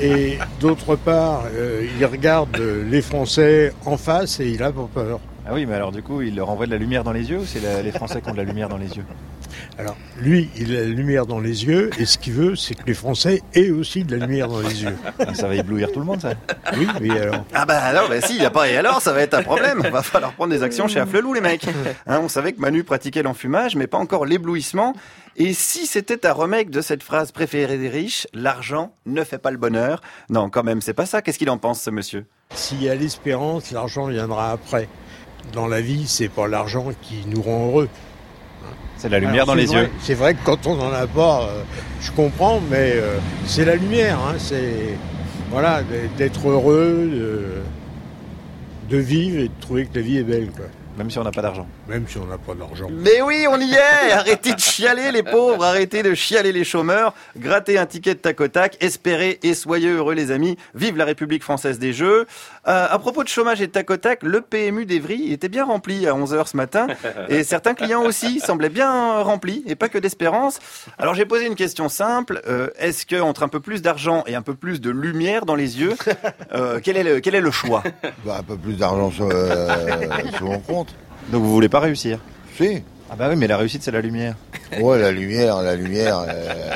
et 0.00 0.38
d'autre 0.60 0.96
part, 0.96 1.44
euh, 1.54 1.86
il 1.98 2.04
regarde 2.06 2.56
les 2.56 3.02
Français 3.02 3.72
en 3.84 3.96
face 3.96 4.40
et 4.40 4.48
il 4.48 4.62
a 4.62 4.72
peur. 4.72 5.20
Ah 5.46 5.50
oui, 5.52 5.64
mais 5.66 5.74
alors 5.74 5.92
du 5.92 6.02
coup, 6.02 6.22
il 6.22 6.34
leur 6.34 6.50
envoie 6.50 6.66
de 6.66 6.72
la 6.72 6.78
lumière 6.78 7.04
dans 7.04 7.12
les 7.12 7.30
yeux 7.30 7.38
ou 7.38 7.46
c'est 7.46 7.60
les 7.82 7.92
Français 7.92 8.20
qui 8.20 8.28
ont 8.28 8.32
de 8.32 8.38
la 8.38 8.44
lumière 8.44 8.68
dans 8.68 8.78
les 8.78 8.96
yeux? 8.96 9.04
Alors, 9.78 9.96
lui, 10.18 10.48
il 10.56 10.74
a 10.76 10.80
la 10.80 10.86
lumière 10.86 11.26
dans 11.26 11.40
les 11.40 11.64
yeux, 11.66 11.90
et 11.98 12.06
ce 12.06 12.18
qu'il 12.18 12.32
veut, 12.32 12.56
c'est 12.56 12.74
que 12.74 12.84
les 12.86 12.94
Français 12.94 13.42
aient 13.54 13.70
aussi 13.70 14.04
de 14.04 14.16
la 14.16 14.26
lumière 14.26 14.48
dans 14.48 14.60
les 14.60 14.82
yeux. 14.84 14.96
Ah, 15.18 15.34
Ça 15.34 15.48
va 15.48 15.54
éblouir 15.54 15.92
tout 15.92 16.00
le 16.00 16.06
monde, 16.06 16.20
ça 16.20 16.32
Oui, 16.76 16.86
oui, 17.00 17.10
alors. 17.10 17.44
Ah 17.52 17.64
bah 17.66 17.78
alors, 17.82 18.08
bah 18.08 18.20
si, 18.20 18.34
il 18.34 18.40
n'y 18.40 18.46
a 18.46 18.50
pas 18.50 18.68
et 18.68 18.76
alors, 18.76 19.00
ça 19.02 19.12
va 19.12 19.20
être 19.22 19.34
un 19.34 19.42
problème. 19.42 19.80
Va 19.92 20.02
falloir 20.02 20.32
prendre 20.32 20.52
des 20.52 20.62
actions 20.62 20.88
chez 20.88 21.00
Afflelou, 21.00 21.32
les 21.34 21.40
mecs. 21.40 21.66
Hein, 22.06 22.20
on 22.22 22.28
savait 22.28 22.52
que 22.52 22.60
Manu 22.60 22.84
pratiquait 22.84 23.22
l'enfumage, 23.22 23.76
mais 23.76 23.86
pas 23.86 23.98
encore 23.98 24.26
l'éblouissement. 24.26 24.94
Et 25.36 25.52
si 25.52 25.86
c'était 25.86 26.26
un 26.26 26.32
remake 26.32 26.70
de 26.70 26.80
cette 26.80 27.02
phrase 27.02 27.30
préférée 27.30 27.76
des 27.76 27.90
riches, 27.90 28.26
l'argent 28.32 28.92
ne 29.04 29.22
fait 29.22 29.38
pas 29.38 29.50
le 29.50 29.58
bonheur. 29.58 30.00
Non, 30.30 30.48
quand 30.48 30.64
même, 30.64 30.80
c'est 30.80 30.94
pas 30.94 31.04
ça. 31.06 31.20
Qu'est-ce 31.20 31.38
qu'il 31.38 31.50
en 31.50 31.58
pense, 31.58 31.82
ce 31.82 31.90
monsieur? 31.90 32.24
S'il 32.54 32.82
y 32.82 32.88
a 32.88 32.94
l'espérance, 32.94 33.70
l'argent 33.70 34.06
viendra 34.06 34.50
après. 34.52 34.88
Dans 35.52 35.66
la 35.68 35.80
vie, 35.80 36.06
c'est 36.08 36.28
pas 36.28 36.48
l'argent 36.48 36.86
qui 37.02 37.24
nous 37.26 37.42
rend 37.42 37.68
heureux. 37.68 37.88
C'est 38.98 39.08
la 39.10 39.18
lumière 39.18 39.44
dans 39.46 39.54
les 39.54 39.66
vrai- 39.66 39.82
yeux. 39.82 39.90
C'est 40.00 40.14
vrai 40.14 40.34
que 40.34 40.38
quand 40.44 40.66
on 40.66 40.76
n'en 40.76 40.90
a 40.92 41.06
pas, 41.06 41.42
euh, 41.42 41.62
je 42.00 42.10
comprends, 42.12 42.60
mais 42.70 42.92
euh, 42.94 43.18
c'est 43.44 43.64
la 43.64 43.76
lumière. 43.76 44.18
hein, 44.18 44.34
c'est 44.38 44.96
voilà, 45.50 45.82
d'être 46.16 46.48
heureux, 46.48 47.08
de, 47.12 47.44
de 48.90 48.96
vivre 49.00 49.38
et 49.38 49.44
de 49.48 49.60
trouver 49.60 49.86
que 49.86 49.94
la 49.96 50.00
vie 50.02 50.18
est 50.18 50.22
belle. 50.24 50.48
Quoi. 50.54 50.66
Même 50.96 51.10
si 51.10 51.18
on 51.18 51.24
n'a 51.24 51.30
pas 51.30 51.42
d'argent. 51.42 51.66
Même 51.88 52.06
si 52.08 52.18
on 52.18 52.26
n'a 52.26 52.38
pas 52.38 52.54
d'argent. 52.54 52.88
Mais 52.90 53.20
oui, 53.22 53.46
on 53.48 53.60
y 53.60 53.72
est 53.74 54.12
Arrêtez 54.12 54.54
de 54.54 54.60
chialer 54.60 55.12
les 55.12 55.22
pauvres, 55.22 55.64
arrêtez 55.64 56.02
de 56.02 56.14
chialer 56.14 56.52
les 56.52 56.64
chômeurs, 56.64 57.12
grattez 57.36 57.78
un 57.78 57.86
ticket 57.86 58.14
de 58.14 58.20
tac 58.20 58.40
au 58.40 58.48
tac, 58.48 58.76
espérez 58.80 59.38
et 59.42 59.54
soyez 59.54 59.90
heureux 59.90 60.14
les 60.14 60.30
amis, 60.30 60.56
vive 60.74 60.96
la 60.96 61.04
République 61.04 61.42
française 61.42 61.78
des 61.78 61.92
Jeux. 61.92 62.26
Euh, 62.66 62.86
à 62.90 62.98
propos 62.98 63.22
de 63.22 63.28
chômage 63.28 63.60
et 63.60 63.66
de 63.66 63.72
tac 63.72 63.90
au 63.90 63.96
tac, 63.96 64.22
le 64.22 64.40
PMU 64.40 64.86
d'Evry 64.86 65.32
était 65.32 65.48
bien 65.48 65.64
rempli 65.64 66.06
à 66.06 66.14
11h 66.14 66.46
ce 66.48 66.56
matin, 66.56 66.86
et 67.28 67.44
certains 67.44 67.74
clients 67.74 68.02
aussi 68.02 68.40
semblaient 68.40 68.68
bien 68.68 69.20
remplis, 69.22 69.62
et 69.66 69.74
pas 69.74 69.88
que 69.88 69.98
d'espérance. 69.98 70.58
Alors 70.98 71.14
j'ai 71.14 71.26
posé 71.26 71.46
une 71.46 71.54
question 71.54 71.88
simple, 71.88 72.40
euh, 72.46 72.68
est-ce 72.78 73.06
que 73.06 73.20
entre 73.20 73.42
un 73.42 73.48
peu 73.48 73.60
plus 73.60 73.82
d'argent 73.82 74.24
et 74.26 74.34
un 74.34 74.42
peu 74.42 74.54
plus 74.54 74.80
de 74.80 74.90
lumière 74.90 75.46
dans 75.46 75.54
les 75.54 75.80
yeux, 75.80 75.94
euh, 76.52 76.80
quel, 76.82 76.96
est 76.96 77.04
le, 77.04 77.20
quel 77.20 77.34
est 77.34 77.40
le 77.40 77.50
choix? 77.50 77.82
Bah, 78.24 78.36
un 78.38 78.42
peu 78.42 78.56
plus 78.56 78.74
d'argent 78.76 79.10
sur, 79.10 79.28
euh, 79.32 79.68
sur 80.36 80.46
mon 80.46 80.58
compte. 80.58 80.85
Donc 81.30 81.42
vous 81.42 81.52
voulez 81.52 81.68
pas 81.68 81.80
réussir 81.80 82.18
Si. 82.56 82.82
Ah 83.10 83.14
bah 83.16 83.28
oui, 83.30 83.36
mais 83.36 83.46
la 83.46 83.56
réussite, 83.56 83.82
c'est 83.82 83.90
la 83.92 84.00
lumière. 84.00 84.34
Ouais, 84.80 84.98
la 84.98 85.12
lumière, 85.12 85.62
la 85.62 85.76
lumière. 85.76 86.24
euh, 86.28 86.74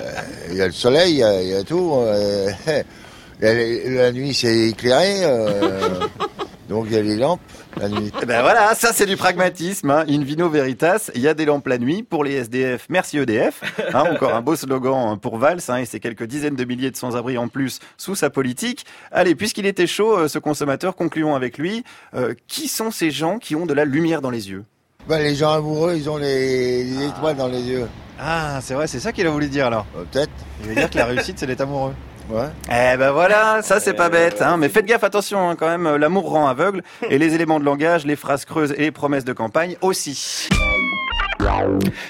Il 0.51 0.57
y 0.57 0.63
a 0.63 0.67
le 0.67 0.73
soleil, 0.73 1.11
il 1.15 1.19
y 1.19 1.25
a, 1.25 1.43
il 1.43 1.49
y 1.49 1.55
a 1.55 1.65
tout. 1.65 1.93
euh, 1.97 2.49
la 3.41 4.13
nuit, 4.13 4.33
c'est 4.33 4.69
éclairé. 4.69 5.25
euh, 5.25 5.99
donc 6.71 6.87
il 6.87 6.93
y 6.93 6.97
a 6.97 7.03
les 7.03 7.17
lampes 7.17 7.41
la 7.77 7.89
nuit. 7.89 8.13
Eh 8.23 8.27
ben 8.27 8.43
voilà, 8.43 8.75
ça 8.77 8.93
c'est 8.95 9.05
du 9.05 9.17
pragmatisme, 9.17 9.91
hein. 9.91 10.05
in 10.09 10.23
vino 10.23 10.49
veritas. 10.49 11.11
Il 11.17 11.21
y 11.21 11.27
a 11.27 11.35
des 11.35 11.45
lampes 11.45 11.67
la 11.67 11.79
nuit 11.79 12.05
pour 12.05 12.23
les 12.23 12.35
SDF. 12.35 12.87
Merci 12.89 13.19
EDF. 13.19 13.61
Hein, 13.93 14.05
encore 14.13 14.35
un 14.35 14.41
beau 14.41 14.55
slogan 14.55 15.19
pour 15.19 15.39
Valls 15.39 15.61
hein, 15.69 15.79
et 15.79 15.85
ses 15.85 15.99
quelques 15.99 16.23
dizaines 16.23 16.55
de 16.55 16.65
milliers 16.65 16.93
de 16.93 16.97
sans-abri 16.97 17.37
en 17.39 17.49
plus 17.49 17.81
sous 17.97 18.15
sa 18.15 18.31
politique. 18.31 18.87
Allez, 19.11 19.35
puisqu'il 19.35 19.67
était 19.67 19.89
chaud, 19.89 20.17
euh, 20.17 20.29
ce 20.29 20.39
consommateur, 20.39 20.95
concluons 20.95 21.35
avec 21.35 21.59
lui. 21.59 21.83
Euh, 22.15 22.35
qui 22.47 22.69
sont 22.69 22.93
ces 22.93 23.11
gens 23.11 23.39
qui 23.39 23.57
ont 23.57 23.67
de 23.67 23.75
la 23.75 23.85
lumière 23.85 24.21
dans 24.21 24.31
les 24.31 24.51
yeux? 24.51 24.65
Bah, 25.09 25.19
les 25.19 25.35
gens 25.35 25.51
amoureux, 25.51 25.95
ils 25.97 26.09
ont 26.09 26.19
les, 26.19 26.85
les 26.85 27.07
étoiles 27.07 27.37
dans 27.37 27.49
les 27.49 27.63
yeux. 27.63 27.89
Ah, 28.21 28.61
c'est 28.63 28.75
vrai, 28.75 28.87
c'est 28.87 29.01
ça 29.01 29.13
qu'il 29.13 29.27
a 29.27 29.31
voulu 29.31 29.49
dire 29.49 29.67
alors. 29.67 29.87
Peut-être. 29.87 30.31
Il 30.61 30.69
veut 30.69 30.75
dire 30.77 30.89
que 30.89 30.99
la 30.99 31.07
réussite, 31.07 31.39
c'est 31.39 31.47
d'être 31.47 31.63
amoureux. 31.63 31.95
Ouais. 32.31 32.49
Eh 32.67 32.97
ben 32.97 33.11
voilà, 33.11 33.61
ça 33.63 33.81
c'est 33.81 33.95
pas 33.95 34.09
bête, 34.09 34.41
hein. 34.41 34.57
mais 34.57 34.69
faites 34.69 34.87
gaffe, 34.87 35.03
attention 35.03 35.51
hein, 35.51 35.57
quand 35.57 35.67
même, 35.67 35.87
euh, 35.87 35.99
l'amour 35.99 36.31
rend 36.31 36.47
aveugle, 36.47 36.83
et 37.09 37.19
les 37.19 37.35
éléments 37.35 37.59
de 37.59 37.65
langage, 37.65 38.07
les 38.07 38.15
phrases 38.15 38.45
creuses 38.45 38.71
et 38.73 38.83
les 38.83 38.93
promesses 38.93 39.25
de 39.25 39.33
campagne 39.33 39.77
aussi. 39.81 40.49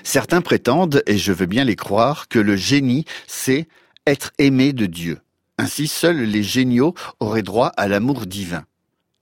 Certains 0.03 0.43
prétendent, 0.43 1.03
et 1.07 1.17
je 1.17 1.33
veux 1.33 1.47
bien 1.47 1.65
les 1.65 1.77
croire, 1.77 2.29
que 2.29 2.39
le 2.39 2.55
génie, 2.55 3.07
c'est 3.27 3.67
être 4.07 4.33
aimé 4.39 4.75
de 4.75 4.85
Dieu. 4.85 5.21
Ainsi, 5.57 5.89
seuls 5.89 6.23
les 6.23 6.43
géniaux 6.43 6.95
auraient 7.19 7.43
droit 7.43 7.69
à 7.79 7.89
l'amour 7.89 8.27
divin. 8.27 8.65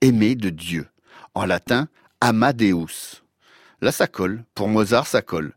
Aimé 0.00 0.34
de 0.34 0.50
Dieu. 0.50 0.87
En 1.34 1.44
latin, 1.44 1.88
Amadeus. 2.20 3.22
Là, 3.80 3.92
ça 3.92 4.06
colle. 4.08 4.44
Pour 4.54 4.68
Mozart, 4.68 5.06
ça 5.06 5.22
colle. 5.22 5.52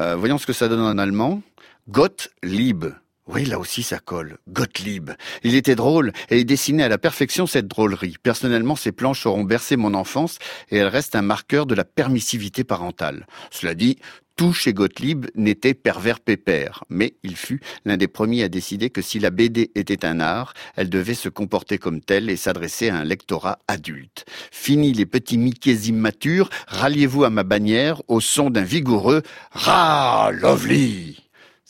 Euh, 0.00 0.16
voyons 0.16 0.38
ce 0.38 0.46
que 0.46 0.52
ça 0.52 0.68
donne 0.68 0.80
en 0.80 0.98
allemand. 0.98 1.42
Gottlieb. 1.88 2.84
Oui, 3.28 3.44
là 3.44 3.58
aussi 3.60 3.84
ça 3.84 4.00
colle. 4.00 4.38
Gottlieb. 4.48 5.10
Il 5.44 5.54
était 5.54 5.76
drôle 5.76 6.12
et 6.28 6.38
il 6.38 6.44
dessinait 6.44 6.82
à 6.82 6.88
la 6.88 6.98
perfection 6.98 7.46
cette 7.46 7.68
drôlerie. 7.68 8.16
Personnellement, 8.20 8.74
ces 8.74 8.90
planches 8.90 9.26
auront 9.26 9.44
bercé 9.44 9.76
mon 9.76 9.94
enfance 9.94 10.38
et 10.70 10.78
elles 10.78 10.88
restent 10.88 11.14
un 11.14 11.22
marqueur 11.22 11.66
de 11.66 11.76
la 11.76 11.84
permissivité 11.84 12.64
parentale. 12.64 13.26
Cela 13.52 13.74
dit, 13.74 13.98
tout 14.34 14.52
chez 14.52 14.72
Gottlieb 14.72 15.26
n'était 15.36 15.74
pervers 15.74 16.18
pépère, 16.18 16.82
mais 16.88 17.14
il 17.22 17.36
fut 17.36 17.60
l'un 17.84 17.96
des 17.96 18.08
premiers 18.08 18.42
à 18.42 18.48
décider 18.48 18.90
que 18.90 19.02
si 19.02 19.20
la 19.20 19.30
BD 19.30 19.70
était 19.76 20.04
un 20.04 20.18
art, 20.18 20.54
elle 20.74 20.90
devait 20.90 21.14
se 21.14 21.28
comporter 21.28 21.78
comme 21.78 22.00
telle 22.00 22.28
et 22.28 22.36
s'adresser 22.36 22.88
à 22.88 22.96
un 22.96 23.04
lectorat 23.04 23.58
adulte. 23.68 24.24
Fini 24.50 24.92
les 24.94 25.06
petits 25.06 25.38
Mickeys 25.38 25.88
immatures, 25.88 26.50
ralliez-vous 26.66 27.24
à 27.24 27.30
ma 27.30 27.44
bannière 27.44 28.02
au 28.08 28.20
son 28.20 28.50
d'un 28.50 28.62
vigoureux 28.62 29.22
Ra 29.52 30.32
Lovely. 30.32 31.21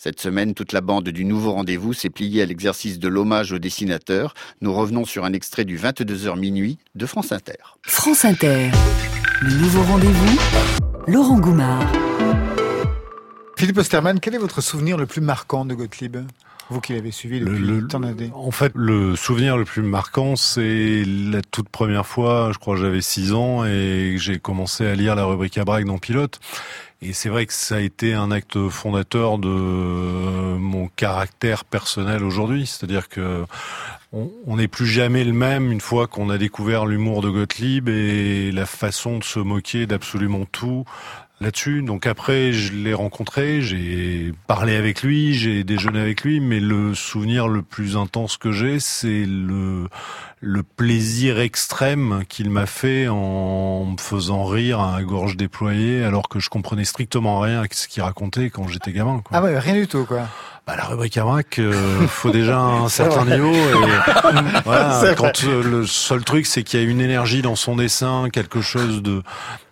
Cette 0.04 0.20
semaine, 0.20 0.52
toute 0.52 0.72
la 0.72 0.80
bande 0.80 1.10
du 1.10 1.24
nouveau 1.24 1.52
rendez-vous 1.52 1.92
s'est 1.92 2.10
pliée 2.10 2.42
à 2.42 2.46
l'exercice 2.46 2.98
de 2.98 3.06
l'hommage 3.06 3.52
au 3.52 3.60
dessinateur. 3.60 4.34
Nous 4.60 4.74
revenons 4.74 5.04
sur 5.04 5.24
un 5.24 5.32
extrait 5.32 5.64
du 5.64 5.78
22h 5.78 6.36
minuit 6.36 6.78
de 6.96 7.06
France 7.06 7.30
Inter. 7.30 7.52
France 7.82 8.24
Inter. 8.24 8.72
Le 9.42 9.54
nouveau 9.54 9.80
rendez-vous. 9.84 10.40
Laurent 11.06 11.38
Goumard. 11.38 11.86
Philippe 13.56 13.78
Osterman, 13.78 14.18
quel 14.18 14.34
est 14.34 14.38
votre 14.38 14.60
souvenir 14.60 14.96
le 14.96 15.06
plus 15.06 15.20
marquant 15.20 15.64
de 15.64 15.72
Gottlieb? 15.72 16.16
Vous 16.72 16.80
qui 16.80 16.94
l'avez 16.94 17.10
suivi 17.10 17.40
depuis 17.40 17.86
tant 17.86 18.00
d'années. 18.00 18.30
En 18.34 18.50
fait, 18.50 18.72
le 18.74 19.14
souvenir 19.14 19.58
le 19.58 19.66
plus 19.66 19.82
marquant, 19.82 20.36
c'est 20.36 21.04
la 21.06 21.42
toute 21.42 21.68
première 21.68 22.06
fois, 22.06 22.50
je 22.52 22.58
crois 22.58 22.76
que 22.76 22.80
j'avais 22.80 23.02
6 23.02 23.34
ans, 23.34 23.66
et 23.66 24.14
j'ai 24.16 24.38
commencé 24.38 24.86
à 24.86 24.94
lire 24.94 25.14
la 25.14 25.26
rubrique 25.26 25.58
à 25.58 25.64
braque 25.64 25.84
dans 25.84 25.98
Pilote. 25.98 26.40
Et 27.02 27.12
c'est 27.12 27.28
vrai 27.28 27.44
que 27.44 27.52
ça 27.52 27.76
a 27.76 27.80
été 27.80 28.14
un 28.14 28.30
acte 28.30 28.68
fondateur 28.68 29.36
de 29.38 29.48
mon 29.48 30.88
caractère 30.88 31.64
personnel 31.66 32.24
aujourd'hui. 32.24 32.64
C'est-à-dire 32.66 33.10
que 33.10 33.44
on 34.12 34.56
n'est 34.56 34.68
plus 34.68 34.86
jamais 34.86 35.24
le 35.24 35.32
même 35.32 35.72
une 35.72 35.80
fois 35.80 36.06
qu'on 36.06 36.30
a 36.30 36.38
découvert 36.38 36.84
l'humour 36.86 37.22
de 37.22 37.30
Gottlieb 37.30 37.88
et 37.88 38.52
la 38.52 38.66
façon 38.66 39.18
de 39.18 39.24
se 39.24 39.40
moquer 39.40 39.86
d'absolument 39.86 40.44
tout 40.44 40.84
là-dessus. 41.42 41.82
Donc 41.82 42.06
après, 42.06 42.52
je 42.52 42.72
l'ai 42.72 42.94
rencontré, 42.94 43.60
j'ai 43.60 44.32
parlé 44.46 44.76
avec 44.76 45.02
lui, 45.02 45.34
j'ai 45.34 45.64
déjeuné 45.64 46.00
avec 46.00 46.22
lui, 46.22 46.40
mais 46.40 46.60
le 46.60 46.94
souvenir 46.94 47.48
le 47.48 47.62
plus 47.62 47.96
intense 47.96 48.36
que 48.36 48.52
j'ai, 48.52 48.80
c'est 48.80 49.24
le 49.26 49.86
le 50.44 50.64
plaisir 50.64 51.38
extrême 51.38 52.24
qu'il 52.28 52.50
m'a 52.50 52.66
fait 52.66 53.06
en 53.06 53.84
me 53.84 53.96
faisant 53.96 54.44
rire 54.44 54.80
à 54.80 55.00
gorge 55.04 55.36
déployée 55.36 56.02
alors 56.02 56.28
que 56.28 56.40
je 56.40 56.50
comprenais 56.50 56.84
strictement 56.84 57.38
rien 57.38 57.62
à 57.62 57.66
ce 57.70 57.86
qu'il 57.86 58.02
racontait 58.02 58.50
quand 58.50 58.66
j'étais 58.66 58.90
gamin. 58.90 59.22
Quoi. 59.24 59.38
Ah 59.38 59.42
ouais, 59.42 59.56
rien 59.56 59.74
du 59.74 59.86
tout 59.86 60.04
quoi. 60.04 60.26
Bah, 60.66 60.74
la 60.76 60.84
rubrique 60.84 61.16
à 61.16 61.24
braque, 61.24 61.58
euh, 61.58 62.06
faut 62.06 62.30
déjà 62.30 62.58
un 62.60 62.88
certain 62.88 63.24
niveau. 63.24 63.52
Et, 63.52 63.72
voilà, 64.64 65.14
quand 65.16 65.44
euh, 65.44 65.62
le 65.62 65.86
seul 65.86 66.22
truc, 66.22 66.46
c'est 66.46 66.62
qu'il 66.62 66.80
y 66.80 66.84
a 66.84 66.86
une 66.86 67.00
énergie 67.00 67.42
dans 67.42 67.56
son 67.56 67.74
dessin, 67.74 68.28
quelque 68.32 68.60
chose 68.60 69.02
de 69.02 69.22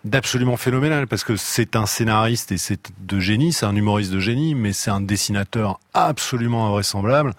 d'absolument 0.03 0.57
phénoménal, 0.57 1.07
parce 1.07 1.23
que 1.23 1.35
c'est 1.35 1.75
un 1.75 1.85
scénariste 1.85 2.51
et 2.51 2.57
c'est 2.57 2.91
de 2.99 3.19
génie, 3.19 3.53
c'est 3.53 3.65
un 3.65 3.75
humoriste 3.75 4.11
de 4.11 4.19
génie, 4.19 4.55
mais 4.55 4.73
c'est 4.73 4.89
un 4.89 5.01
dessinateur 5.01 5.79
absolument 5.93 6.67
invraisemblable. 6.67 7.33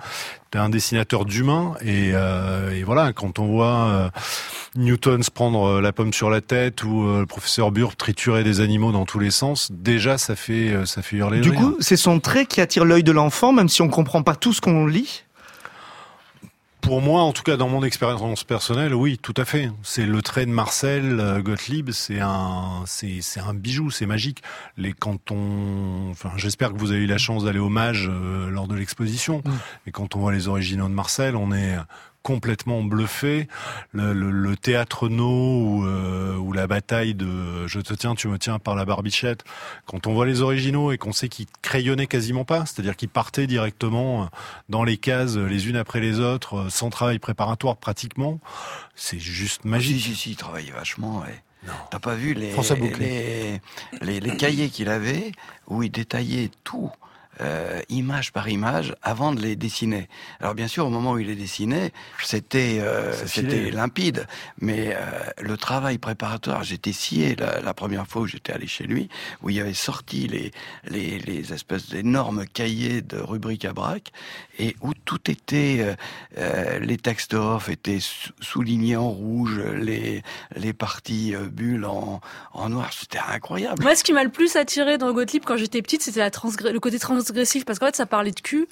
C'est 0.52 0.58
un 0.58 0.68
dessinateur 0.68 1.24
d'humain 1.24 1.74
et, 1.80 2.10
euh, 2.12 2.70
et, 2.72 2.82
voilà, 2.84 3.12
quand 3.14 3.38
on 3.38 3.46
voit 3.46 3.86
euh, 3.86 4.08
Newton 4.76 5.22
se 5.22 5.30
prendre 5.30 5.64
euh, 5.64 5.80
la 5.80 5.92
pomme 5.92 6.12
sur 6.12 6.28
la 6.28 6.42
tête 6.42 6.84
ou 6.84 7.04
le 7.04 7.24
professeur 7.24 7.72
Burr 7.72 7.96
triturer 7.96 8.44
des 8.44 8.60
animaux 8.60 8.92
dans 8.92 9.06
tous 9.06 9.18
les 9.18 9.30
sens, 9.30 9.72
déjà 9.72 10.18
ça 10.18 10.36
fait 10.36 10.74
ça 10.84 11.00
fait 11.00 11.16
hurler. 11.16 11.40
Du 11.40 11.52
coup, 11.52 11.76
c'est 11.80 11.96
son 11.96 12.20
trait 12.20 12.44
qui 12.44 12.60
attire 12.60 12.84
l'œil 12.84 13.02
de 13.02 13.12
l'enfant, 13.12 13.52
même 13.52 13.70
si 13.70 13.80
on 13.80 13.88
comprend 13.88 14.22
pas 14.22 14.36
tout 14.36 14.52
ce 14.52 14.60
qu'on 14.60 14.86
lit? 14.86 15.24
Pour 16.82 17.00
moi, 17.00 17.22
en 17.22 17.32
tout 17.32 17.44
cas, 17.44 17.56
dans 17.56 17.68
mon 17.68 17.84
expérience 17.84 18.42
personnelle, 18.42 18.92
oui, 18.92 19.16
tout 19.16 19.32
à 19.36 19.44
fait. 19.44 19.70
C'est 19.84 20.04
le 20.04 20.20
trait 20.20 20.46
de 20.46 20.50
Marcel 20.50 21.20
euh, 21.20 21.40
Gottlieb, 21.40 21.92
c'est 21.92 22.18
un, 22.20 22.82
c'est, 22.86 23.20
c'est 23.22 23.38
un 23.38 23.54
bijou, 23.54 23.90
c'est 23.92 24.04
magique. 24.04 24.42
Les 24.76 24.92
quand 24.92 25.30
on, 25.30 26.10
enfin, 26.10 26.32
j'espère 26.36 26.72
que 26.72 26.78
vous 26.78 26.90
avez 26.90 27.02
eu 27.02 27.06
la 27.06 27.18
chance 27.18 27.44
d'aller 27.44 27.60
au 27.60 27.68
Mage 27.68 28.10
euh, 28.10 28.50
lors 28.50 28.66
de 28.66 28.74
l'exposition. 28.74 29.42
Mm. 29.44 29.50
Et 29.86 29.90
quand 29.92 30.16
on 30.16 30.18
voit 30.18 30.32
les 30.32 30.48
originaux 30.48 30.88
de 30.88 30.94
Marcel, 30.94 31.36
on 31.36 31.52
est 31.52 31.76
complètement 32.22 32.82
bluffé. 32.82 33.48
Le, 33.92 34.12
le, 34.12 34.30
le 34.30 34.56
théâtre 34.56 35.08
no 35.08 35.26
ou, 35.26 35.86
euh, 35.86 36.36
ou, 36.36 36.52
la 36.52 36.66
bataille 36.66 37.14
de 37.14 37.66
je 37.66 37.80
te 37.80 37.94
tiens, 37.94 38.14
tu 38.14 38.28
me 38.28 38.38
tiens 38.38 38.58
par 38.58 38.74
la 38.74 38.84
barbichette. 38.84 39.44
Quand 39.86 40.06
on 40.06 40.14
voit 40.14 40.26
les 40.26 40.40
originaux 40.42 40.92
et 40.92 40.98
qu'on 40.98 41.12
sait 41.12 41.28
qu'ils 41.28 41.46
crayonnaient 41.62 42.06
quasiment 42.06 42.44
pas, 42.44 42.66
c'est-à-dire 42.66 42.96
qu'ils 42.96 43.08
partaient 43.08 43.46
directement 43.46 44.28
dans 44.68 44.84
les 44.84 44.96
cases 44.96 45.36
les 45.36 45.68
unes 45.68 45.76
après 45.76 46.00
les 46.00 46.20
autres, 46.20 46.70
sans 46.70 46.90
travail 46.90 47.18
préparatoire 47.18 47.76
pratiquement, 47.76 48.40
c'est 48.94 49.18
juste 49.18 49.64
magique. 49.64 50.02
Si, 50.02 50.10
si, 50.10 50.16
si, 50.16 50.30
il 50.30 50.36
travaillait 50.36 50.72
vachement, 50.72 51.20
ouais. 51.20 51.42
T'as 51.90 52.00
pas 52.00 52.14
vu 52.16 52.34
les, 52.34 52.52
les, 52.98 53.60
les, 54.00 54.20
les, 54.20 54.36
cahiers 54.36 54.68
qu'il 54.68 54.88
avait 54.88 55.30
où 55.68 55.84
il 55.84 55.90
détaillait 55.90 56.50
tout 56.64 56.90
euh, 57.42 57.80
image 57.88 58.32
par 58.32 58.48
image 58.48 58.94
avant 59.02 59.32
de 59.32 59.40
les 59.40 59.56
dessiner. 59.56 60.08
Alors 60.40 60.54
bien 60.54 60.68
sûr, 60.68 60.86
au 60.86 60.90
moment 60.90 61.12
où 61.12 61.18
il 61.18 61.26
les 61.26 61.34
dessinait, 61.34 61.92
c'était 62.22 62.78
euh, 62.80 63.12
c'était 63.26 63.70
limpide, 63.70 64.26
mais 64.60 64.94
euh, 64.94 65.00
le 65.40 65.56
travail 65.56 65.98
préparatoire, 65.98 66.62
j'étais 66.62 66.92
scié 66.92 67.34
la, 67.36 67.60
la, 67.60 67.74
première 67.74 68.06
fois 68.06 68.22
où 68.22 68.26
j'étais 68.26 68.52
allé 68.52 68.66
chez 68.66 68.84
lui, 68.84 69.08
où 69.42 69.50
il 69.50 69.60
avait 69.60 69.74
sorti 69.74 70.28
les 70.28 70.52
les, 70.84 71.18
les 71.18 71.52
espèces 71.52 71.88
d'énormes 71.88 72.46
cahiers 72.46 73.02
de 73.02 73.18
rubriques 73.18 73.64
à 73.64 73.72
braque 73.72 74.12
et 74.58 74.76
où 74.82 74.92
tout 74.94 75.30
était 75.30 75.78
euh, 75.80 75.94
euh, 76.38 76.78
les 76.78 76.98
textes 76.98 77.34
off 77.34 77.68
étaient 77.68 77.98
soulignés 78.40 78.96
en 78.96 79.10
rouge, 79.10 79.58
les 79.58 80.22
les 80.56 80.72
parties 80.72 81.34
euh, 81.34 81.48
bulles 81.48 81.84
en 81.84 82.20
en 82.52 82.68
noir, 82.68 82.92
c'était 82.92 83.18
incroyable. 83.18 83.82
Moi, 83.82 83.94
ce 83.94 84.04
qui 84.04 84.12
m'a 84.12 84.24
le 84.24 84.30
plus 84.30 84.56
attiré 84.56 84.98
dans 84.98 85.12
Gottlieb 85.12 85.42
quand 85.44 85.56
j'étais 85.56 85.82
petite, 85.82 86.02
c'était 86.02 86.20
la 86.20 86.30
le 86.70 86.80
côté 86.80 86.98
parce 87.64 87.78
qu'en 87.78 87.86
fait, 87.86 87.96
ça 87.96 88.06
parlait 88.06 88.30
de 88.30 88.40
cul 88.40 88.68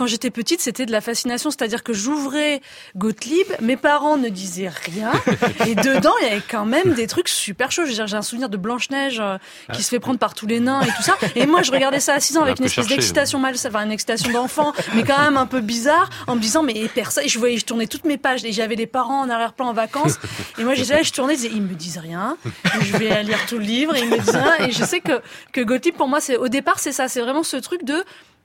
quand 0.00 0.06
j'étais 0.06 0.30
petite, 0.30 0.62
c'était 0.62 0.86
de 0.86 0.92
la 0.92 1.02
fascination, 1.02 1.50
c'est-à-dire 1.50 1.82
que 1.82 1.92
j'ouvrais 1.92 2.62
Gottlieb, 2.96 3.46
mes 3.60 3.76
parents 3.76 4.16
ne 4.16 4.30
disaient 4.30 4.70
rien, 4.70 5.12
et 5.66 5.74
dedans, 5.74 6.14
il 6.22 6.28
y 6.28 6.30
avait 6.30 6.42
quand 6.50 6.64
même 6.64 6.94
des 6.94 7.06
trucs 7.06 7.28
super 7.28 7.70
chauds. 7.70 7.84
J'ai 7.84 8.00
un 8.00 8.22
souvenir 8.22 8.48
de 8.48 8.56
Blanche-Neige 8.56 9.20
euh, 9.20 9.36
qui 9.74 9.82
se 9.82 9.90
fait 9.90 10.00
prendre 10.00 10.18
par 10.18 10.32
tous 10.32 10.46
les 10.46 10.58
nains 10.58 10.80
et 10.80 10.86
tout 10.86 11.02
ça. 11.02 11.18
Et 11.36 11.44
moi, 11.44 11.60
je 11.60 11.70
regardais 11.70 12.00
ça 12.00 12.14
à 12.14 12.20
6 12.20 12.38
ans 12.38 12.42
avec 12.44 12.60
une 12.60 12.64
espèce 12.64 12.86
d'excitation 12.86 13.38
mal, 13.38 13.54
enfin 13.54 13.84
une 13.84 13.92
excitation 13.92 14.32
d'enfant, 14.32 14.72
mais 14.94 15.02
quand 15.02 15.20
même 15.20 15.36
un 15.36 15.44
peu 15.44 15.60
bizarre, 15.60 16.08
en 16.26 16.34
me 16.34 16.40
disant, 16.40 16.62
mais 16.62 16.88
personne, 16.94 17.28
je 17.28 17.38
voyais, 17.38 17.58
je 17.58 17.66
tournais 17.66 17.86
toutes 17.86 18.06
mes 18.06 18.16
pages, 18.16 18.42
et 18.46 18.52
j'avais 18.52 18.76
des 18.76 18.86
parents 18.86 19.20
en 19.20 19.28
arrière-plan 19.28 19.68
en 19.68 19.74
vacances, 19.74 20.18
et 20.58 20.64
moi, 20.64 20.72
j'étais 20.72 20.94
là, 20.94 21.02
je 21.02 21.12
tournais, 21.12 21.34
ils 21.34 21.60
me 21.60 21.74
disent 21.74 21.98
rien, 21.98 22.38
je 22.80 22.96
vais 22.96 23.22
lire 23.22 23.44
tout 23.46 23.58
le 23.58 23.64
livre, 23.64 23.94
et 23.96 24.00
ils 24.00 24.08
me 24.08 24.16
disent 24.16 24.30
rien, 24.30 24.66
et 24.66 24.72
je 24.72 24.82
sais 24.82 25.00
que, 25.00 25.20
que 25.52 25.60
Gottlieb, 25.60 25.94
pour 25.94 26.08
moi, 26.08 26.22
c'est, 26.22 26.38
au 26.38 26.48
départ, 26.48 26.78
c'est 26.78 26.92
ça, 26.92 27.06
c'est 27.06 27.20
vraiment 27.20 27.42
ce 27.42 27.58
truc 27.58 27.84
de, 27.84 28.02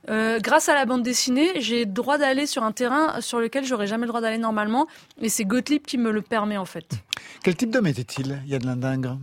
euh, 0.08 0.38
grâce 0.40 0.68
à 0.68 0.74
la 0.74 0.84
bande 0.84 1.02
dessinée, 1.02 1.60
j'ai 1.60 1.84
le 1.84 1.92
droit 1.92 2.18
d'aller 2.18 2.46
sur 2.46 2.62
un 2.62 2.72
terrain 2.72 3.20
sur 3.20 3.40
lequel 3.40 3.64
j'aurais 3.64 3.86
jamais 3.86 4.02
le 4.02 4.08
droit 4.08 4.20
d'aller 4.20 4.38
normalement, 4.38 4.86
et 5.20 5.28
c'est 5.28 5.44
Gottlieb 5.44 5.82
qui 5.82 5.98
me 5.98 6.10
le 6.10 6.22
permet 6.22 6.56
en 6.56 6.64
fait. 6.64 7.02
Quel 7.42 7.56
type 7.56 7.70
d'homme 7.70 7.86
était-il, 7.86 8.42
Yann 8.46 8.64
Lindingre 8.64 9.18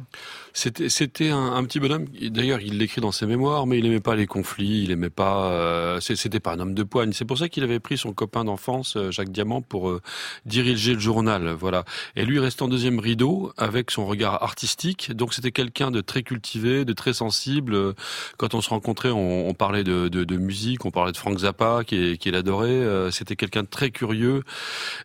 C'était, 0.54 0.90
c'était 0.90 1.30
un, 1.30 1.54
un, 1.54 1.64
petit 1.66 1.80
bonhomme. 1.80 2.06
D'ailleurs, 2.30 2.62
il 2.62 2.78
l'écrit 2.78 3.02
dans 3.02 3.12
ses 3.12 3.26
mémoires, 3.26 3.68
mais 3.68 3.80
il 3.80 3.86
aimait 3.86 4.00
pas 4.00 4.16
les 4.16 4.28
conflits, 4.28 4.84
il 4.84 4.92
aimait 4.92 5.10
pas. 5.10 5.52
Euh, 5.52 6.00
c'était 6.00 6.40
pas 6.40 6.54
un 6.54 6.60
homme 6.60 6.74
de 6.74 6.84
poigne. 6.84 7.12
C'est 7.14 7.26
pour 7.26 7.38
ça 7.38 7.50
qu'il 7.50 7.64
avait 7.64 7.80
pris 7.80 7.98
son 7.98 8.14
copain 8.14 8.46
d'enfance, 8.46 8.96
euh, 8.98 9.12
Jacques 9.12 9.32
Diamant, 9.32 9.62
pour 9.62 9.90
euh, 9.90 10.02
diriger 10.46 10.94
le 10.94 11.00
journal. 11.00 11.50
Voilà. 11.50 11.84
Et 12.16 12.26
lui 12.26 12.40
restait 12.40 12.64
en 12.64 12.68
deuxième 12.68 13.00
rideau 13.00 13.52
avec 13.58 13.92
son 13.92 14.06
regard 14.06 14.42
artistique. 14.42 15.12
Donc 15.12 15.34
c'était 15.34 15.52
quelqu'un 15.52 15.92
de 15.92 16.02
très 16.02 16.24
cultivé, 16.24 16.86
de 16.86 16.94
très 16.94 17.14
sensible. 17.14 17.94
Quand 18.38 18.54
on 18.54 18.62
se 18.62 18.70
rencontrait, 18.70 19.12
on, 19.12 19.50
on 19.50 19.54
parlait 19.54 19.84
de, 19.84 20.08
de, 20.08 20.24
de, 20.24 20.38
musique, 20.38 20.73
on 20.84 20.92
parlait 20.92 21.12
de 21.12 21.18
Frank 21.18 21.38
Zappa, 21.40 21.84
qu'il 21.86 22.18
qui 22.18 22.30
adorait. 22.36 22.70
Euh, 22.70 23.12
c'était 23.12 23.36
quelqu'un 23.36 23.64
de 23.64 23.68
très 23.68 23.92
curieux 23.92 24.44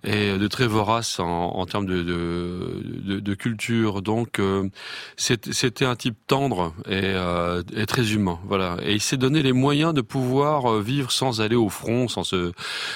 et 0.05 0.37
de 0.37 0.49
très 0.49 0.67
vorace 0.67 1.21
en, 1.21 1.67
termes 1.67 1.87
de, 1.87 3.35
culture. 3.35 4.03
Donc 4.03 4.39
euh, 4.39 4.69
c'était 5.17 5.85
un 5.85 5.97
type 5.97 6.17
tendre 6.27 6.75
et, 6.87 7.01
euh, 7.03 7.63
et, 7.75 7.87
très 7.87 8.13
humain. 8.13 8.39
Voilà. 8.45 8.77
Et 8.83 8.95
il 8.95 9.01
s'est 9.01 9.17
donné 9.17 9.43
les 9.43 9.53
moyens 9.53 9.95
de 9.95 10.01
pouvoir 10.01 10.81
vivre 10.81 11.11
sans 11.13 11.41
aller 11.41 11.57
au 11.57 11.69
front, 11.69 12.09
sans 12.09 12.25
se 12.25 12.53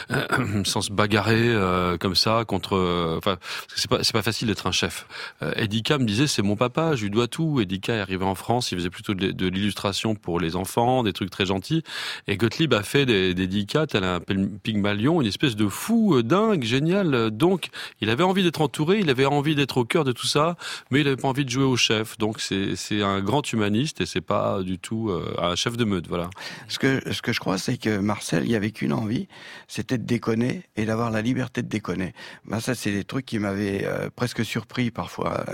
bagarrer 0.93 1.55
comme 2.01 2.14
ça 2.14 2.45
contre. 2.47 3.16
Enfin, 3.18 3.39
c'est 3.75 3.91
pas 3.91 4.01
pas 4.12 4.23
facile 4.23 4.49
d'être 4.49 4.66
un 4.66 4.73
chef. 4.73 5.07
Edika 5.57 5.99
me 5.99 6.05
disait 6.05 6.27
c'est 6.27 6.43
mon 6.43 6.57
papa, 6.57 6.95
je 6.95 7.05
lui 7.05 7.11
dois 7.11 7.29
tout. 7.29 7.61
Edika 7.61 7.95
est 7.95 8.01
arrivé 8.01 8.25
en 8.25 8.35
France, 8.35 8.73
il 8.73 8.79
faisait 8.79 8.91
plutôt 8.91 9.14
de, 9.14 9.31
de 9.31 9.47
l'illustration 9.47 10.14
pour 10.14 10.39
les 10.39 10.55
enfants, 10.55 11.03
des 11.03 11.12
trucs 11.12 11.31
très 11.31 11.47
gentils. 11.47 11.83
Et 12.27 12.37
Gottlieb 12.37 12.62
a 12.71 12.83
fait 12.83 13.07
des, 13.07 13.35
Dika, 13.47 13.87
tel 13.87 14.05
un 14.05 14.21
Pygmalion, 14.63 15.21
une 15.21 15.29
espèce 15.29 15.57
de 15.57 15.69
fou 15.69 16.23
dingue, 16.23 16.63
génial. 16.65 17.31
Donc, 17.31 17.69
il 18.01 18.11
avait 18.11 18.25
envie 18.25 18.43
d'être 18.43 18.61
entouré, 18.61 18.99
il 19.01 19.11
avait 19.11 19.27
envie 19.27 19.55
d'être 19.55 19.79
au 19.79 19.85
cœur 19.85 20.05
de 20.05 20.13
tout 20.13 20.27
ça, 20.27 20.57
mais 20.91 21.01
il 21.01 21.05
n'avait 21.05 21.17
pas 21.17 21.29
envie 21.29 21.45
de 21.45 21.51
jouer 21.51 21.65
au 21.65 21.77
chef. 21.77 22.19
Donc 22.19 22.41
c'est 22.41 23.03
un 23.03 23.21
grand 23.21 23.51
humaniste 23.53 24.01
et 24.01 24.07
c'est 24.07 24.21
pas 24.21 24.63
du 24.63 24.79
tout 24.79 25.11
euh, 25.11 25.35
un 25.39 25.57
chef 25.57 25.77
de 25.77 25.85
meute, 25.85 26.09
voilà. 26.09 26.31
Ce 26.69 26.79
que 26.79 27.03
ce 27.13 27.23
que 27.23 27.33
je 27.33 27.41
crois, 27.41 27.59
c'est 27.59 27.77
que 27.77 27.99
Marcel, 27.99 28.45
il 28.45 28.51
y 28.51 28.57
avait 28.57 28.71
qu'une 28.71 28.93
envie, 28.93 29.29
c'était 29.69 29.99
de 29.99 30.05
déconner 30.05 30.63
et 30.77 30.85
d'avoir 30.85 31.11
la 31.11 31.23
liberté 31.23 31.63
de 31.63 31.69
déconner. 31.69 32.15
Ben 32.45 32.61
ça, 32.61 32.75
c'est 32.75 32.93
des 32.93 33.05
trucs 33.05 33.27
qui 33.27 33.39
m'avaient 33.39 33.85
euh, 33.85 34.11
presque 34.15 34.45
surpris 34.45 34.91
parfois. 34.91 35.45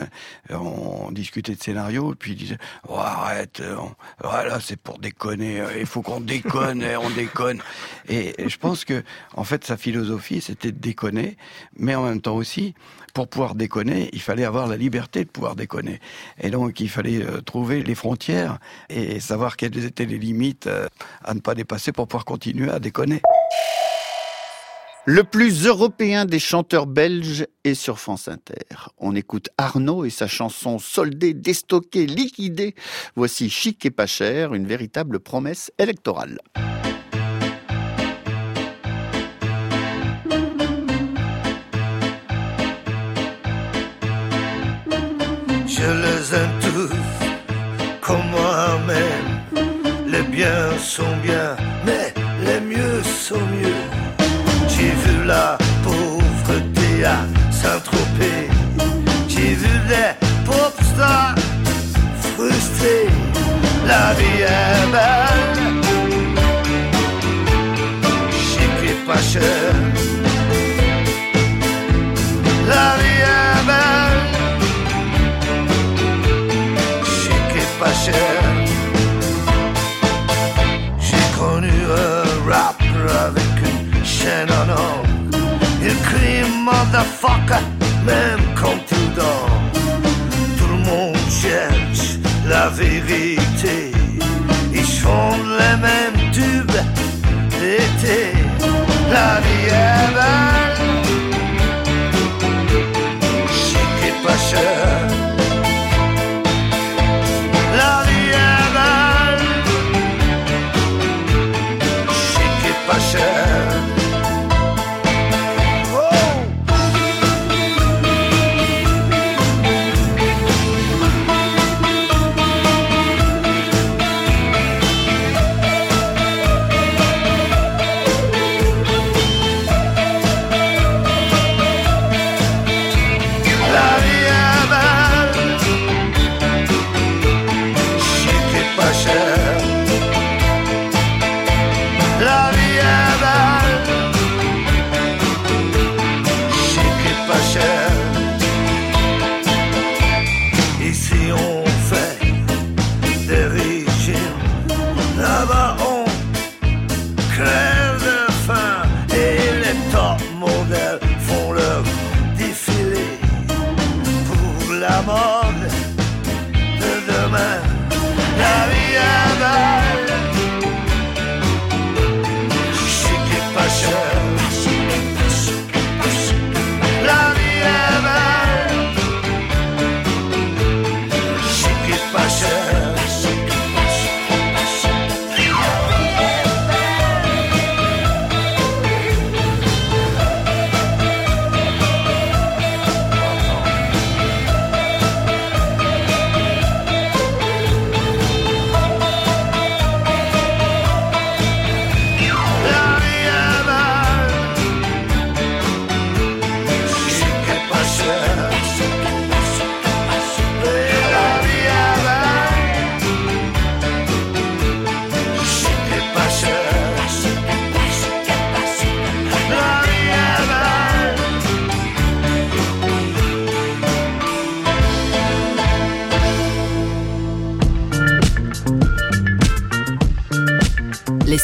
Euh, 0.51 0.57
on 0.57 1.11
discutait 1.13 1.55
de 1.55 1.63
scénario 1.63 2.13
et 2.13 2.17
puis 2.17 2.33
il 2.33 2.37
disait 2.37 2.59
oh, 2.89 2.97
arrête, 2.97 3.63
on, 3.79 3.93
voilà, 4.27 4.61
c'est 4.61 4.77
pour 4.77 4.99
déconner. 4.99 5.63
Il 5.79 5.87
faut 5.87 6.03
qu'on 6.03 6.21
déconne, 6.21 6.85
on 7.01 7.11
déconne. 7.11 7.61
Et 8.09 8.35
je 8.47 8.57
pense 8.57 8.85
que 8.85 9.03
en 9.35 9.45
fait, 9.45 9.65
sa 9.65 9.77
philosophie, 9.77 10.41
c'était 10.41 10.73
de 10.73 10.79
déconner, 10.79 11.37
mais 11.77 11.95
en 11.95 12.05
même 12.05 12.21
temps 12.21 12.37
aussi 12.37 12.75
pour 13.15 13.27
pouvoir 13.27 13.57
déconner, 13.57 14.11
il 14.13 14.21
fallait 14.21 14.45
avoir 14.45 14.69
la 14.69 14.77
liberté 14.77 15.25
de 15.25 15.29
pouvoir 15.29 15.57
déconner. 15.57 15.99
Et 16.41 16.51
donc, 16.51 16.79
il 16.79 16.89
fallait 16.89 17.21
euh, 17.21 17.41
trouver 17.41 17.83
les 17.83 17.97
frontières 17.97 18.59
et 18.89 19.19
savoir 19.19 19.57
quelles 19.57 19.85
étaient 19.85 20.07
les 20.07 20.19
limites 20.19 20.69
euh, 20.69 20.87
à 21.25 21.35
ne 21.35 21.41
pas 21.41 21.57
dépasser 21.57 21.91
pour 21.91 22.07
pouvoir 22.07 22.25
continuer 22.25 22.71
à 22.71 22.79
déconner. 22.79 23.21
Le 25.05 25.25
plus 25.25 25.67
européen 25.67 26.27
des 26.27 26.39
chanteurs 26.39 26.87
belges 26.87 27.47
est 27.65 27.75
sur 27.75 27.99
France 27.99 28.29
Inter. 28.29 28.91
On 28.99 29.17
écoute 29.17 29.49
Arnaud 29.57 30.05
et 30.05 30.11
sa 30.11 30.29
chanson 30.29 30.79
Soldé, 30.79 31.33
déstocké, 31.35 32.07
liquidé. 32.07 32.75
Voici 33.17 33.49
Chic 33.49 33.85
et 33.87 33.91
pas 33.91 34.07
cher, 34.07 34.53
une 34.53 34.67
véritable 34.67 35.19
promesse 35.19 35.73
électorale. 35.79 36.39
Sont 50.79 51.17
bien, 51.23 51.57
mais 51.85 52.15
les 52.45 52.61
mieux 52.61 53.03
sont 53.03 53.47
mieux. 53.61 53.83
J'ai 54.69 54.91
vu 54.91 55.25
la 55.25 55.59
pauvreté 55.83 57.05
à 57.05 57.19
Saint-Tropez. 57.51 58.49
J'ai 59.29 59.55
vu 59.55 59.79
des 59.89 60.15
pop 60.47 60.75
stars 60.95 61.35
frustrés. 62.35 63.09
La 63.87 64.15
vie 64.15 64.43
est 64.43 64.93
belle. 64.93 65.83
Chic 68.31 68.91
et 68.91 69.07
pas 69.07 69.23
cher. 69.33 69.73
La 72.69 72.97
vie 73.01 73.23
est 73.37 73.67
belle. 73.71 74.23
Chic 77.05 77.63
pas 77.81 77.95
cher. 77.95 78.48
Il 85.83 85.95
crie 86.09 86.45
motherfucker 86.65 87.65
même 88.05 88.41
quand 88.55 88.79
tu 88.87 89.01
dors. 89.17 89.61
Tout 90.59 90.69
le 90.69 90.79
monde 90.85 91.17
cherche 91.31 92.19
la 92.47 92.69
vérité. 92.69 93.93
Ils 94.75 94.87
chantent 94.87 95.49
les 95.63 95.77
mêmes 95.87 96.31
tubes 96.33 96.81
d'été. 97.61 98.33
La 99.11 99.41
vie. 99.41 99.59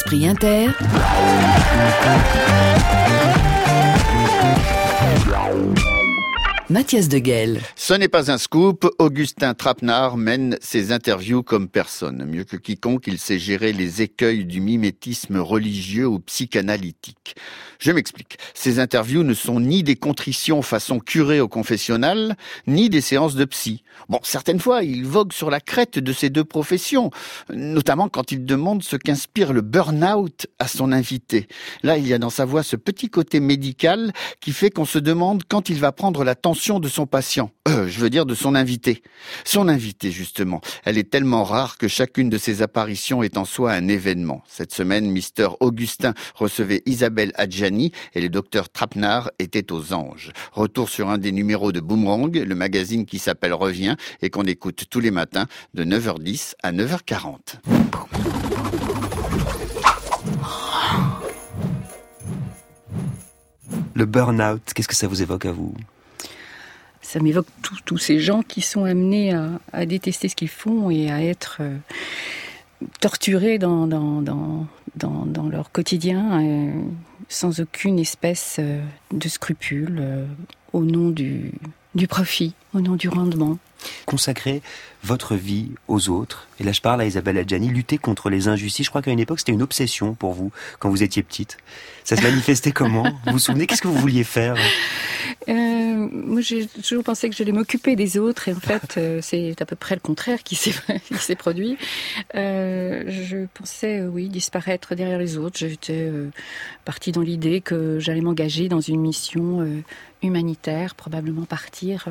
L'esprit 0.04 0.26
inter. 0.26 0.68
Mathias 6.70 7.08
de 7.10 7.18
Guel. 7.18 7.60
Ce 7.76 7.92
n'est 7.92 8.08
pas 8.08 8.30
un 8.30 8.38
scoop, 8.38 8.88
Augustin 8.98 9.52
Trapenard 9.52 10.16
mène 10.16 10.56
ses 10.62 10.92
interviews 10.92 11.42
comme 11.42 11.68
personne. 11.68 12.24
Mieux 12.24 12.44
que 12.44 12.56
quiconque, 12.56 13.06
il 13.06 13.18
sait 13.18 13.38
gérer 13.38 13.74
les 13.74 14.00
écueils 14.00 14.46
du 14.46 14.62
mimétisme 14.62 15.36
religieux 15.36 16.06
ou 16.06 16.20
psychanalytique. 16.20 17.36
Je 17.78 17.92
m'explique. 17.92 18.38
Ces 18.54 18.78
interviews 18.78 19.24
ne 19.24 19.34
sont 19.34 19.60
ni 19.60 19.82
des 19.82 19.96
contritions 19.96 20.62
façon 20.62 21.00
curé 21.00 21.38
au 21.38 21.48
confessionnal, 21.48 22.34
ni 22.66 22.88
des 22.88 23.02
séances 23.02 23.34
de 23.34 23.44
psy. 23.44 23.82
Bon, 24.08 24.20
certaines 24.22 24.60
fois, 24.60 24.82
il 24.82 25.04
vogue 25.04 25.34
sur 25.34 25.50
la 25.50 25.60
crête 25.60 25.98
de 25.98 26.12
ces 26.14 26.30
deux 26.30 26.44
professions, 26.44 27.10
notamment 27.52 28.08
quand 28.08 28.32
il 28.32 28.46
demande 28.46 28.82
ce 28.82 28.96
qu'inspire 28.96 29.52
le 29.52 29.60
burn-out 29.60 30.46
à 30.58 30.66
son 30.66 30.92
invité. 30.92 31.46
Là, 31.82 31.98
il 31.98 32.08
y 32.08 32.14
a 32.14 32.18
dans 32.18 32.30
sa 32.30 32.46
voix 32.46 32.62
ce 32.62 32.76
petit 32.76 33.10
côté 33.10 33.38
médical 33.38 34.12
qui 34.40 34.52
fait 34.52 34.70
qu'on 34.70 34.86
se 34.86 34.98
demande 34.98 35.42
quand 35.46 35.68
il 35.68 35.78
va 35.78 35.92
prendre 35.92 36.24
la 36.24 36.34
tension 36.34 36.53
de 36.54 36.88
son 36.88 37.06
patient. 37.06 37.50
Euh, 37.66 37.88
je 37.88 37.98
veux 37.98 38.10
dire 38.10 38.26
de 38.26 38.34
son 38.34 38.54
invité. 38.54 39.02
Son 39.44 39.68
invité, 39.68 40.12
justement. 40.12 40.60
Elle 40.84 40.98
est 40.98 41.10
tellement 41.10 41.42
rare 41.42 41.78
que 41.78 41.88
chacune 41.88 42.30
de 42.30 42.38
ses 42.38 42.62
apparitions 42.62 43.24
est 43.24 43.36
en 43.36 43.44
soi 43.44 43.72
un 43.72 43.88
événement. 43.88 44.42
Cette 44.46 44.72
semaine, 44.72 45.10
Mister 45.10 45.48
Augustin 45.58 46.14
recevait 46.36 46.82
Isabelle 46.86 47.32
Adjani 47.34 47.90
et 48.14 48.20
le 48.20 48.28
docteur 48.28 48.68
Trapenard 48.70 49.32
était 49.40 49.72
aux 49.72 49.92
anges. 49.92 50.30
Retour 50.52 50.88
sur 50.88 51.10
un 51.10 51.18
des 51.18 51.32
numéros 51.32 51.72
de 51.72 51.80
Boomerang, 51.80 52.36
le 52.36 52.54
magazine 52.54 53.04
qui 53.04 53.18
s'appelle 53.18 53.52
Revient 53.52 53.96
et 54.22 54.30
qu'on 54.30 54.44
écoute 54.44 54.84
tous 54.88 55.00
les 55.00 55.10
matins 55.10 55.46
de 55.74 55.84
9h10 55.84 56.54
à 56.62 56.72
9h40. 56.72 57.56
Le 63.94 64.06
burn-out, 64.06 64.62
qu'est-ce 64.72 64.88
que 64.88 64.94
ça 64.94 65.08
vous 65.08 65.20
évoque 65.20 65.46
à 65.46 65.52
vous? 65.52 65.74
Ça 67.14 67.20
m'évoque 67.20 67.46
tous- 67.84 67.96
ces 67.96 68.18
gens 68.18 68.42
qui 68.42 68.60
sont 68.60 68.82
amenés 68.82 69.32
à, 69.72 69.86
détester 69.86 70.28
ce 70.28 70.34
qu'ils 70.34 70.48
font 70.48 70.90
et 70.90 71.12
à 71.12 71.22
être 71.22 71.58
euh, 71.60 71.76
torturés 73.00 73.60
dans, 73.60 73.86
leur 75.48 75.70
quotidien 75.70 76.42
euh, 76.42 76.72
sans 77.28 77.60
aucune 77.60 78.00
espèce 78.00 78.56
euh, 78.58 78.82
de 79.12 79.28
scrupule 79.28 80.26
au 80.72 80.82
nom 80.82 81.10
du 81.10 81.52
profit, 82.08 82.52
au 82.74 82.80
nom 82.80 82.96
du 82.96 83.08
rendement. 83.08 83.58
Consacrer 84.06 84.62
votre 85.02 85.34
vie 85.34 85.70
aux 85.86 86.08
autres, 86.08 86.48
et 86.58 86.64
là 86.64 86.72
je 86.72 86.80
parle 86.80 87.02
à 87.02 87.04
Isabelle 87.04 87.36
Adjani, 87.36 87.68
lutter 87.68 87.98
contre 87.98 88.30
les 88.30 88.48
injustices. 88.48 88.86
Je 88.86 88.90
crois 88.90 89.02
qu'à 89.02 89.10
une 89.10 89.20
époque 89.20 89.38
c'était 89.38 89.52
une 89.52 89.62
obsession 89.62 90.14
pour 90.14 90.32
vous 90.32 90.50
quand 90.78 90.88
vous 90.88 91.02
étiez 91.02 91.22
petite. 91.22 91.58
Ça 92.04 92.16
se 92.16 92.22
manifestait 92.22 92.72
comment 92.72 93.04
Vous 93.26 93.32
vous 93.32 93.38
souvenez 93.38 93.66
Qu'est-ce 93.66 93.82
que 93.82 93.88
vous 93.88 93.98
vouliez 93.98 94.24
faire 94.24 94.56
Euh, 95.48 96.08
moi, 96.10 96.40
j'ai 96.40 96.66
toujours 96.66 97.04
pensé 97.04 97.28
que 97.28 97.36
j'allais 97.36 97.52
m'occuper 97.52 97.96
des 97.96 98.18
autres, 98.18 98.48
et 98.48 98.54
en 98.54 98.60
fait, 98.60 98.96
euh, 98.96 99.18
c'est 99.22 99.60
à 99.60 99.66
peu 99.66 99.76
près 99.76 99.94
le 99.94 100.00
contraire 100.00 100.42
qui 100.42 100.54
s'est 100.56 101.36
produit. 101.38 101.76
Euh, 102.34 103.04
je 103.08 103.46
pensais, 103.52 104.02
oui, 104.02 104.28
disparaître 104.28 104.94
derrière 104.94 105.18
les 105.18 105.36
autres. 105.36 105.58
J'étais 105.58 106.10
partie 106.84 107.12
dans 107.12 107.20
l'idée 107.20 107.60
que 107.60 107.98
j'allais 107.98 108.20
m'engager 108.20 108.68
dans 108.68 108.80
une 108.80 109.00
mission 109.00 109.66
humanitaire, 110.22 110.94
probablement 110.94 111.44
partir. 111.44 112.06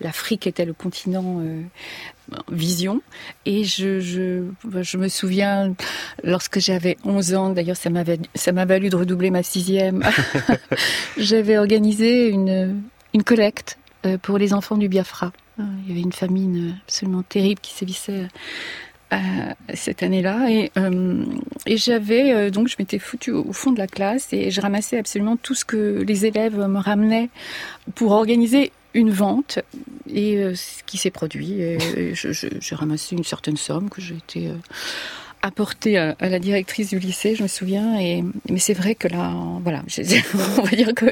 L'Afrique 0.00 0.46
était 0.46 0.64
le 0.64 0.73
continent 0.74 1.40
euh, 1.40 1.62
Vision. 2.50 3.00
Et 3.46 3.64
je, 3.64 4.00
je, 4.00 4.44
je 4.82 4.96
me 4.96 5.08
souviens, 5.08 5.74
lorsque 6.22 6.58
j'avais 6.58 6.96
11 7.04 7.34
ans, 7.34 7.50
d'ailleurs 7.50 7.76
ça 7.76 7.90
m'a 7.90 8.64
valu 8.64 8.88
de 8.88 8.96
redoubler 8.96 9.30
ma 9.30 9.42
sixième, 9.42 10.02
j'avais 11.16 11.58
organisé 11.58 12.28
une, 12.28 12.82
une 13.12 13.22
collecte 13.22 13.78
euh, 14.06 14.18
pour 14.18 14.38
les 14.38 14.52
enfants 14.52 14.76
du 14.76 14.88
Biafra. 14.88 15.32
Il 15.58 15.88
y 15.88 15.92
avait 15.92 16.00
une 16.00 16.12
famine 16.12 16.76
absolument 16.84 17.22
terrible 17.22 17.60
qui 17.60 17.72
sévissait 17.72 18.26
euh, 19.14 19.16
cette 19.74 20.02
année-là. 20.02 20.50
Et, 20.50 20.72
euh, 20.78 21.24
et 21.66 21.76
j'avais, 21.76 22.32
euh, 22.32 22.50
donc 22.50 22.68
je 22.68 22.76
m'étais 22.78 22.98
foutue 22.98 23.30
au 23.32 23.52
fond 23.52 23.70
de 23.70 23.78
la 23.78 23.86
classe 23.86 24.32
et 24.32 24.50
je 24.50 24.60
ramassais 24.60 24.98
absolument 24.98 25.36
tout 25.36 25.54
ce 25.54 25.64
que 25.64 26.02
les 26.06 26.26
élèves 26.26 26.56
me 26.56 26.78
ramenaient 26.78 27.28
pour 27.94 28.12
organiser 28.12 28.72
une 28.94 29.10
vente 29.10 29.58
et 30.08 30.54
ce 30.54 30.82
qui 30.84 30.98
s'est 30.98 31.10
produit. 31.10 31.60
J'ai 32.14 32.74
ramassé 32.74 33.16
une 33.16 33.24
certaine 33.24 33.56
somme 33.56 33.90
que 33.90 34.00
j'ai 34.00 34.16
été 34.16 34.50
apportée 35.44 35.98
à, 35.98 36.16
la 36.20 36.38
directrice 36.38 36.88
du 36.88 36.98
lycée, 36.98 37.34
je 37.34 37.42
me 37.42 37.48
souviens. 37.48 38.00
Et 38.00 38.24
mais 38.48 38.58
c'est 38.58 38.72
vrai 38.74 38.94
que 38.94 39.08
là, 39.08 39.34
voilà, 39.62 39.82
on 40.58 40.62
va 40.62 40.76
dire 40.76 40.94
que 40.94 41.06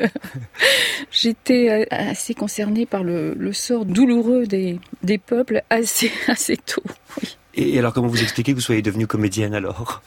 j'étais 1.10 1.86
assez 1.90 2.34
concernée 2.34 2.86
par 2.86 3.04
le, 3.04 3.34
le 3.34 3.52
sort 3.52 3.84
douloureux 3.84 4.46
des, 4.46 4.80
des 5.02 5.18
peuples 5.18 5.62
assez 5.68 6.10
assez 6.28 6.56
tôt. 6.56 6.82
Oui. 7.20 7.36
Et 7.54 7.78
alors, 7.78 7.92
comment 7.92 8.08
vous 8.08 8.22
expliquez 8.22 8.52
que 8.52 8.56
vous 8.56 8.62
soyez 8.62 8.80
devenue 8.80 9.06
comédienne 9.06 9.54
alors? 9.54 10.02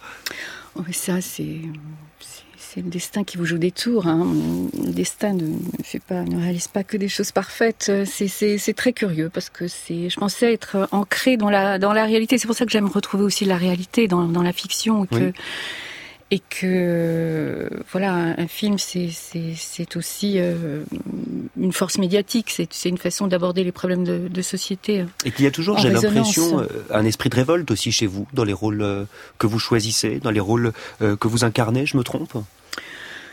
Oh, 0.76 0.82
Ça, 0.92 1.22
c'est 1.22 1.62
c'est 2.76 2.82
le 2.82 2.90
destin 2.90 3.24
qui 3.24 3.38
vous 3.38 3.46
joue 3.46 3.58
des 3.58 3.72
tours. 3.72 4.06
Hein. 4.06 4.28
Le 4.84 4.92
destin 4.92 5.34
ne, 5.34 5.58
fait 5.84 6.02
pas, 6.02 6.24
ne 6.24 6.42
réalise 6.42 6.68
pas 6.68 6.84
que 6.84 6.98
des 6.98 7.08
choses 7.08 7.32
parfaites. 7.32 7.90
C'est 8.06 8.74
très 8.76 8.92
curieux 8.92 9.30
parce 9.34 9.50
que 9.50 9.68
c'est, 9.68 10.10
je 10.10 10.20
pensais 10.20 10.52
être 10.52 10.90
ancrée 10.92 11.38
dans 11.38 11.50
la 11.50 11.80
dans 11.80 11.94
la 11.94 12.04
réalité. 12.04 12.38
C'est 12.38 12.48
pour 12.48 12.56
ça 12.56 12.66
que 12.66 12.72
j'aime 12.72 12.88
retrouver 12.88 13.24
aussi 13.24 13.46
la 13.46 13.56
réalité 13.56 14.08
dans, 14.10 14.26
dans 14.26 14.44
la 14.44 14.52
fiction. 14.52 15.06
Que, 15.06 15.32
et 16.32 16.40
que 16.40 17.70
voilà 17.92 18.14
un 18.14 18.48
film 18.48 18.78
c'est 18.80 19.96
aussi 19.96 20.40
euh, 20.40 20.84
une 21.56 21.72
force 21.72 22.00
médiatique 22.00 22.50
c'est 22.50 22.90
une 22.90 22.98
façon 22.98 23.28
d'aborder 23.28 23.64
les 23.64 23.72
problèmes 23.72 24.04
de, 24.04 24.28
de 24.28 24.42
société 24.42 25.02
euh, 25.02 25.06
et 25.24 25.32
qu'il 25.32 25.46
y 25.46 25.48
a 25.48 25.52
toujours 25.52 25.78
j'ai 25.78 25.92
l'impression 25.92 26.62
euh, 26.62 26.68
un 26.92 27.06
esprit 27.06 27.30
de 27.30 27.36
révolte 27.36 27.70
aussi 27.70 27.92
chez 27.92 28.08
vous 28.08 28.28
dans 28.34 28.44
les 28.44 28.54
rôles 28.54 29.06
que 29.38 29.46
vous 29.46 29.60
choisissez 29.60 30.20
dans 30.20 30.32
les 30.32 30.40
rôles 30.40 30.74
que 31.00 31.28
vous 31.28 31.44
incarnez 31.44 31.86
je 31.86 31.96
me 31.96 32.04
trompe? 32.04 32.36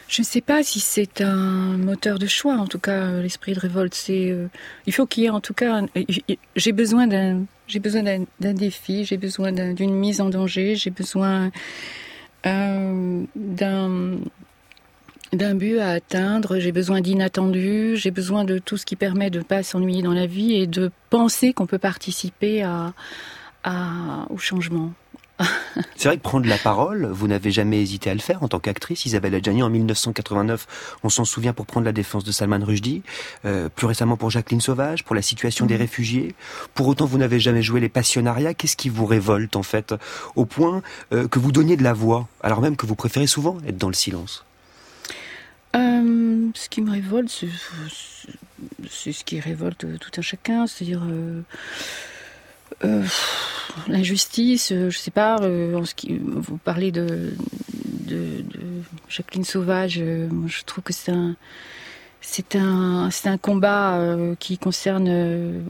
Je 0.09 0.21
ne 0.21 0.27
sais 0.27 0.43
pas 0.43 0.63
si 0.63 0.81
c'est 0.81 1.23
un 1.23 1.79
moteur 1.79 2.19
de 2.19 2.27
choix. 2.27 2.57
En 2.57 2.67
tout 2.67 2.79
cas, 2.79 3.21
l'esprit 3.21 3.55
de 3.55 3.61
révolte, 3.61 3.95
c'est. 3.95 4.37
il 4.87 4.93
faut 4.93 5.07
qu'il 5.07 5.23
y 5.23 5.27
ait, 5.27 5.31
en 5.31 5.41
tout 5.41 5.55
cas, 5.55 5.81
j'ai 6.55 6.73
besoin 6.73 7.07
d'un, 7.07 7.45
j'ai 7.67 7.79
besoin 7.79 8.03
d'un 8.03 8.53
défi, 8.53 9.05
j'ai 9.05 9.17
besoin 9.17 9.53
d'une 9.53 9.95
mise 9.95 10.21
en 10.21 10.29
danger, 10.29 10.77
j'ai 10.77 10.91
besoin 10.91 11.51
euh, 12.45 13.25
d'un 13.35 14.19
but 15.55 15.79
à 15.79 15.93
atteindre, 15.93 16.59
j'ai 16.59 16.73
besoin 16.73 17.01
d'inattendu, 17.01 17.97
j'ai 17.97 18.11
besoin 18.11 18.45
de 18.45 18.59
tout 18.59 18.77
ce 18.77 18.85
qui 18.85 18.97
permet 18.97 19.31
de 19.31 19.39
ne 19.39 19.45
pas 19.45 19.63
s'ennuyer 19.63 20.03
dans 20.03 20.13
la 20.13 20.27
vie 20.27 20.55
et 20.55 20.67
de 20.67 20.91
penser 21.09 21.55
qu'on 21.55 21.67
peut 21.67 21.79
participer 21.79 22.63
à, 22.63 22.93
au 24.29 24.37
changement. 24.37 24.93
C'est 25.97 26.09
vrai 26.09 26.17
que 26.17 26.23
prendre 26.23 26.49
la 26.49 26.59
parole, 26.59 27.07
vous 27.07 27.29
n'avez 27.29 27.51
jamais 27.51 27.81
hésité 27.81 28.11
à 28.11 28.15
le 28.15 28.21
faire 28.21 28.43
en 28.43 28.49
tant 28.49 28.59
qu'actrice. 28.59 29.07
Isabelle 29.07 29.35
Adjani, 29.35 29.63
en 29.63 29.71
1989, 29.71 30.99
on 31.03 31.09
s'en 31.09 31.25
souvient 31.25 31.53
pour 31.53 31.67
prendre 31.67 31.87
la 31.87 31.93
défense 31.93 32.25
de 32.25 32.33
Salman 32.33 32.65
Rushdie, 32.65 33.03
euh, 33.45 33.69
plus 33.69 33.87
récemment 33.87 34.17
pour 34.17 34.31
Jacqueline 34.31 34.61
Sauvage, 34.61 35.05
pour 35.05 35.15
la 35.15 35.23
situation 35.23 35.67
des 35.67 35.77
réfugiés. 35.77 36.35
Pour 36.75 36.89
autant, 36.89 37.07
vous 37.07 37.19
n'avez 37.19 37.41
jamais 37.41 37.63
joué 37.63 37.81
les 37.81 37.89
passionnariats. 37.89 38.55
Qu'est-ce 38.55 38.77
qui 38.77 38.89
vous 38.89 39.07
révolte 39.07 39.57
en 39.57 39.63
fait, 39.63 39.95
au 40.37 40.45
point 40.45 40.83
euh, 41.13 41.29
que 41.29 41.39
vous 41.39 41.53
donniez 41.53 41.77
de 41.77 41.83
la 41.83 41.93
voix, 41.93 42.29
alors 42.43 42.61
même 42.61 42.77
que 42.77 42.87
vous 42.87 42.97
préférez 42.97 43.27
souvent 43.27 43.59
être 43.67 43.79
dans 43.79 43.89
le 43.89 43.95
silence? 43.95 44.45
Euh, 45.75 46.49
Ce 46.55 46.69
qui 46.69 46.83
me 46.83 46.91
révolte, 46.91 47.31
c'est 48.91 49.13
ce 49.13 49.25
qui 49.25 49.41
révolte 49.41 49.87
tout 49.99 50.11
un 50.17 50.23
chacun, 50.23 50.67
c'est-à-dire 50.67 51.03
euh, 51.09 51.41
l'injustice, 53.89 54.73
euh, 54.73 54.91
je 54.91 54.99
sais 54.99 55.11
pas, 55.11 55.39
euh, 55.41 55.77
en 55.77 55.85
ce 55.85 55.95
qui, 55.95 56.19
vous 56.19 56.59
parlez 56.59 56.93
de, 56.93 57.35
Jacqueline 59.09 59.45
Sauvage, 59.45 59.95
je 59.95 60.65
trouve 60.65 60.85
que 60.85 60.93
c'est 60.93 61.13
un, 61.13 61.35
c'est 62.21 62.57
un, 62.57 63.11
c'est 63.11 63.29
un 63.29 63.39
combat 63.39 63.99
qui 64.39 64.59
concerne, 64.59 65.63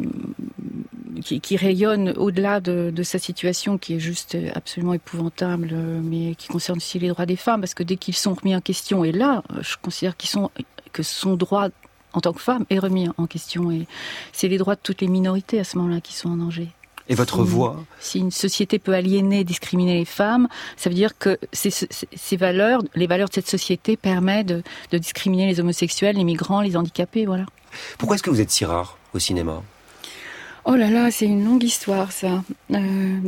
qui, 1.23 1.41
qui, 1.41 1.57
rayonne 1.57 2.15
au-delà 2.17 2.59
de, 2.59 2.91
de, 2.93 3.03
sa 3.05 3.21
situation, 3.21 3.79
qui 3.79 3.95
est 3.95 4.01
juste 4.01 4.37
absolument 4.57 4.95
épouvantable, 4.95 5.73
mais 6.03 6.35
qui 6.35 6.49
concerne 6.49 6.79
aussi 6.79 6.99
les 6.99 7.09
droits 7.09 7.27
des 7.27 7.37
femmes, 7.37 7.61
parce 7.61 7.75
que 7.75 7.85
dès 7.85 7.97
qu'ils 7.97 8.17
sont 8.17 8.35
remis 8.35 8.57
en 8.57 8.61
question, 8.61 9.05
et 9.05 9.13
là, 9.13 9.45
je 9.61 9.77
considère 9.81 10.17
qu'ils 10.17 10.31
sont, 10.31 10.51
que 10.93 11.05
son 11.05 11.37
droit 11.37 11.69
en 12.13 12.21
tant 12.21 12.33
que 12.33 12.41
femme 12.41 12.65
est 12.71 12.79
remis 12.79 13.09
en 13.17 13.27
question, 13.27 13.71
et 13.71 13.87
c'est 14.33 14.49
les 14.49 14.59
droits 14.59 14.75
de 14.75 14.81
toutes 14.83 15.01
les 15.01 15.09
minorités 15.09 15.61
à 15.61 15.65
ce 15.65 15.79
moment-là 15.79 16.01
qui 16.01 16.15
sont 16.15 16.31
en 16.31 16.37
danger. 16.37 16.71
Et 17.09 17.15
votre 17.15 17.43
voix 17.43 17.83
Si 18.01 18.19
une 18.21 18.31
société 18.31 18.79
peut 18.79 18.95
aliéner, 18.95 19.45
discriminer 19.45 19.99
les 19.99 20.05
femmes, 20.05 20.49
ça 20.77 20.89
veut 20.89 20.95
dire 20.95 21.19
que 21.19 21.39
ces, 21.53 21.71
ces 21.71 22.37
valeurs, 22.37 22.83
les 22.95 23.07
valeurs 23.07 23.29
de 23.29 23.35
cette 23.35 23.49
société 23.49 23.97
permettent 23.97 24.47
de, 24.47 24.63
de, 24.93 24.99
discriminer 24.99 25.47
les 25.47 25.61
homosexuels, 25.61 26.17
les 26.17 26.25
migrants, 26.25 26.61
les 26.61 26.77
handicapés, 26.77 27.27
voilà. 27.27 27.47
Pourquoi 27.99 28.17
est-ce 28.17 28.23
que 28.23 28.31
vous 28.31 28.41
êtes 28.41 28.51
si 28.51 28.65
rare 28.65 28.99
au 29.15 29.19
cinéma? 29.19 29.63
Oh 30.65 30.77
là 30.77 30.91
là, 30.91 31.11
c'est 31.11 31.27
une 31.27 31.45
longue 31.45 31.65
histoire 31.65 32.13
ça. 32.13 32.45
Euh, 32.71 33.19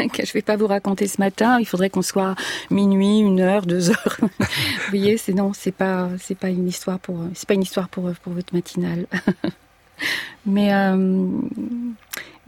que 0.12 0.26
je 0.26 0.32
vais 0.32 0.42
pas 0.42 0.56
vous 0.56 0.66
raconter 0.66 1.06
ce 1.06 1.20
matin. 1.20 1.58
Il 1.58 1.66
faudrait 1.66 1.90
qu'on 1.90 2.02
soit 2.02 2.34
minuit, 2.70 3.20
une 3.20 3.40
heure, 3.40 3.64
deux 3.64 3.90
heures. 3.90 4.16
vous 4.20 4.46
voyez, 4.90 5.16
c'est 5.16 5.32
non, 5.32 5.52
c'est 5.54 5.72
pas, 5.72 6.08
c'est 6.18 6.36
pas 6.36 6.50
une 6.50 6.68
histoire 6.68 6.98
pour, 6.98 7.18
c'est 7.34 7.48
pas 7.48 7.54
une 7.54 7.62
histoire 7.62 7.88
pour 7.88 8.10
pour 8.22 8.32
votre 8.32 8.54
matinale. 8.54 9.06
Mais 10.46 10.72
euh, 10.72 11.26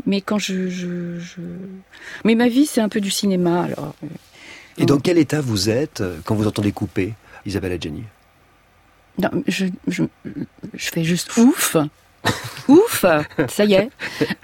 mais 0.06 0.20
quand 0.20 0.38
je, 0.38 0.68
je, 0.68 1.18
je... 1.18 1.40
mais 2.24 2.34
ma 2.34 2.48
vie 2.48 2.66
c'est 2.66 2.80
un 2.80 2.88
peu 2.88 3.00
du 3.00 3.10
cinéma 3.10 3.64
alors. 3.64 3.94
Euh, 4.04 4.06
Et 4.78 4.86
dans 4.86 4.98
quel 4.98 5.18
état 5.18 5.40
vous 5.40 5.70
êtes 5.70 6.00
euh, 6.00 6.18
quand 6.24 6.34
vous 6.34 6.46
entendez 6.46 6.72
couper, 6.72 7.14
Isabelle 7.46 7.72
Adjani? 7.72 8.04
Non, 9.18 9.30
je, 9.46 9.66
je, 9.88 10.04
je 10.24 10.90
fais 10.90 11.04
juste 11.04 11.36
ouf. 11.36 11.76
ouf, 12.68 13.04
ça 13.48 13.64
y 13.64 13.74
est, 13.74 13.90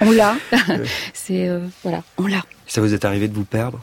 on 0.00 0.10
l'a. 0.10 0.36
C'est 1.14 1.48
euh, 1.48 1.60
voilà, 1.82 2.02
on 2.18 2.26
l'a. 2.26 2.44
Ça 2.66 2.80
vous 2.80 2.92
est 2.92 3.04
arrivé 3.04 3.28
de 3.28 3.34
vous 3.34 3.44
perdre? 3.44 3.80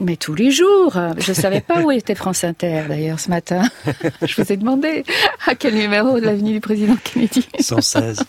Mais 0.00 0.16
tous 0.16 0.34
les 0.34 0.50
jours. 0.50 0.98
Je 1.18 1.30
ne 1.30 1.34
savais 1.36 1.60
pas 1.60 1.80
où 1.82 1.92
était 1.92 2.16
France 2.16 2.42
Inter, 2.42 2.82
d'ailleurs, 2.88 3.20
ce 3.20 3.30
matin. 3.30 3.62
Je 4.22 4.42
vous 4.42 4.52
ai 4.52 4.56
demandé 4.56 5.04
à 5.46 5.54
quel 5.54 5.74
numéro 5.74 6.18
de 6.18 6.24
l'avenue 6.24 6.52
du 6.54 6.60
président 6.60 6.96
Kennedy. 7.04 7.46
116. 7.60 8.24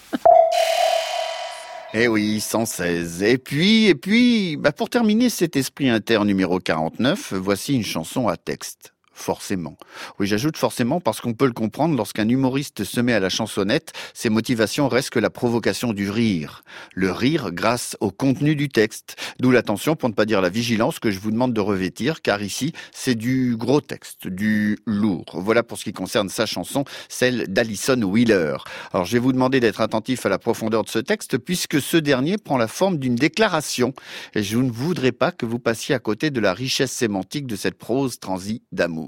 Eh 1.98 2.10
oui, 2.10 2.42
116. 2.42 3.24
Et 3.24 3.38
puis, 3.38 3.86
et 3.86 3.96
puis, 3.96 4.58
bah 4.58 4.74
pour 4.74 4.90
terminer 4.90 5.30
cet 5.30 5.56
esprit 5.56 5.88
inter 5.88 6.26
numéro 6.26 6.60
49, 6.60 7.32
voici 7.36 7.74
une 7.74 7.86
chanson 7.86 8.28
à 8.28 8.36
texte 8.36 8.95
forcément. 9.16 9.78
Oui, 10.20 10.28
j'ajoute 10.28 10.58
forcément 10.58 11.00
parce 11.00 11.22
qu'on 11.22 11.34
peut 11.34 11.48
le 11.48 11.54
comprendre 11.54 11.96
lorsqu'un 11.96 12.28
humoriste 12.30 12.84
se 12.84 13.00
met 13.00 13.14
à 13.14 13.20
la 13.20 13.30
chansonnette, 13.30 13.94
ses 14.14 14.30
motivations 14.30 14.88
restent 14.88 15.10
que 15.10 15.20
la 15.20 15.30
provocation 15.30 15.94
du 15.94 16.10
rire. 16.10 16.64
Le 16.94 17.12
rire 17.12 17.52
grâce 17.52 17.98
au 18.02 18.12
contenu 18.12 18.56
du 18.56 18.70
texte. 18.70 19.16
D'où 19.40 19.52
l'attention, 19.52 19.96
pour 19.96 20.10
ne 20.10 20.14
pas 20.14 20.26
dire 20.26 20.42
la 20.42 20.50
vigilance, 20.50 21.00
que 21.00 21.10
je 21.10 21.20
vous 21.20 21.32
demande 21.32 21.54
de 21.54 21.62
revêtir, 21.62 22.22
car 22.22 22.44
ici, 22.44 22.74
c'est 22.92 23.16
du 23.16 23.56
gros 23.58 23.82
texte, 23.82 24.28
du 24.28 24.78
lourd. 24.86 25.26
Voilà 25.34 25.64
pour 25.64 25.78
ce 25.78 25.86
qui 25.86 25.94
concerne 25.94 26.30
sa 26.30 26.46
chanson, 26.46 26.84
celle 27.10 27.48
d'Alison 27.48 28.02
Wheeler. 28.02 28.58
Alors, 28.94 29.06
je 29.06 29.14
vais 29.14 29.20
vous 29.20 29.34
demander 29.34 29.60
d'être 29.60 29.82
attentif 29.82 30.26
à 30.26 30.30
la 30.30 30.38
profondeur 30.38 30.84
de 30.84 30.90
ce 30.90 31.00
texte, 31.00 31.38
puisque 31.38 31.82
ce 31.82 31.98
dernier 31.98 32.38
prend 32.38 32.58
la 32.58 32.68
forme 32.68 32.98
d'une 32.98 33.16
déclaration. 33.16 33.94
Et 34.34 34.44
je 34.44 34.58
ne 34.58 34.70
voudrais 34.70 35.14
pas 35.14 35.32
que 35.32 35.46
vous 35.46 35.60
passiez 35.60 35.96
à 35.96 36.00
côté 36.00 36.30
de 36.32 36.40
la 36.42 36.54
richesse 36.54 36.92
sémantique 36.92 37.48
de 37.48 37.56
cette 37.56 37.78
prose 37.78 38.20
transie 38.20 38.62
d'amour. 38.72 39.05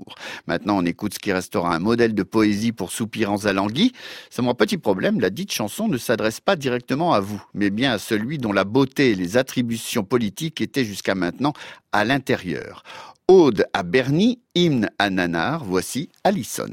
Maintenant, 0.48 0.78
on 0.78 0.86
écoute 0.86 1.14
ce 1.14 1.20
qui 1.20 1.32
restera 1.32 1.76
un 1.76 1.80
modèle 1.80 2.14
de 2.14 2.24
poésie 2.24 2.72
pour 2.72 2.92
soupirants 2.92 3.46
alanguis. 3.46 3.94
C'est 4.30 4.42
mon 4.42 4.56
petit 4.56 4.78
problème, 4.78 5.20
la 5.20 5.30
dite 5.30 5.52
chanson 5.52 5.88
ne 5.88 5.98
s'adresse 5.98 6.40
pas 6.40 6.56
directement 6.56 7.14
à 7.14 7.20
vous, 7.20 7.44
mais 7.54 7.70
bien 7.70 7.94
à 7.94 8.00
celui 8.00 8.38
dont 8.38 8.54
la 8.54 8.64
beauté 8.64 9.12
et 9.12 9.16
les 9.16 9.38
attributions 9.38 10.04
politiques 10.04 10.62
étaient 10.62 10.86
jusqu'à 10.86 11.16
maintenant 11.16 11.54
à 11.92 12.06
l'intérieur. 12.06 12.84
Ode 13.30 13.66
à 13.74 13.84
Bernie, 13.84 14.40
hymne 14.56 14.90
à 15.00 15.10
Nanar, 15.10 15.66
voici 15.66 16.10
Allison. 16.24 16.72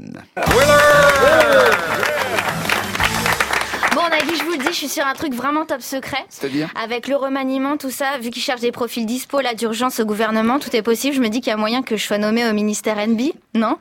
Je 4.19 4.43
vous 4.43 4.51
le 4.51 4.57
dis, 4.57 4.67
je 4.67 4.73
suis 4.73 4.87
sur 4.87 5.05
un 5.05 5.13
truc 5.13 5.33
vraiment 5.33 5.65
top 5.65 5.81
secret. 5.81 6.23
C'est-à-dire 6.29 6.69
Avec 6.81 7.07
le 7.07 7.15
remaniement, 7.15 7.77
tout 7.77 7.91
ça, 7.91 8.17
vu 8.19 8.29
qu'ils 8.29 8.41
cherchent 8.41 8.61
des 8.61 8.71
profils 8.71 9.05
dispo, 9.05 9.41
là, 9.41 9.53
d'urgence 9.53 9.99
au 9.99 10.05
gouvernement, 10.05 10.59
tout 10.59 10.75
est 10.75 10.81
possible. 10.81 11.15
Je 11.15 11.21
me 11.21 11.29
dis 11.29 11.41
qu'il 11.41 11.51
y 11.51 11.53
a 11.53 11.57
moyen 11.57 11.81
que 11.81 11.97
je 11.97 12.05
sois 12.05 12.17
nommée 12.17 12.47
au 12.47 12.53
ministère 12.53 12.95
NB, 12.95 13.21
non 13.53 13.77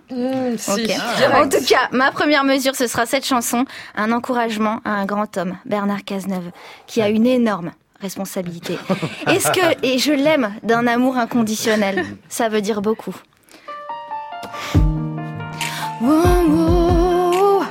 si. 0.56 0.70
Ok. 0.70 0.86
Direct. 0.86 1.34
En 1.34 1.48
tout 1.48 1.64
cas, 1.66 1.88
ma 1.92 2.10
première 2.10 2.44
mesure, 2.44 2.74
ce 2.74 2.86
sera 2.86 3.06
cette 3.06 3.26
chanson, 3.26 3.64
un 3.96 4.12
encouragement 4.12 4.80
à 4.84 4.90
un 4.90 5.04
grand 5.04 5.36
homme, 5.36 5.56
Bernard 5.64 6.04
Cazeneuve, 6.04 6.50
qui 6.86 7.00
a 7.02 7.08
une 7.08 7.26
énorme 7.26 7.72
responsabilité. 8.00 8.78
Est-ce 9.26 9.50
que, 9.50 9.86
et 9.86 9.98
je 9.98 10.12
l'aime 10.12 10.54
d'un 10.62 10.86
amour 10.86 11.16
inconditionnel, 11.16 12.04
ça 12.28 12.48
veut 12.48 12.60
dire 12.60 12.82
beaucoup. 12.82 13.14
Wow, 16.00 16.22
wow. 16.48 17.64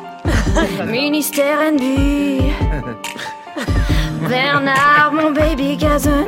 Ministère 0.85 1.71
NB. 1.71 2.52
Bernard, 4.29 5.11
mon 5.13 5.31
baby 5.31 5.77
Cazeneuve. 5.77 6.23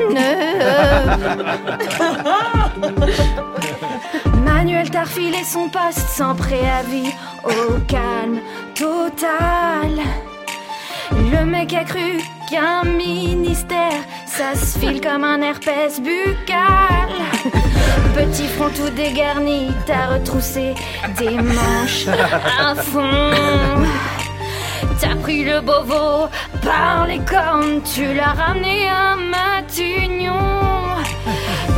Manuel 4.43 4.89
t'a 4.89 5.03
refilé 5.03 5.43
son 5.43 5.69
poste 5.69 6.07
sans 6.09 6.35
préavis, 6.35 7.11
au 7.43 7.79
calme 7.87 8.39
total. 8.75 10.01
Le 11.11 11.45
mec 11.45 11.73
a 11.73 11.83
cru 11.83 12.21
qu'un 12.49 12.83
ministère, 12.83 14.01
ça 14.25 14.55
se 14.55 14.77
file 14.77 15.01
comme 15.01 15.23
un 15.23 15.41
herpès 15.41 16.01
buccal. 16.01 17.09
Petit 18.15 18.47
front 18.47 18.69
tout 18.69 18.89
dégarni, 18.95 19.71
t'as 19.85 20.15
retroussé 20.15 20.73
des 21.17 21.31
manches 21.31 22.07
à 22.07 22.75
fond. 22.75 23.31
T'as 24.99 25.15
pris 25.15 25.43
le 25.43 25.61
bovo 25.61 26.27
par 26.63 27.07
les 27.07 27.19
cornes, 27.19 27.81
tu 27.83 28.13
l'as 28.13 28.33
ramené 28.33 28.87
à 28.87 29.15
Matignon. 29.15 30.33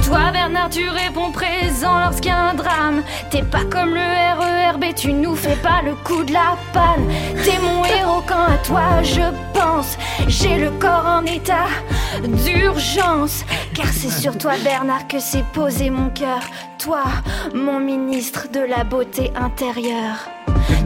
Toi 0.06 0.32
Bernard, 0.32 0.70
tu 0.70 0.88
réponds 0.90 1.32
présent 1.32 2.00
lorsqu'il 2.00 2.32
y 2.32 2.34
a 2.34 2.50
un 2.50 2.54
drame. 2.54 3.04
T'es 3.30 3.44
pas 3.44 3.66
comme 3.70 3.94
le 3.94 4.00
RERB, 4.40 4.94
tu 4.96 5.12
nous 5.12 5.36
fais 5.36 5.58
pas 5.58 5.82
le 5.84 5.96
coup 5.96 6.24
de 6.24 6.32
la 6.32 6.56
panne. 6.72 7.10
T'es 7.44 7.60
mon 7.60 7.84
héros 7.84 8.24
quand 8.26 8.44
à 8.44 8.58
toi 8.64 9.04
je 9.04 9.22
pense. 9.54 9.98
J'ai 10.28 10.58
le 10.58 10.72
corps 10.72 11.06
en 11.06 11.26
état 11.26 11.68
d'urgence. 12.24 13.44
Car 13.74 13.88
c'est 13.88 14.12
sur 14.12 14.38
toi 14.38 14.54
Bernard 14.64 15.08
que 15.08 15.20
s'est 15.20 15.46
posé 15.54 15.90
mon 15.90 16.10
cœur. 16.10 16.42
Toi, 16.80 17.04
mon 17.56 17.80
ministre 17.80 18.48
de 18.52 18.60
la 18.60 18.84
beauté 18.84 19.32
intérieure. 19.36 20.30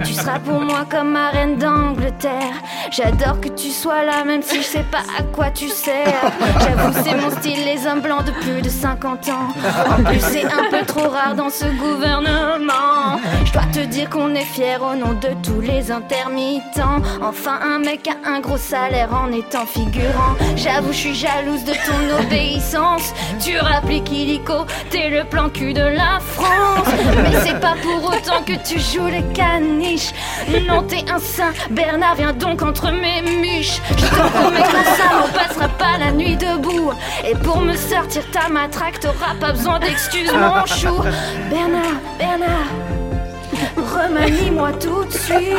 Tu 0.06 0.14
seras 0.14 0.40
pour 0.40 0.60
moi 0.62 0.86
comme 0.90 1.12
ma 1.12 1.30
reine 1.30 1.58
d'Angleterre. 1.58 2.56
J'adore 2.92 3.40
que 3.40 3.50
tu 3.50 3.70
sois 3.70 4.04
là, 4.04 4.24
même 4.24 4.42
si 4.42 4.58
je 4.58 4.68
sais 4.68 4.86
pas 4.92 5.04
à 5.18 5.24
quoi 5.24 5.50
tu 5.52 5.70
sers. 5.70 6.22
J'avoue, 6.60 6.94
c'est 7.04 7.16
mon 7.16 7.30
style, 7.32 7.64
les 7.66 7.88
hommes 7.88 8.02
blancs 8.02 8.26
de 8.26 8.32
plus 8.32 8.62
de 8.62 8.70
50 8.70 9.30
ans. 9.30 9.48
En 9.90 10.04
plus, 10.04 10.20
c'est 10.20 10.46
un 10.46 10.70
peu 10.70 10.86
trop 10.86 11.08
rare 11.08 11.36
dans 11.36 11.50
ce 11.50 11.66
gouvernement. 11.66 13.20
Je 13.46 13.54
dois 13.54 13.66
te 13.72 13.80
dire 13.86 14.10
qu'on 14.10 14.34
est 14.36 14.46
fiers 14.46 14.78
au 14.78 14.96
nom 14.96 15.14
de 15.14 15.30
tous 15.44 15.62
les 15.62 15.92
intermittents. 15.92 17.02
Enfin, 17.22 17.60
un 17.64 17.80
mec 17.80 18.08
a 18.08 18.30
un 18.30 18.40
gros 18.40 18.58
salaire 18.58 19.10
en 19.14 19.32
étant 19.32 19.66
figurant. 19.66 20.36
J'avoue, 20.56 20.92
je 20.92 20.98
suis 20.98 21.16
jalouse 21.16 21.64
de 21.64 21.74
ton 21.74 22.24
obéissance. 22.24 23.14
Tu 23.40 23.58
rappliques 23.58 24.12
illico, 24.12 24.66
t'es 24.90 25.10
le 25.10 25.24
plan 25.24 25.50
cul 25.50 25.74
de 25.74 25.81
la 25.90 26.20
France. 26.20 26.88
Mais 27.24 27.42
c'est 27.44 27.60
pas 27.60 27.76
pour 27.82 28.10
autant 28.10 28.44
que 28.44 28.54
tu 28.68 28.80
joues 28.80 29.08
les 29.08 29.24
caniches. 29.34 30.12
Non, 30.68 30.84
t'es 30.84 31.04
un 31.10 31.20
saint. 31.20 31.54
Bernard, 31.70 32.16
viens 32.16 32.34
donc 32.34 32.62
entre 32.62 32.92
mes 32.92 33.22
muches. 33.22 33.82
Je 33.90 34.06
te 34.06 34.30
promets 34.30 34.62
que 34.62 34.84
ça, 34.98 35.24
on 35.24 35.28
passera 35.38 35.68
pas 35.70 35.98
la 36.00 36.12
nuit 36.12 36.36
debout. 36.36 36.92
Et 37.28 37.36
pour 37.36 37.62
me 37.62 37.76
sortir 37.76 38.24
ta 38.32 38.50
matraque, 38.50 39.00
t'auras 39.00 39.36
pas 39.40 39.52
besoin 39.52 39.80
d'excuses, 39.80 40.32
mon 40.34 40.66
chou. 40.66 41.02
Bernard, 41.50 42.00
Bernard. 42.18 42.70
Remanie-moi 43.78 44.72
tout 44.74 45.04
de 45.06 45.12
suite. 45.12 45.58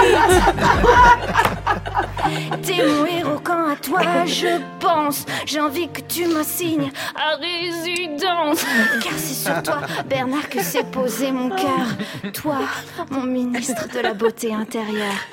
T'es 2.63 2.85
mon 2.87 3.07
héros 3.07 3.41
quand 3.43 3.71
à 3.71 3.77
toi 3.77 4.25
je 4.27 4.61
pense. 4.81 5.25
J'ai 5.47 5.61
envie 5.61 5.89
que 5.89 6.01
tu 6.01 6.27
m'assignes 6.27 6.91
à 7.15 7.37
résidence. 7.37 8.65
Car 9.03 9.13
c'est 9.17 9.51
sur 9.51 9.63
toi, 9.63 9.81
Bernard, 10.07 10.49
que 10.49 10.63
s'est 10.63 10.85
posé 10.85 11.33
mon 11.33 11.51
cœur. 11.51 12.33
Toi, 12.33 12.61
mon 13.11 13.23
ministre 13.23 13.89
de 13.93 14.01
la 14.01 14.15
beauté 14.15 14.55
intérieure. 14.55 15.27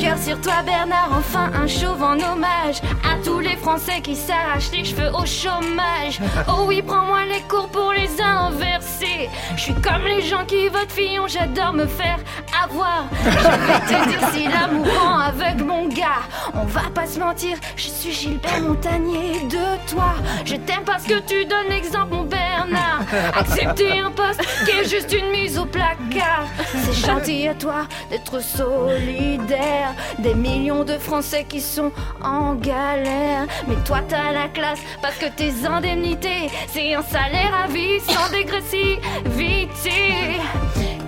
Cœur 0.00 0.16
sur 0.16 0.40
toi 0.40 0.62
Bernard, 0.64 1.10
enfin 1.18 1.50
un 1.60 1.66
chauve 1.66 2.02
en 2.02 2.12
hommage 2.12 2.80
à 3.04 3.16
tous 3.24 3.40
les 3.40 3.56
Français 3.56 4.00
qui 4.00 4.14
s'arrachent 4.14 4.70
les 4.72 4.84
cheveux 4.84 5.10
au 5.12 5.26
chômage. 5.26 6.20
Oh 6.48 6.66
oui, 6.66 6.82
prends-moi 6.82 7.24
les 7.24 7.40
cours 7.42 7.68
pour 7.68 7.92
les 7.92 8.08
inverser. 8.20 9.28
Je 9.56 9.60
suis 9.60 9.74
comme 9.74 10.04
les 10.04 10.22
gens 10.22 10.44
qui 10.46 10.68
votent 10.68 10.92
Fillon, 10.92 11.26
j'adore 11.26 11.72
me 11.72 11.86
faire 11.86 12.18
avoir. 12.62 13.06
Je 13.24 13.92
vais 13.92 14.04
te 14.04 14.08
dire 14.08 14.28
si 14.32 14.44
l'amour 14.46 15.20
aveugle 15.20 15.64
mon 15.64 15.88
gars. 15.88 16.22
On 16.54 16.64
va 16.64 16.88
pas 16.94 17.06
se 17.06 17.18
mentir, 17.18 17.56
je 17.76 17.88
suis 17.88 18.12
Gilbert 18.12 18.60
Montagnier 18.62 19.40
de 19.50 19.92
toi. 19.92 20.14
Je 20.44 20.54
t'aime 20.54 20.84
parce 20.86 21.04
que 21.04 21.18
tu 21.20 21.44
donnes 21.44 21.68
l'exemple, 21.70 22.14
mon 22.14 22.22
Bernard. 22.24 23.02
Accepter 23.34 23.98
un 23.98 24.12
poste 24.12 24.40
qui 24.64 24.70
est 24.70 24.88
juste 24.88 25.12
une 25.12 25.30
mise 25.30 25.58
au 25.58 25.66
placard. 25.66 26.46
C'est 26.72 27.06
gentil 27.06 27.48
à 27.48 27.54
toi 27.54 27.86
d'être 28.10 28.40
solidaire 28.40 29.87
des 30.18 30.34
millions 30.34 30.84
de 30.84 30.98
Français 30.98 31.44
qui 31.48 31.60
sont 31.60 31.92
en 32.22 32.54
galère. 32.54 33.46
Mais 33.66 33.76
toi, 33.84 34.00
t'as 34.08 34.32
la 34.32 34.48
classe 34.48 34.80
parce 35.02 35.16
que 35.16 35.26
tes 35.26 35.66
indemnités, 35.66 36.50
c'est 36.68 36.94
un 36.94 37.02
salaire 37.02 37.52
à 37.64 37.68
vie 37.68 38.00
sans 38.00 38.30
dégressivité. 38.30 40.40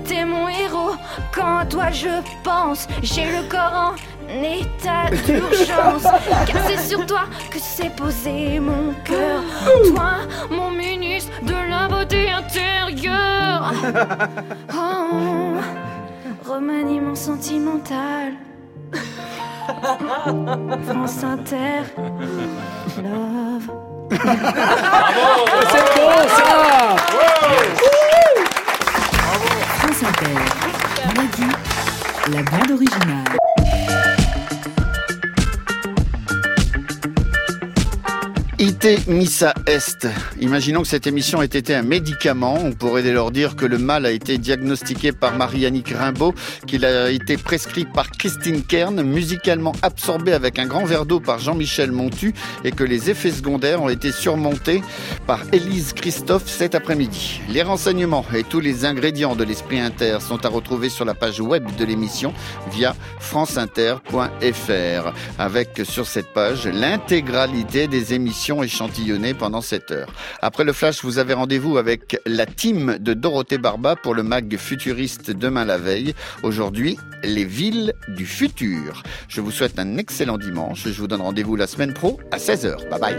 T'es 0.07 0.25
mon 0.25 0.49
héros 0.49 0.95
quand 1.33 1.59
à 1.59 1.67
toi 1.67 1.91
je 1.91 2.09
pense. 2.43 2.89
J'ai 3.03 3.25
le 3.27 3.49
corps 3.49 3.95
en 3.95 4.43
état 4.43 5.09
d'urgence. 5.25 6.03
Car 6.47 6.63
c'est 6.67 6.79
sur 6.89 7.05
toi 7.07 7.23
que 7.51 7.59
s'est 7.59 7.91
posé 7.97 8.59
mon 8.61 8.93
cœur. 9.05 9.43
Toi, 9.95 10.13
mon 10.51 10.71
ministre 10.71 11.33
de 11.43 11.53
la 11.53 11.89
beauté 11.89 12.31
intérieure. 12.31 13.73
Oh, 14.73 15.57
remaniement 16.45 17.15
sentimental. 17.15 18.33
France 20.87 21.25
Inter, 21.25 21.83
Love. 23.03 23.69
C'est 25.71 25.87
bon 25.97 26.29
ça 26.29 26.97
France 29.79 30.03
Inter. 30.03 30.39
La 32.33 32.43
bande 32.43 32.71
originale. 32.73 33.40
Ite 38.61 39.09
Missa 39.09 39.55
Est. 39.65 40.07
Imaginons 40.39 40.83
que 40.83 40.89
cette 40.89 41.07
émission 41.07 41.41
ait 41.41 41.47
été 41.47 41.75
un 41.75 41.81
médicament. 41.81 42.59
On 42.63 42.73
pourrait 42.73 43.03
dès 43.03 43.15
lors 43.15 43.31
dire 43.31 43.57
que 43.57 43.65
le 43.65 43.79
mal 43.79 44.05
a 44.05 44.11
été 44.11 44.37
diagnostiqué 44.37 45.13
par 45.13 45.35
Marie-Annick 45.35 45.95
Rimbaud, 45.95 46.35
qu'il 46.67 46.85
a 46.85 47.11
été 47.11 47.39
prescrit 47.39 47.87
par 47.87 48.11
Christine 48.11 48.63
Kern, 48.63 49.03
musicalement 49.03 49.73
absorbé 49.81 50.35
avec 50.35 50.59
un 50.59 50.67
grand 50.67 50.85
verre 50.85 51.07
d'eau 51.07 51.21
par 51.21 51.39
Jean-Michel 51.39 51.91
Montu, 51.91 52.35
et 52.63 52.71
que 52.71 52.85
les 52.85 53.09
effets 53.09 53.31
secondaires 53.31 53.81
ont 53.81 53.89
été 53.89 54.13
surmontés 54.13 54.83
par 55.27 55.41
Élise 55.53 55.95
Christophe 55.95 56.47
cet 56.47 56.75
après-midi. 56.75 57.41
Les 57.49 57.63
renseignements 57.63 58.27
et 58.35 58.43
tous 58.43 58.61
les 58.61 58.85
ingrédients 58.85 59.37
de 59.37 59.45
l'esprit 59.45 59.81
inter 59.81 60.19
sont 60.21 60.45
à 60.45 60.51
retrouver 60.51 60.91
sur 60.91 61.07
la 61.07 61.15
page 61.15 61.41
web 61.41 61.65
de 61.79 61.85
l'émission 61.87 62.35
via 62.71 62.95
franceinter.fr, 63.21 65.15
avec 65.39 65.81
sur 65.85 66.07
cette 66.07 66.35
page 66.35 66.67
l'intégralité 66.67 67.89
des 67.89 68.13
émissions 68.13 68.50
échantillonnées 68.63 69.35
pendant 69.35 69.61
cette 69.61 69.91
heure. 69.91 70.13
Après 70.43 70.65
le 70.65 70.73
flash, 70.73 71.05
vous 71.05 71.19
avez 71.19 71.35
rendez-vous 71.35 71.79
avec 71.79 72.21
la 72.27 72.47
team 72.47 72.99
de 72.99 73.15
Dorothée 73.15 73.59
Barba 73.59 73.97
pour 73.97 74.15
le 74.15 74.23
mag 74.23 74.57
futuriste 74.57 75.31
demain 75.31 75.65
la 75.65 75.79
veille. 75.79 76.15
Aujourd'hui, 76.43 76.99
les 77.23 77.45
villes 77.45 77.95
du 78.09 78.27
futur. 78.27 79.03
Je 79.29 79.41
vous 79.41 79.51
souhaite 79.51 79.79
un 79.79 79.97
excellent 79.97 80.39
dimanche. 80.39 80.85
Je 80.87 81.01
vous 81.01 81.09
donne 81.09 81.23
rendez-vous 81.23 81.57
la 81.57 81.67
semaine 81.67 81.95
pro 81.95 82.21
à 82.31 82.39
16h. 82.39 82.89
Bye 82.89 83.01
bye. 83.01 83.17